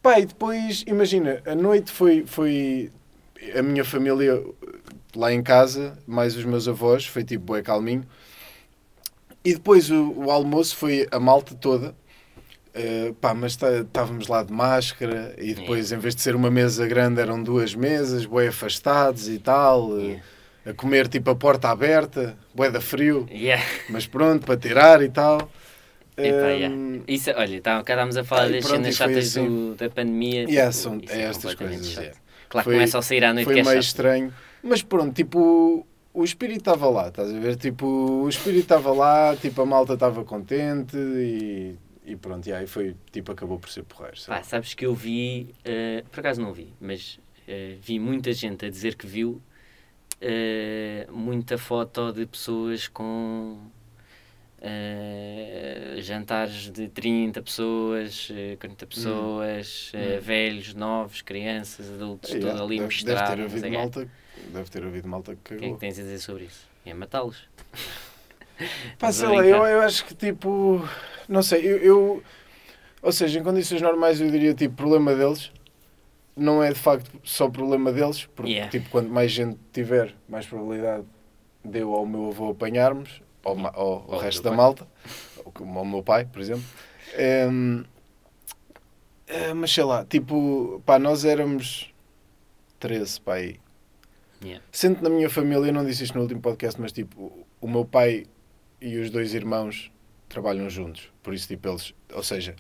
Pá, 0.01 0.19
e 0.21 0.27
depois, 0.27 0.85
imagina, 0.87 1.43
a 1.47 1.55
noite 1.55 1.91
foi, 1.91 2.25
foi 2.27 2.93
a 3.57 3.63
minha 3.63 3.85
família 3.85 4.41
lá 5.15 5.33
em 5.33 5.43
casa, 5.43 5.99
mais 6.07 6.37
os 6.37 6.45
meus 6.45 6.67
avós, 6.69 7.07
foi 7.07 7.25
tipo 7.25 7.45
bué 7.45 7.63
calminho. 7.63 8.05
E 9.45 9.55
depois 9.55 9.91
o, 9.91 10.13
o 10.13 10.31
almoço 10.31 10.77
foi 10.77 11.07
a 11.11 11.19
malta 11.19 11.55
toda. 11.55 11.95
Uh, 12.75 13.13
pá, 13.15 13.35
mas 13.35 13.55
tá- 13.55 13.71
estávamos 13.81 14.29
lá 14.29 14.43
de 14.43 14.51
máscara 14.53 15.35
e 15.37 15.53
depois, 15.53 15.93
em 15.93 15.99
vez 15.99 16.15
de 16.15 16.23
ser 16.23 16.35
uma 16.35 16.51
mesa 16.51 16.87
grande, 16.87 17.21
eram 17.21 17.43
duas 17.43 17.75
mesas, 17.75 18.25
bué 18.25 18.49
afastados 18.49 19.29
e 19.29 19.39
tal, 19.39 19.91
uh, 19.91 20.01
Yeah. 20.01 20.23
a 20.65 20.73
comer 20.73 21.07
tipo 21.09 21.29
a 21.29 21.35
porta 21.35 21.69
aberta, 21.69 22.35
bué 22.55 22.71
da 22.71 22.81
frio, 22.81 23.27
Yeah. 23.31 23.63
mas 23.91 24.07
pronto, 24.07 24.47
para 24.47 24.57
tirar 24.57 25.03
e 25.03 25.11
tal. 25.11 25.51
Um, 26.17 26.23
yeah. 26.23 26.75
Isso, 27.07 27.31
olha, 27.37 27.61
tá, 27.61 27.73
cá 27.83 27.93
estávamos 27.93 28.17
a 28.17 28.25
falar 28.25 28.49
das 28.51 28.65
cenas 28.65 28.95
chatas 28.95 29.29
assim. 29.29 29.47
do- 29.47 29.75
da 29.75 29.91
pandemia. 29.91 30.45
Yeah, 30.45 30.71
tipo, 30.71 30.83
são, 30.83 30.99
isso 30.99 31.13
é 31.13 31.23
estas 31.25 31.55
coisas. 31.55 31.87
chato. 31.89 32.03
yeah. 32.05 32.19
Claro 32.49 32.65
Foi- 32.65 32.75
começa 32.75 32.99
a 32.99 33.03
sair 33.03 33.25
à 33.25 33.35
noite 33.35 33.45
Foi 33.45 33.55
que 33.55 33.61
é 33.61 33.65
meio 33.65 33.75
chato. 33.77 33.85
estranho, 33.85 34.33
mas 34.63 34.83
pronto, 34.83 35.15
tipo, 35.15 35.87
o 36.15 36.25
espírito 36.25 36.59
estava 36.61 36.89
lá, 36.89 37.09
estás 37.09 37.33
a 37.33 37.39
ver? 37.39 37.57
Tipo, 37.57 37.87
o 37.87 38.29
espírito 38.29 38.63
estava 38.63 38.93
lá, 38.93 39.37
tipo, 39.37 39.63
a 39.63 39.67
malta 39.67 39.95
estava 39.95 40.25
contente 40.25 40.97
e, 40.97 41.77
e 42.05 42.17
pronto, 42.17 42.47
e 42.49 42.53
aí 42.53 42.67
foi, 42.67 42.97
tipo, 43.11 43.33
acabou 43.33 43.59
por 43.59 43.71
ser 43.71 43.83
porreiro. 43.85 44.19
sei 44.19 44.35
Pá, 44.35 44.43
sabes 44.43 44.75
que 44.75 44.85
eu 44.87 44.95
vi, 44.95 45.55
eh, 45.65 46.05
por 46.11 46.21
acaso 46.21 46.41
não 46.41 46.53
vi, 46.53 46.73
mas 46.81 47.19
eh, 47.49 47.77
vi 47.81 47.99
muita 47.99 48.33
gente 48.33 48.65
a 48.67 48.71
dizer 48.71 48.95
que 48.95 49.07
viu 49.07 49.41
eh, 50.21 51.07
muita 51.11 51.59
foto 51.59 52.13
de 52.13 52.27
pessoas 52.27 52.87
com 52.89 53.59
jantares 55.99 56.71
de 56.71 56.89
30 56.89 57.43
pessoas, 57.43 58.29
eh, 58.31 58.57
40 58.59 58.87
pessoas, 58.87 59.91
eh, 59.95 60.19
Hum. 60.19 60.21
velhos, 60.23 60.75
novos, 60.75 61.23
crianças, 61.23 61.91
adultos, 61.91 62.31
Yeah, 62.31 62.53
tudo 62.53 62.63
ali 62.65 62.77
deve, 62.77 62.87
misturado. 62.87 63.37
deve 63.37 63.51
ter 63.51 63.57
havido 63.57 63.73
malta, 63.73 64.09
deve 64.51 64.71
ter 64.71 64.85
havido 64.85 65.09
malta 65.09 65.35
que 65.35 65.41
O 65.41 65.43
que 65.45 65.55
é 65.55 65.59
cagou. 65.59 65.75
que 65.75 65.81
tens 65.81 65.99
a 65.99 66.03
dizer 66.03 66.19
sobre 66.19 66.45
isso? 66.45 66.67
É 66.85 66.93
matá-los. 66.95 67.49
Pá, 68.99 69.13
sei 69.13 69.29
lá, 69.29 69.45
eu, 69.47 69.65
eu 69.67 69.81
acho 69.83 70.05
que 70.05 70.15
tipo, 70.15 70.81
não 71.29 71.43
sei, 71.43 71.61
eu, 71.67 71.79
eu- 71.79 72.23
ou 73.03 73.11
seja, 73.13 73.39
em 73.41 73.43
condições 73.43 73.81
normais 73.83 74.21
eu 74.21 74.31
diria 74.31 74.55
tipo, 74.55 74.75
problema 74.77 75.15
deles, 75.15 75.51
não 76.37 76.63
é 76.63 76.73
de 76.73 76.79
facto 76.79 77.11
só 77.25 77.49
problema 77.49 77.93
deles, 77.93 78.27
porque 78.27 78.53
Yeah. 78.53 78.71
tipo, 78.71 78.89
quanto 78.91 79.11
mais 79.11 79.33
gente 79.33 79.59
tiver, 79.73 80.15
mais 80.29 80.47
probabilidade 80.47 81.05
deu 81.65 81.93
ao 81.95 82.07
meu 82.07 82.29
avô 82.29 82.51
apanharmos, 82.51 83.21
ao, 83.45 83.57
ma- 83.57 83.73
ao, 83.75 83.83
ao 83.85 84.05
Ou 84.09 84.15
ao 84.15 84.21
resto 84.21 84.43
da 84.43 84.51
pai. 84.51 84.57
malta, 84.57 84.87
ou 85.45 85.79
ao 85.79 85.85
meu 85.85 86.03
pai, 86.03 86.25
por 86.25 86.41
exemplo. 86.41 86.65
Ehm, 87.15 87.83
eh, 89.27 89.55
mas 89.55 89.73
sei 89.73 89.85
lá, 89.85 90.05
tipo, 90.05 90.81
pá, 90.87 90.99
nós 90.99 91.25
éramos 91.25 91.93
13, 92.79 93.21
pá, 93.21 93.35
aí. 93.35 93.59
Yeah. 94.43 94.63
Sendo 94.73 94.97
que 94.97 95.03
na 95.05 95.11
minha 95.11 95.31
família, 95.31 95.69
eu 95.69 95.73
não 95.73 95.85
disse 95.85 96.05
isto 96.05 96.15
no 96.15 96.23
último 96.23 96.41
podcast, 96.41 96.81
mas 96.81 96.91
tipo, 96.93 97.47
o 97.61 97.69
meu 97.69 97.85
pai 97.85 98.27
e 98.81 98.97
os 98.99 99.11
dois 99.11 99.35
irmãos 99.35 99.91
trabalham 100.29 100.69
juntos. 100.69 101.09
Por 101.23 101.33
isso, 101.35 101.47
tipo, 101.47 101.69
eles, 101.69 101.95
ou 102.13 102.23
seja, 102.23 102.57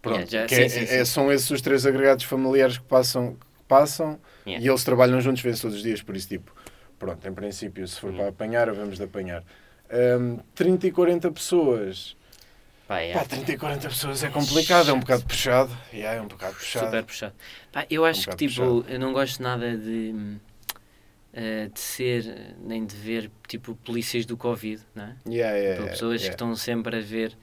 pronto, 0.00 0.20
Yeah, 0.32 0.42
já- 0.42 0.46
que 0.46 0.54
sim, 0.54 0.62
é- 0.62 0.68
sim, 0.68 0.94
é- 0.94 0.98
sim. 0.98 1.04
são 1.06 1.32
esses 1.32 1.50
os 1.50 1.60
três 1.60 1.84
agregados 1.86 2.24
familiares 2.24 2.78
que 2.78 2.84
passam, 2.84 3.34
que 3.34 3.64
passam 3.66 4.20
Yeah. 4.46 4.64
e 4.64 4.68
eles 4.70 4.84
trabalham 4.84 5.20
juntos, 5.20 5.42
vêm 5.42 5.54
todos 5.54 5.76
os 5.76 5.82
dias, 5.82 6.02
por 6.02 6.14
isso, 6.16 6.28
tipo, 6.28 6.54
pronto, 6.98 7.26
em 7.26 7.32
princípio, 7.34 7.86
se 7.88 7.98
for 7.98 8.10
Uhum. 8.10 8.16
para 8.18 8.28
apanhar, 8.28 8.70
vamos 8.72 8.98
de 8.98 9.04
apanhar. 9.04 9.42
Hum, 10.20 10.38
30 10.54 10.86
e 10.86 10.92
40 10.92 11.30
pessoas. 11.30 12.16
Pá, 12.86 13.00
é. 13.00 13.12
Pá, 13.14 13.24
30 13.24 13.52
e 13.52 13.56
40 13.56 13.88
pessoas 13.88 14.22
é 14.22 14.28
complicado, 14.28 14.90
é 14.90 14.92
um 14.92 15.00
bocado 15.00 15.24
puxado. 15.24 15.74
Yeah, 15.92 16.18
é 16.18 16.22
um 16.22 16.28
bocado 16.28 16.54
puxado. 16.54 16.86
Super 16.86 17.02
puxado. 17.04 17.34
Pá, 17.72 17.86
eu 17.90 18.04
acho 18.04 18.20
que 18.20 18.26
bocado 18.26 18.48
tipo, 18.82 18.84
eu 18.92 19.00
não 19.00 19.12
gosto 19.12 19.42
nada 19.42 19.76
de, 19.76 20.12
eh, 21.34 21.68
de 21.72 21.80
ser, 21.80 22.54
nem 22.62 22.86
de 22.86 22.94
ver 22.94 23.30
tipo 23.48 23.74
polícias 23.84 24.24
do 24.24 24.36
Covid, 24.36 24.80
não 24.94 25.04
é? 25.04 25.16
Yeah, 25.28 25.56
yeah, 25.56 25.56
Tipo, 25.56 25.62
yeah, 25.82 25.90
pessoas 25.92 26.20
que 26.20 26.26
yeah. 26.28 26.34
estão 26.34 26.54
sempre 26.56 26.96
a 26.96 27.00
ver. 27.00 27.36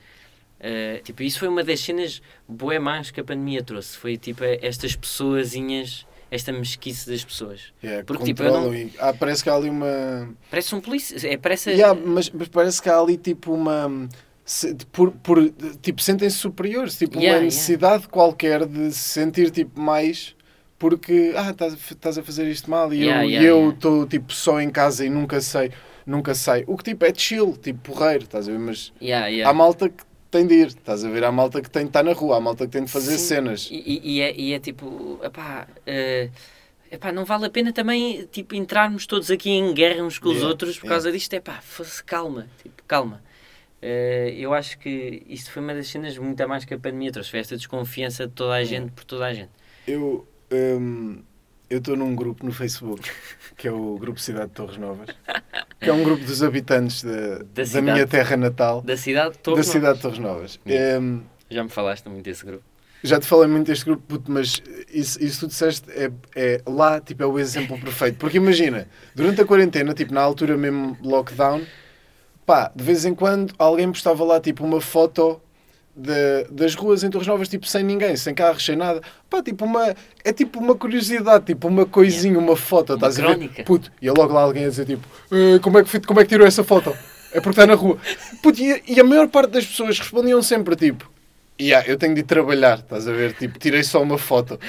eh, 0.59 1.01
tipo, 1.03 1.23
isso 1.23 1.39
foi 1.39 1.47
uma 1.47 1.63
das 1.63 1.79
cenas 1.79 2.21
boé 2.47 2.79
más 2.79 3.11
que 3.11 3.19
a 3.19 3.23
pandemia 3.23 3.63
trouxe. 3.63 3.97
Foi 3.97 4.15
tipo 4.17 4.43
estas 4.43 4.95
pessoazinhas, 4.95 6.05
esta 6.29 6.51
mesquice 6.53 7.09
das 7.09 7.25
pessoas. 7.25 7.73
Yeah, 7.83 8.03
porque, 8.05 8.23
tipo, 8.25 8.43
e- 8.43 8.91
ah, 8.99 9.13
parece 9.13 9.43
que 9.43 9.49
há 9.49 9.55
ali 9.55 9.69
uma. 9.69 10.33
Parece 10.49 10.73
um 10.75 10.79
polícia. 10.81 11.17
É, 11.27 11.35
parece. 11.37 11.71
Yeah, 11.71 11.99
mas, 12.05 12.29
mas 12.29 12.47
parece 12.47 12.81
que 12.81 12.89
há 12.89 12.97
ali 12.99 13.17
tipo 13.17 13.53
uma. 13.53 14.07
se- 14.45 14.75
por, 14.91 15.11
por, 15.11 15.49
tipo, 15.81 16.01
sentem-se 16.01 16.37
superiores, 16.37 16.95
tipo, 16.97 17.15
Yeah, 17.17 17.23
uma 17.31 17.35
yeah. 17.37 17.45
necessidade 17.45 18.07
qualquer 18.07 18.65
de 18.65 18.91
se 18.91 18.99
sentir 18.99 19.49
tipo 19.51 19.79
mais 19.81 20.35
porque 20.81 21.31
ah, 21.37 21.51
estás, 21.51 22.17
a- 22.17 22.23
fazer 22.23 22.49
isto 22.49 22.67
mal 22.69 22.91
e 22.91 23.01
Yeah, 23.03 23.23
eu 23.23 23.29
yeah, 23.29 23.45
e 23.45 23.47
eu 23.49 23.57
yeah. 23.57 23.75
estou 23.75 24.07
tipo 24.07 24.33
só 24.33 24.59
em 24.59 24.71
casa 24.71 25.05
e 25.05 25.09
nunca 25.11 25.39
sei, 25.39 25.71
nunca 26.07 26.33
sei. 26.33 26.63
O 26.65 26.75
que 26.75 26.83
tipo 26.85 27.05
é 27.05 27.13
chill, 27.13 27.55
tipo 27.55 27.91
porreiro, 27.93 28.23
estás 28.23 28.49
a 28.49 28.51
ver? 28.51 28.57
Mas 28.57 28.91
há 29.45 29.53
malta 29.53 29.87
que 29.89 30.03
tem 30.31 30.47
de 30.47 30.55
ir, 30.55 30.67
estás 30.67 31.05
a 31.05 31.09
ver? 31.09 31.23
Há 31.23 31.31
malta 31.31 31.61
que 31.61 31.69
tem 31.69 31.83
de 31.83 31.89
estar 31.89 32.01
na 32.03 32.13
rua, 32.13 32.37
há 32.37 32.39
malta 32.41 32.65
que 32.65 32.71
tem 32.71 32.83
de 32.83 32.89
fazer 32.89 33.11
Sim. 33.19 33.25
cenas. 33.27 33.69
E, 33.71 34.01
e- 34.03 34.21
é, 34.21 34.35
e 34.35 34.53
é 34.53 34.59
tipo, 34.59 35.19
epá, 35.23 35.67
eh, 35.85 36.29
epá, 36.91 37.11
não 37.11 37.25
vale 37.25 37.45
a 37.45 37.49
pena 37.51 37.71
também 37.71 38.25
tipo, 38.31 38.55
entrarmos 38.55 39.05
todos 39.05 39.29
aqui 39.29 39.51
em 39.51 39.71
guerra 39.75 40.01
uns 40.03 40.17
com 40.17 40.29
os 40.29 40.41
outros 40.41 40.79
por 40.79 40.87
causa 40.89 41.11
disto. 41.11 41.31
Epá, 41.33 41.61
fosse 41.61 42.03
calma, 42.03 42.47
tipo, 42.63 42.81
calma. 42.87 43.21
Eh, 43.83 44.33
eu 44.37 44.51
acho 44.53 44.79
que 44.79 45.21
isto 45.27 45.51
foi 45.51 45.61
uma 45.61 45.75
das 45.75 45.87
cenas 45.89 46.17
muito 46.17 46.41
a 46.41 46.47
mais 46.47 46.65
que 46.65 46.73
a 46.73 46.79
pandemia 46.79 47.11
trouxe. 47.11 47.29
Foi 47.29 47.39
esta 47.39 47.55
desconfiança 47.55 48.25
de 48.25 48.33
toda 48.33 48.53
a 48.55 48.63
gente 48.63 48.91
por 48.91 49.03
toda 49.03 49.25
a 49.27 49.33
gente. 49.33 49.51
Eu 49.87 50.27
hum, 50.51 51.21
eu 51.69 51.77
estou 51.77 51.95
num 51.95 52.15
grupo 52.15 52.45
no 52.45 52.51
Facebook 52.51 53.09
que 53.57 53.67
é 53.67 53.71
o 53.71 53.97
Grupo 53.97 54.19
Cidade 54.19 54.47
de 54.47 54.53
Torres 54.53 54.77
Novas, 54.77 55.07
que 55.79 55.89
é 55.89 55.93
um 55.93 56.03
grupo 56.03 56.23
dos 56.25 56.41
habitantes 56.41 57.03
da, 57.03 57.39
da, 57.53 57.65
cidade. 57.65 57.81
minha 57.91 58.07
terra 58.07 58.35
natal, 58.35 58.81
Da 58.81 58.97
cidade 58.97 59.31
de 59.31 59.37
da 59.37 59.43
Torres 59.43 59.67
cidade 59.67 59.83
Novas. 59.85 59.97
de 59.97 60.01
Torres 60.01 60.19
Novas. 60.19 60.59
Yeah. 60.67 60.99
Hum, 60.99 61.21
Já 61.49 61.63
me 61.63 61.69
falaste 61.69 62.07
muito 62.09 62.23
desse 62.25 62.43
grupo. 62.45 62.63
já 63.03 63.19
te 63.19 63.25
falei 63.27 63.47
muito 63.47 63.67
deste 63.67 63.85
grupo, 63.85 64.01
puto, 64.07 64.31
mas 64.31 64.61
isso, 64.91 65.23
isso 65.23 65.41
tu 65.41 65.47
disseste 65.47 65.89
é, 65.91 66.11
é 66.35 66.61
lá, 66.67 66.99
tipo, 66.99 67.21
é 67.23 67.25
o 67.25 67.37
exemplo 67.39 67.79
perfeito. 67.79 68.17
Porque 68.17 68.37
imagina, 68.37 68.87
durante 69.15 69.41
a 69.41 69.45
quarentena, 69.45 69.93
tipo, 69.93 70.13
na 70.13 70.21
altura 70.21 70.57
mesmo 70.57 70.97
lockdown, 71.03 71.61
pá, 72.45 72.71
de 72.75 72.83
vez 72.83 73.05
em 73.05 73.13
quando 73.13 73.53
alguém 73.59 73.91
postava 73.91 74.23
lá, 74.23 74.39
tipo, 74.39 74.63
uma 74.63 74.81
foto 74.81 75.39
de- 75.95 76.45
das 76.51 76.73
ruas 76.75 77.03
em 77.03 77.09
Torres 77.09 77.27
Novas, 77.27 77.47
tipo, 77.49 77.65
sem 77.67 77.83
ninguém, 77.83 78.15
sem 78.15 78.33
carros, 78.33 78.63
sem 78.65 78.75
nada. 78.75 79.01
Pá, 79.29 79.41
tipo, 79.43 79.65
uma, 79.65 79.93
é 80.23 80.31
tipo 80.33 80.59
uma 80.59 80.75
curiosidade, 80.75 81.45
tipo, 81.45 81.67
uma 81.67 81.85
coisinha, 81.85 82.39
uma 82.39 82.55
foto, 82.55 82.91
Uma 82.93 82.95
estás 82.95 83.19
a 83.19 83.23
crónica. 83.23 83.53
ver? 83.57 83.63
Puto, 83.65 83.91
e 84.01 84.09
logo 84.09 84.33
lá 84.33 84.41
alguém 84.41 84.65
a 84.65 84.69
dizer, 84.69 84.85
tipo, 84.85 85.05
"Eh, 85.31 85.59
como, 85.59 85.79
é 85.79 85.83
que, 85.83 85.99
como 86.01 86.19
é 86.19 86.23
que 86.23 86.29
tirou 86.29 86.47
essa 86.47 86.63
foto? 86.63 86.91
É 87.33 87.35
porque 87.41 87.49
está 87.51 87.65
na 87.67 87.75
rua. 87.75 87.97
Puto, 88.41 88.61
e, 88.61 88.71
a- 88.73 88.79
e 88.87 88.99
a 88.99 89.03
maior 89.03 89.27
parte 89.27 89.51
das 89.51 89.65
pessoas 89.65 89.99
respondiam 89.99 90.41
sempre, 90.41 90.75
tipo, 90.75 91.10
Yeah, 91.61 91.87
eu 91.87 91.97
tenho 91.97 92.15
de 92.15 92.21
ir 92.21 92.23
trabalhar, 92.23 92.79
estás 92.79 93.07
a 93.07 93.11
ver? 93.11 93.33
Tipo, 93.33 93.59
tirei 93.59 93.83
só 93.83 94.01
uma 94.01 94.17
foto. 94.17 94.59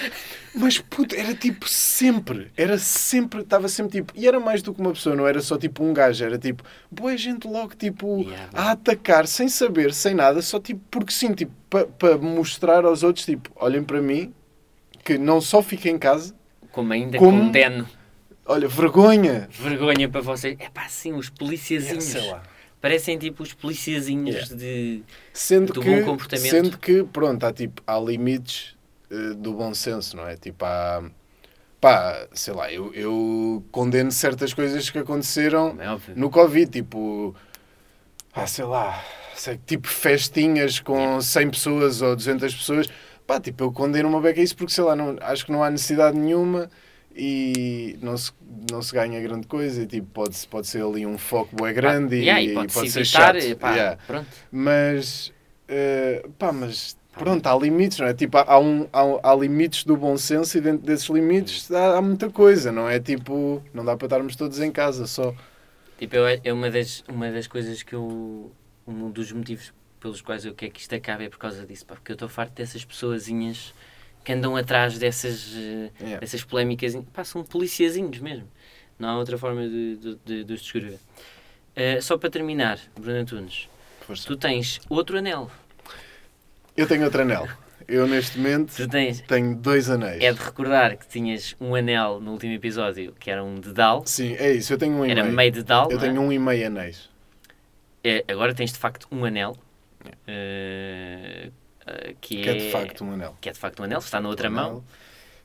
Mas, 0.54 0.76
puto, 0.78 1.14
era 1.16 1.32
tipo 1.34 1.66
sempre. 1.66 2.50
Era 2.56 2.76
sempre, 2.76 3.40
estava 3.40 3.66
sempre 3.68 3.92
tipo. 4.00 4.12
E 4.14 4.28
era 4.28 4.38
mais 4.38 4.60
do 4.62 4.74
que 4.74 4.80
uma 4.80 4.92
pessoa, 4.92 5.16
não 5.16 5.26
era 5.26 5.40
só 5.40 5.56
tipo 5.56 5.82
um 5.82 5.94
gajo, 5.94 6.22
era 6.22 6.36
tipo, 6.38 6.62
boa 6.90 7.16
gente 7.16 7.46
logo, 7.48 7.74
tipo, 7.74 8.20
Yeah, 8.20 8.50
a 8.52 8.72
atacar, 8.72 9.26
sem 9.26 9.48
saber, 9.48 9.94
sem 9.94 10.14
nada, 10.14 10.42
só 10.42 10.60
tipo, 10.60 10.82
porque 10.90 11.12
sim, 11.12 11.32
tipo, 11.32 11.52
para 11.98 12.18
mostrar 12.18 12.84
aos 12.84 13.02
outros, 13.02 13.24
tipo, 13.24 13.50
olhem 13.56 13.82
para 13.82 14.02
mim, 14.02 14.34
que 15.02 15.16
não 15.16 15.40
só 15.40 15.62
fico 15.62 15.88
em 15.88 15.98
casa, 15.98 16.34
Como 16.70 16.92
ainda 16.92 17.16
Como- 17.16 17.44
condeno. 17.46 17.88
olha, 18.44 18.68
vergonha. 18.68 19.48
Vergonha 19.50 20.08
para 20.10 20.20
vocês. 20.20 20.56
É 20.58 20.68
pá, 20.68 20.86
sim, 20.88 21.14
os 21.14 21.30
policiazinhos. 21.30 22.04
sei 22.04 22.30
lá. 22.30 22.42
Parecem 22.82 23.16
tipo 23.16 23.44
os 23.44 23.54
policiazinhos 23.54 24.34
Yeah. 24.34 24.56
de. 24.56 25.02
Sendo 25.32 25.72
do 25.72 25.80
que, 25.80 25.88
bom 25.88 26.04
comportamento. 26.04 26.50
sendo 26.50 26.76
que, 26.78 27.04
pronto, 27.04 27.44
há, 27.46 27.52
tipo, 27.52 27.80
há 27.86 27.96
limites 27.96 28.74
eh, 29.08 29.34
do 29.34 29.54
bom 29.54 29.72
senso, 29.72 30.16
não 30.16 30.26
é? 30.26 30.36
Tipo, 30.36 30.64
há... 30.64 31.08
Pá, 31.80 32.26
sei 32.32 32.52
lá, 32.52 32.72
eu, 32.72 32.92
eu 32.92 33.64
condeno 33.70 34.10
certas 34.10 34.52
coisas 34.52 34.90
que 34.90 34.98
aconteceram 34.98 35.76
é 35.80 36.12
no 36.16 36.28
Covid, 36.28 36.70
tipo... 36.70 37.34
Ah, 38.34 38.46
sei 38.48 38.64
lá, 38.64 39.00
sei, 39.36 39.60
tipo 39.64 39.86
festinhas 39.86 40.80
com 40.80 41.20
100 41.20 41.50
pessoas 41.50 42.02
ou 42.02 42.16
200 42.16 42.52
pessoas. 42.54 42.88
Pá, 43.26 43.38
tipo, 43.40 43.62
eu 43.62 43.72
condeno 43.72 44.08
uma 44.08 44.20
beca 44.20 44.40
a 44.40 44.44
isso 44.44 44.56
porque, 44.56 44.72
sei 44.72 44.82
lá, 44.82 44.96
não, 44.96 45.16
acho 45.20 45.46
que 45.46 45.52
não 45.52 45.62
há 45.62 45.70
necessidade 45.70 46.16
nenhuma 46.18 46.68
e 47.14 47.98
não 48.00 48.16
se, 48.16 48.32
não 48.70 48.82
se 48.82 48.92
ganha 48.92 49.20
grande 49.20 49.46
coisa 49.46 49.82
e, 49.82 49.86
tipo, 49.86 50.06
pode, 50.08 50.36
pode 50.48 50.66
ser 50.66 50.82
ali 50.82 51.06
um 51.06 51.18
foco 51.18 51.56
grande 51.72 52.16
Ah, 52.16 52.18
e, 52.18 52.22
yeah, 52.22 52.42
e 52.42 52.54
pode, 52.54 52.72
pode, 52.72 52.86
se 52.90 52.92
ser 52.92 53.00
evitar, 53.00 53.40
chato. 53.40 53.58
pá, 53.58 53.72
Yeah. 53.74 53.98
Mas, 54.50 55.32
eh, 55.68 56.26
pá, 56.38 56.52
mas 56.52 56.96
pronto, 57.12 57.46
há 57.46 57.56
limites, 57.56 57.98
não 57.98 58.06
é? 58.06 58.14
Tipo, 58.14 58.38
há, 58.38 58.58
um, 58.58 58.88
há, 58.92 59.30
há 59.30 59.34
limites 59.34 59.84
do 59.84 59.96
bom 59.96 60.16
senso 60.16 60.56
e 60.58 60.60
dentro 60.60 60.86
desses 60.86 61.08
limites 61.08 61.70
há, 61.70 61.98
há 61.98 62.02
muita 62.02 62.30
coisa, 62.30 62.72
não 62.72 62.88
é? 62.88 62.98
Tipo, 62.98 63.62
não 63.74 63.84
dá 63.84 63.96
para 63.96 64.06
estarmos 64.06 64.36
todos 64.36 64.60
em 64.60 64.70
casa 64.70 65.06
só. 65.06 65.34
Tipo, 65.98 66.16
eu, 66.16 66.40
é 66.42 66.52
uma 66.52 66.70
das, 66.70 67.04
uma 67.08 67.30
das 67.30 67.46
coisas 67.46 67.82
que 67.82 67.94
eu. 67.94 68.50
Um 68.84 69.10
dos 69.10 69.30
motivos 69.30 69.72
pelos 70.00 70.20
quais 70.20 70.44
eu 70.44 70.52
quero 70.52 70.72
que 70.72 70.80
isto 70.80 70.92
acabe 70.92 71.24
é 71.26 71.28
por 71.28 71.38
causa 71.38 71.64
disso, 71.64 71.86
pá, 71.86 71.94
porque 71.94 72.10
eu 72.10 72.14
estou 72.14 72.28
farto 72.28 72.54
dessas 72.54 72.84
pessoazinhas 72.84 73.72
que 74.24 74.32
andam 74.32 74.56
atrás 74.56 74.98
dessas, 74.98 75.52
eh, 75.56 75.90
Yeah. 76.00 76.20
dessas 76.20 76.42
polémicas. 76.44 76.94
Pá, 77.12 77.24
são 77.24 77.42
policiazinhos 77.44 78.18
mesmo. 78.18 78.48
Não 78.98 79.08
há 79.08 79.18
outra 79.18 79.36
forma 79.38 79.62
de, 79.68 79.96
de, 79.96 80.18
de, 80.24 80.44
de 80.44 80.52
os 80.54 80.62
descrever. 80.62 80.98
Eh, 81.74 82.00
só 82.00 82.16
para 82.18 82.30
terminar, 82.30 82.78
Bruno 82.98 83.18
Antunes, 83.18 83.68
Força. 84.06 84.26
tu 84.26 84.36
tens 84.36 84.80
outro 84.88 85.18
anel. 85.18 85.50
Eu 86.76 86.86
tenho 86.86 87.04
outro 87.04 87.22
anel. 87.22 87.48
Eu, 87.88 88.06
neste 88.06 88.38
momento, 88.38 88.88
tens. 88.88 89.20
tenho 89.22 89.56
dois 89.56 89.90
anéis. 89.90 90.22
É 90.22 90.32
de 90.32 90.38
recordar 90.38 90.96
que 90.96 91.06
tinhas 91.08 91.56
um 91.60 91.74
anel 91.74 92.20
no 92.20 92.30
último 92.32 92.52
episódio 92.52 93.12
que 93.18 93.28
era 93.30 93.42
um 93.42 93.56
dedal. 93.56 94.02
Sim, 94.06 94.34
é 94.38 94.52
isso. 94.52 94.72
Eu 94.72 94.78
tenho 94.78 94.94
um 94.94 95.04
e 95.04 95.10
Era 95.10 95.24
meio. 95.24 95.34
meio 95.34 95.52
dedal. 95.52 95.90
Eu 95.90 95.98
é? 95.98 96.00
tenho 96.00 96.20
um 96.20 96.32
e 96.32 96.38
meio 96.38 96.66
anéis. 96.68 97.10
É, 98.04 98.24
agora 98.28 98.54
tens 98.54 98.72
de 98.72 98.78
facto 98.78 99.06
um 99.10 99.24
anel. 99.24 99.56
eh, 100.26 101.50
eh, 101.86 102.14
que, 102.20 102.42
Que 102.42 102.48
é 102.48 102.54
de 102.54 102.70
facto 102.70 103.04
um 103.04 103.12
anel. 103.12 103.36
que 103.40 103.48
é 103.48 103.52
de 103.52 103.58
facto 103.58 103.80
um 103.80 103.84
anel, 103.84 103.98
está 103.98 104.20
na 104.20 104.28
outra 104.28 104.48
Um 104.48 104.52
mão. 104.52 104.64
anel. 104.70 104.84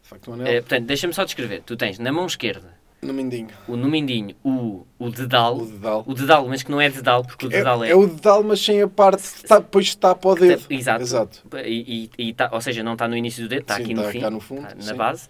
De 0.04 0.10
facto, 0.10 0.32
um 0.32 0.34
anel. 0.36 0.48
Eh, 0.48 0.62
portanto, 0.62 0.86
deixa-me 0.86 1.14
só 1.14 1.24
descrever. 1.24 1.62
Tu 1.66 1.76
tens 1.76 2.00
na 2.00 2.12
mão 2.12 2.26
esquerda 2.26 2.74
No 3.02 3.14
mindinho. 3.14 3.50
o 3.68 3.76
no 3.76 3.88
mindinho 3.90 4.36
o, 4.44 4.86
o 4.98 5.10
dedal. 5.10 5.58
O 5.58 5.66
dedal. 5.66 6.04
O 6.08 6.14
dedal, 6.14 6.48
mas 6.48 6.64
que 6.64 6.72
não 6.72 6.80
é 6.82 6.90
dedal, 6.90 7.24
porque 7.24 7.46
o 7.46 7.50
dedal 7.50 7.84
é. 7.84 7.90
É, 7.90 7.92
é 7.92 7.96
o 7.96 8.08
dedal, 8.08 8.44
mas 8.44 8.60
sem 8.60 8.82
a 8.82 8.88
parte 8.88 9.20
está, 9.24 9.60
depois 9.60 9.86
está 9.88 10.16
para 10.16 10.30
o 10.30 10.36
dedo. 10.36 10.66
Exato. 10.70 11.02
Exato. 11.04 11.44
E, 11.66 12.10
e- 12.18 12.30
e 12.30 12.34
tá- 12.34 12.50
ou 12.54 12.62
seja, 12.62 12.82
não 12.84 12.94
está 12.94 13.08
no 13.08 13.16
início 13.18 13.44
do 13.44 13.50
dedo, 13.50 13.62
está 13.62 13.76
aqui 13.78 13.94
no 13.94 14.04
fim, 14.06 14.20
cá 14.22 14.30
no 14.30 14.40
fundo, 14.40 14.62
está 14.64 14.76
na 14.76 14.82
sim. 14.82 14.94
base. 14.96 15.28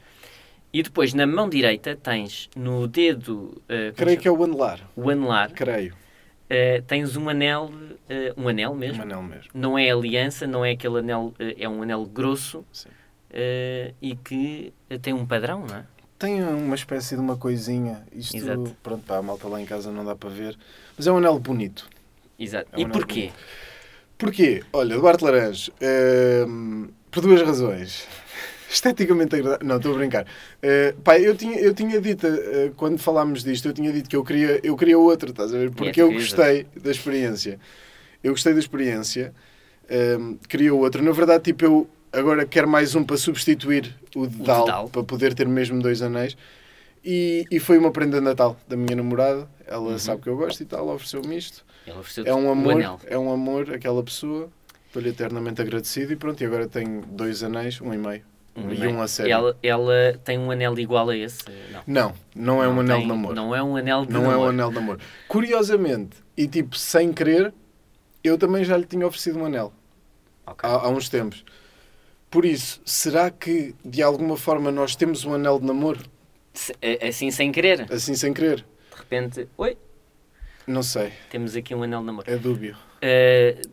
E 0.73 0.83
depois 0.83 1.13
na 1.13 1.25
mão 1.25 1.47
direita 1.49 1.95
tens 1.95 2.49
no 2.55 2.87
dedo 2.87 3.61
como 3.67 3.93
Creio 3.95 4.19
que 4.19 4.27
é 4.27 4.31
o 4.31 4.43
anelar. 4.43 4.79
o 4.95 5.09
anelar, 5.09 5.51
Creio. 5.53 5.95
Eh, 6.49 6.81
tens 6.87 7.15
um 7.15 7.29
anel, 7.29 7.71
eh, 8.09 8.33
um 8.37 8.47
anel 8.47 8.71
Um 8.71 8.75
mesmo. 8.75 9.01
anel 9.03 9.21
mesmo. 9.23 9.49
Não 9.53 9.77
é 9.77 9.89
aliança, 9.89 10.45
não 10.47 10.63
é 10.63 10.71
aquele 10.71 10.99
anel, 10.99 11.33
eh, 11.39 11.55
é 11.59 11.69
um 11.69 11.81
anel 11.81 12.05
grosso 12.05 12.65
e 14.01 14.15
que 14.23 14.73
tem 15.01 15.13
um 15.13 15.25
padrão, 15.25 15.65
não 15.67 15.75
é? 15.75 15.83
Tem 16.17 16.41
uma 16.43 16.75
espécie 16.75 17.15
de 17.15 17.21
uma 17.21 17.37
coisinha. 17.37 18.03
Isto, 18.11 18.37
Exato. 18.37 18.75
pronto, 18.81 19.03
para 19.05 19.17
a 19.17 19.21
malta 19.21 19.47
lá 19.47 19.61
em 19.61 19.65
casa 19.65 19.91
não 19.91 20.03
dá 20.03 20.15
para 20.15 20.29
ver. 20.29 20.57
Mas 20.97 21.05
é 21.05 21.11
um 21.11 21.17
anel 21.17 21.37
bonito. 21.39 21.87
Exato. 22.39 22.69
É 22.73 22.77
um 22.77 22.81
e 22.81 22.87
porquê? 22.87 23.19
bonito. 23.19 23.35
Porquê? 24.17 24.63
Olha, 24.73 24.95
Duarte 24.95 25.23
Laranjo, 25.23 25.71
hum, 26.47 26.89
por 27.11 27.21
duas 27.21 27.41
razões. 27.43 28.07
Esteticamente 28.69 29.35
agradável. 29.35 29.65
Não, 29.67 29.77
estou 29.77 29.93
a 29.93 29.97
brincar. 29.97 30.23
Uh, 30.25 30.99
pá, 31.01 31.17
eu 31.19 31.35
tinha, 31.35 31.57
eu 31.59 31.73
tinha 31.73 31.99
dito, 32.01 32.27
uh, 32.27 32.71
quando 32.75 32.97
falámos 32.97 33.43
disto, 33.43 33.67
eu 33.67 33.73
tinha 33.73 33.91
dito 33.91 34.09
que 34.09 34.15
eu 34.15 34.23
queria, 34.23 34.59
eu 34.63 34.75
queria 34.75 34.97
outro, 34.99 35.29
estás 35.31 35.53
a 35.53 35.57
ver? 35.57 35.71
Porque 35.71 36.01
eu 36.01 36.11
gostei 36.11 36.65
da 36.81 36.91
experiência. 36.91 37.59
Eu 38.23 38.31
gostei 38.31 38.53
da 38.53 38.59
experiência, 38.59 39.33
um, 40.19 40.35
queria 40.49 40.73
outro. 40.73 41.01
Na 41.01 41.11
verdade, 41.11 41.43
tipo, 41.45 41.63
eu 41.63 41.89
agora 42.11 42.45
quero 42.45 42.67
mais 42.67 42.93
um 42.95 43.03
para 43.03 43.15
substituir 43.15 43.95
o 44.15 44.27
dedal, 44.27 44.65
dedal. 44.65 44.89
para 44.89 45.03
poder 45.03 45.33
ter 45.33 45.47
mesmo 45.47 45.81
dois 45.81 46.01
anéis. 46.01 46.35
E, 47.05 47.45
e 47.49 47.59
foi 47.59 47.77
uma 47.77 47.91
prenda 47.91 48.17
de 48.19 48.23
Natal 48.25 48.57
da 48.67 48.75
minha 48.75 48.95
namorada. 48.95 49.47
Ela 49.65 49.91
Uhum. 49.91 49.99
sabe 49.99 50.21
que 50.23 50.27
eu 50.27 50.35
gosto 50.35 50.61
e 50.61 50.65
tal, 50.65 50.89
ofereceu-me 50.89 51.37
isto. 51.37 51.63
Ofereceu 51.87 52.25
É 52.25 52.35
um 52.35 52.51
amor, 52.51 52.99
é 53.05 53.17
um 53.17 53.31
amor 53.31 53.71
aquela 53.73 54.03
pessoa. 54.03 54.49
Estou-lhe 54.87 55.09
eternamente 55.09 55.61
agradecido 55.61 56.11
e 56.11 56.15
pronto, 56.15 56.41
e 56.41 56.45
agora 56.45 56.67
tenho 56.67 57.01
dois 57.07 57.43
anéis, 57.43 57.79
um 57.79 57.93
e 57.93 57.97
meio. 57.97 58.23
Um 58.57 58.71
e 58.73 58.77
anel. 58.77 58.91
um 58.91 59.01
a 59.01 59.07
sério. 59.07 59.31
Ela, 59.31 59.57
ela 59.61 60.19
tem 60.23 60.37
um 60.39 60.49
anel 60.49 60.77
igual 60.79 61.09
a 61.09 61.15
esse? 61.15 61.43
Não. 61.85 62.13
Não, 62.35 62.57
não 62.57 62.63
é 62.63 62.67
um 62.67 62.79
anel 62.79 62.95
tem- 62.97 63.01
de 63.03 63.07
namoro. 63.07 63.35
Não 63.35 63.55
é 63.55 63.61
um 63.63 63.75
anel 63.77 64.05
de 64.05 64.11
Não 64.13 64.31
é 64.31 64.37
um 64.37 64.45
anel 64.47 64.69
de 64.69 64.75
namoro. 64.75 64.99
Curiosamente, 65.27 66.17
e 66.35 66.47
tipo, 66.47 66.75
sem 66.77 67.13
querer, 67.13 67.53
eu 68.23 68.37
também 68.37 68.63
já 68.63 68.75
lhe 68.75 68.85
tinha 68.85 69.05
oferecido 69.05 69.39
um 69.39 69.45
anel. 69.45 69.71
Ok. 70.45 70.67
há, 70.67 70.73
há 70.73 70.89
uns 70.89 71.07
tempos. 71.09 71.45
Por 72.29 72.43
isso, 72.45 72.81
será 72.83 73.29
que 73.29 73.75
de 73.85 74.01
alguma 74.01 74.35
forma 74.35 74.71
nós 74.71 74.95
temos 74.95 75.23
um 75.23 75.33
anel 75.33 75.59
de 75.59 75.65
namoro? 75.65 75.99
Assim 77.07 77.29
sem 77.31 77.51
querer. 77.51 77.85
De 77.85 77.93
Assim 77.93 78.15
sem 78.15 78.33
querer? 78.33 78.65
repente, 78.95 79.47
oi, 79.57 79.77
Não 80.65 80.81
sei. 80.81 81.13
temos 81.29 81.55
aqui 81.55 81.75
um 81.75 81.83
anel 81.83 81.99
de 82.01 82.05
namoro. 82.07 82.29
É 82.31 82.35
dúbio. 82.35 82.75
Uh, 82.97 83.69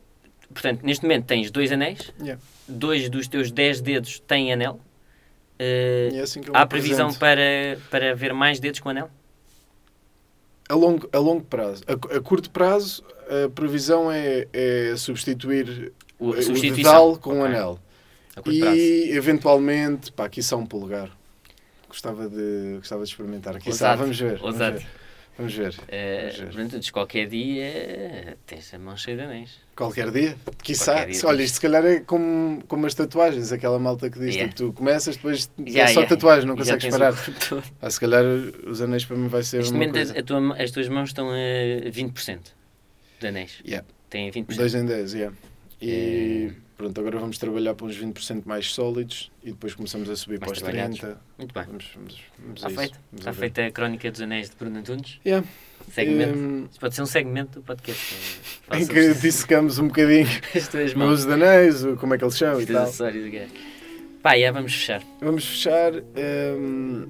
portanto, 0.54 0.82
neste 0.82 1.02
momento 1.04 1.26
tens 1.26 1.50
dois 1.50 1.70
anéis, 1.72 2.12
Yeah. 2.20 2.40
dois 2.66 3.08
dos 3.10 3.28
teus 3.28 3.50
10 3.50 3.80
dedos 3.80 4.20
têm 4.20 4.52
anel. 4.52 4.80
Uh, 5.60 6.14
E 6.14 6.16
é 6.18 6.20
assim 6.22 6.40
há 6.52 6.66
previsão 6.66 7.12
para, 7.14 7.78
para 7.90 8.14
ver 8.14 8.32
mais 8.32 8.58
dedos 8.58 8.80
com 8.80 8.88
anel? 8.88 9.10
A 10.68 10.74
longo, 10.74 11.08
a 11.12 11.18
longo 11.18 11.44
prazo. 11.44 11.84
A, 11.86 12.16
a 12.16 12.20
curto 12.20 12.50
prazo, 12.50 13.04
a 13.46 13.48
previsão 13.50 14.10
é, 14.10 14.48
é 14.52 14.94
substituir 14.96 15.92
O, 16.18 16.30
o, 16.30 16.34
dedal 16.34 17.18
com 17.18 17.30
o 17.30 17.40
Ok. 17.40 17.46
anel. 17.46 17.78
A 18.34 18.40
curto 18.42 18.58
prazo. 18.58 18.76
E, 18.76 19.10
eventualmente, 19.12 20.10
pá, 20.10 20.24
aqui 20.24 20.42
só 20.42 20.56
um 20.56 20.64
polegar. 20.66 21.10
Gostava 21.88 22.28
de, 22.28 22.76
gostava 22.78 23.04
de 23.04 23.10
experimentar. 23.10 23.54
Aqui 23.56 23.68
Ousado, 23.68 24.00
vamos 24.00 24.18
ver. 24.18 24.38
Vamos 24.38 24.54
ousado. 24.54 24.78
ver. 24.78 24.86
Vamos 25.36 25.52
ver. 25.54 25.70
Uh, 25.74 26.52
Vamos 26.52 26.72
ver. 26.72 26.90
qualquer 26.92 27.26
dia 27.26 28.36
tens 28.46 28.72
a 28.72 28.78
mão 28.78 28.96
cheia 28.96 29.16
de 29.16 29.22
anéis. 29.24 29.50
Qualquer 29.76 30.10
dia. 30.12 30.36
Quiçá. 30.62 30.92
Qualquer 30.94 31.10
dia 31.12 31.20
Olha, 31.28 31.42
isto 31.42 31.54
se 31.56 31.60
calhar 31.60 31.84
é 31.84 32.00
como, 32.00 32.62
como 32.68 32.86
as 32.86 32.94
tatuagens, 32.94 33.50
aquela 33.50 33.78
malta 33.78 34.08
que 34.08 34.18
diz, 34.18 34.34
Yeah. 34.34 34.52
tipo, 34.54 34.70
tu 34.70 34.72
começas, 34.76 35.16
depois 35.16 35.50
Yeah, 35.58 35.90
é 35.90 35.94
só 35.94 36.00
yeah. 36.00 36.08
tatuagem, 36.14 36.46
não 36.46 36.54
E 36.54 36.58
consegues 36.58 36.86
parar. 36.88 37.14
todo. 37.48 37.64
Ah, 37.82 37.90
se 37.90 37.98
calhar 37.98 38.24
os 38.24 38.80
anéis 38.80 39.04
para 39.04 39.16
mim 39.16 39.26
vai 39.28 39.42
ser 39.42 39.56
Neste 39.58 39.72
uma 39.72 39.78
momento, 39.80 39.94
coisa. 39.94 40.18
a 40.18 40.22
tua- 40.22 40.56
as 40.62 40.70
tuas 40.70 40.88
mãos 40.88 41.08
estão 41.10 41.28
a 41.30 41.90
20% 41.90 42.54
de 43.20 43.26
anéis. 43.26 43.60
Yeah. 43.66 43.86
Têm 44.08 44.30
20%. 44.30 44.56
2 44.56 44.74
em 44.76 44.86
10, 44.86 45.14
yeah. 45.14 45.36
E 45.86 46.46
É. 46.48 46.52
pronto, 46.76 46.98
agora 47.00 47.18
vamos 47.18 47.38
trabalhar 47.38 47.74
para 47.74 47.86
uns 47.86 47.96
20% 47.96 48.42
mais 48.46 48.72
sólidos 48.72 49.30
e 49.42 49.50
depois 49.50 49.74
começamos 49.74 50.08
a 50.08 50.16
subir 50.16 50.40
Mais 50.40 50.50
para 50.50 50.52
os 50.52 50.58
trabalhados. 50.62 50.98
30. 51.00 51.20
Muito 51.38 51.52
bem. 51.54 51.64
Vamos, 51.66 51.84
vamos, 51.94 52.20
vamos 52.38 52.56
Está 52.56 52.68
isso. 52.68 52.78
feito. 52.80 52.92
Vamos 53.12 53.20
Está 53.20 53.30
a 53.30 53.34
feita 53.34 53.66
a 53.66 53.70
crónica 53.70 54.10
dos 54.10 54.20
anéis 54.20 54.50
de 54.50 54.56
Bruno 54.56 54.78
Antunes. 54.78 55.20
Yeah. 55.26 55.46
Segmento. 55.92 56.38
Hum, 56.38 56.64
Isto 56.70 56.80
pode 56.80 56.94
ser 56.94 57.02
um 57.02 57.06
segmento 57.06 57.60
do 57.60 57.62
podcast. 57.64 58.14
eh, 58.70 58.78
em 58.80 58.86
fala 58.86 58.98
que 59.00 59.14
dissecamos 59.20 59.78
um 59.78 59.88
bocadinho 59.88 60.26
as 60.56 60.68
tuas 60.68 60.92
o 60.94 60.98
mãos. 60.98 61.12
uso 61.20 61.26
de 61.28 61.34
anéis, 61.34 61.84
como 61.98 62.14
é 62.14 62.18
que 62.18 62.24
eles 62.24 62.34
são 62.34 62.56
Os 62.56 62.62
e 62.62 62.66
tal. 62.72 62.84
acessórios. 62.84 63.26
ok. 63.26 63.46
Pá, 64.22 64.38
já 64.38 64.50
vamos 64.52 64.72
fechar. 64.72 65.02
Vamos 65.20 65.44
fechar 65.44 65.92
hum, 66.58 67.06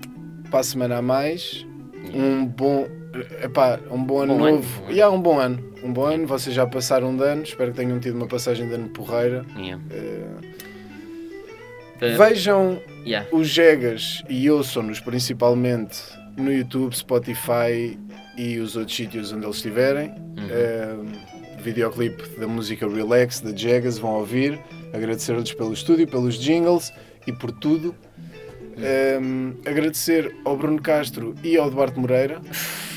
para 0.50 0.60
a 0.60 0.62
semana 0.64 0.96
a 0.98 1.02
mais. 1.02 1.64
Um 2.12 2.44
bom, 2.44 2.86
epá, 3.42 3.78
um 3.90 4.02
bom 4.02 4.20
ano 4.20 4.36
Bom 4.36 4.44
ano, 4.44 4.56
novo. 4.56 4.82
bom 4.82 4.90
E 4.90 5.00
há 5.00 5.10
um 5.10 5.20
bom 5.20 5.38
ano. 5.38 5.62
Um 5.82 5.92
bom 5.92 6.04
ano. 6.04 6.26
Vocês 6.26 6.54
já 6.54 6.66
passaram 6.66 7.16
de 7.16 7.22
ano. 7.22 7.42
Espero 7.42 7.70
que 7.70 7.76
tenham 7.76 7.98
tido 7.98 8.16
uma 8.16 8.26
passagem 8.26 8.68
de 8.68 8.74
ano 8.74 8.88
porreira. 8.88 9.44
Yeah. 9.56 9.82
Uh, 9.84 10.64
Vejam 12.18 12.82
yeah. 13.06 13.26
os 13.32 13.48
Jegas 13.48 14.22
e 14.28 14.50
ouçam-nos 14.50 15.00
principalmente 15.00 15.98
no 16.36 16.52
YouTube, 16.52 16.94
Spotify 16.94 17.98
e 18.36 18.58
os 18.58 18.76
outros 18.76 18.96
sítios 18.96 19.32
onde 19.32 19.46
eles 19.46 19.56
estiverem. 19.56 20.10
Uhum. 20.10 20.48
Eh, 20.50 20.96
videoclipe 21.62 22.28
da 22.38 22.46
música 22.46 22.88
Relax 22.88 23.40
da 23.40 23.54
Jegas 23.54 23.98
vão 23.98 24.14
ouvir. 24.14 24.58
Agradecer-lhes 24.92 25.52
pelo 25.54 25.72
estúdio, 25.72 26.06
pelos 26.06 26.34
jingles 26.34 26.92
e 27.26 27.32
por 27.32 27.50
tudo. 27.52 27.94
Eh, 28.78 29.18
agradecer 29.66 30.34
ao 30.44 30.56
Bruno 30.56 30.80
Castro 30.80 31.34
e 31.42 31.56
ao 31.56 31.70
Duarte 31.70 31.98
Moreira, 31.98 32.40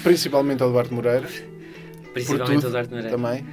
principalmente 0.03 0.63
ao 0.63 0.71
Duarte 0.71 0.93
Moreira, 0.93 1.27
Principalmente 2.13 2.55
tudo 2.61 2.67
o 2.67 2.71
Duarte 2.71 2.89
Moreira. 2.89 3.11
também, 3.15 3.45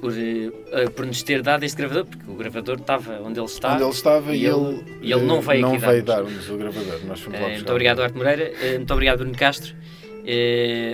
Por, 0.00 0.12
eh, 0.12 0.88
por 0.94 1.06
nos 1.06 1.22
ter 1.22 1.40
dado 1.42 1.64
este 1.64 1.76
gravador, 1.78 2.04
porque 2.04 2.30
o 2.30 2.34
gravador 2.34 2.76
estava 2.78 3.20
onde 3.22 3.38
ele 3.40 3.46
está. 3.46 3.74
onde 3.74 3.82
ele 3.84 3.90
estava 3.92 4.34
e 4.34 4.42
e, 4.42 4.46
ele- 4.46 4.54
ele, 4.56 4.84
e 5.02 5.12
ele 5.12 5.22
não 5.24 5.38
eh, 5.38 5.40
veio 5.42 5.62
não 5.62 5.78
veio 5.78 6.02
dar-nos. 6.02 6.50
o 6.50 6.56
gravador. 6.56 7.00
Nós 7.06 7.20
fomos 7.20 7.38
Eh, 7.38 7.42
lá 7.42 7.48
muito 7.50 7.70
obrigado, 7.70 7.96
Duarte 7.96 8.16
Moreira. 8.16 8.52
Eh, 8.60 8.76
muito 8.76 8.92
obrigado, 8.92 9.18
Bruno 9.18 9.36
Castro. 9.36 9.74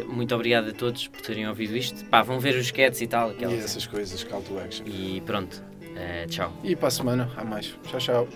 Muito 0.09 0.35
obrigado 0.35 0.69
a 0.69 0.73
todos 0.73 1.09
por 1.09 1.21
terem 1.23 1.49
ouvido 1.49 1.75
isto. 1.77 2.05
Pá, 2.07 2.23
vão 2.23 2.39
ver 2.39 2.55
os 2.55 2.67
sketches 2.67 3.01
e 3.01 3.07
tal. 3.07 3.31
E 3.31 3.33
aquelas- 3.33 3.65
essas 3.65 3.87
coisas, 3.87 4.23
call 4.25 4.43
to 4.43 4.59
action. 4.59 4.85
E 4.87 5.23
pronto. 5.25 5.63
Tchau. 6.29 6.53
E 6.63 6.77
para 6.77 6.89
a 6.89 6.91
semana 6.91 7.31
há 7.37 7.43
mais. 7.45 7.75
Tchau, 7.91 7.99
tchau. 7.99 8.29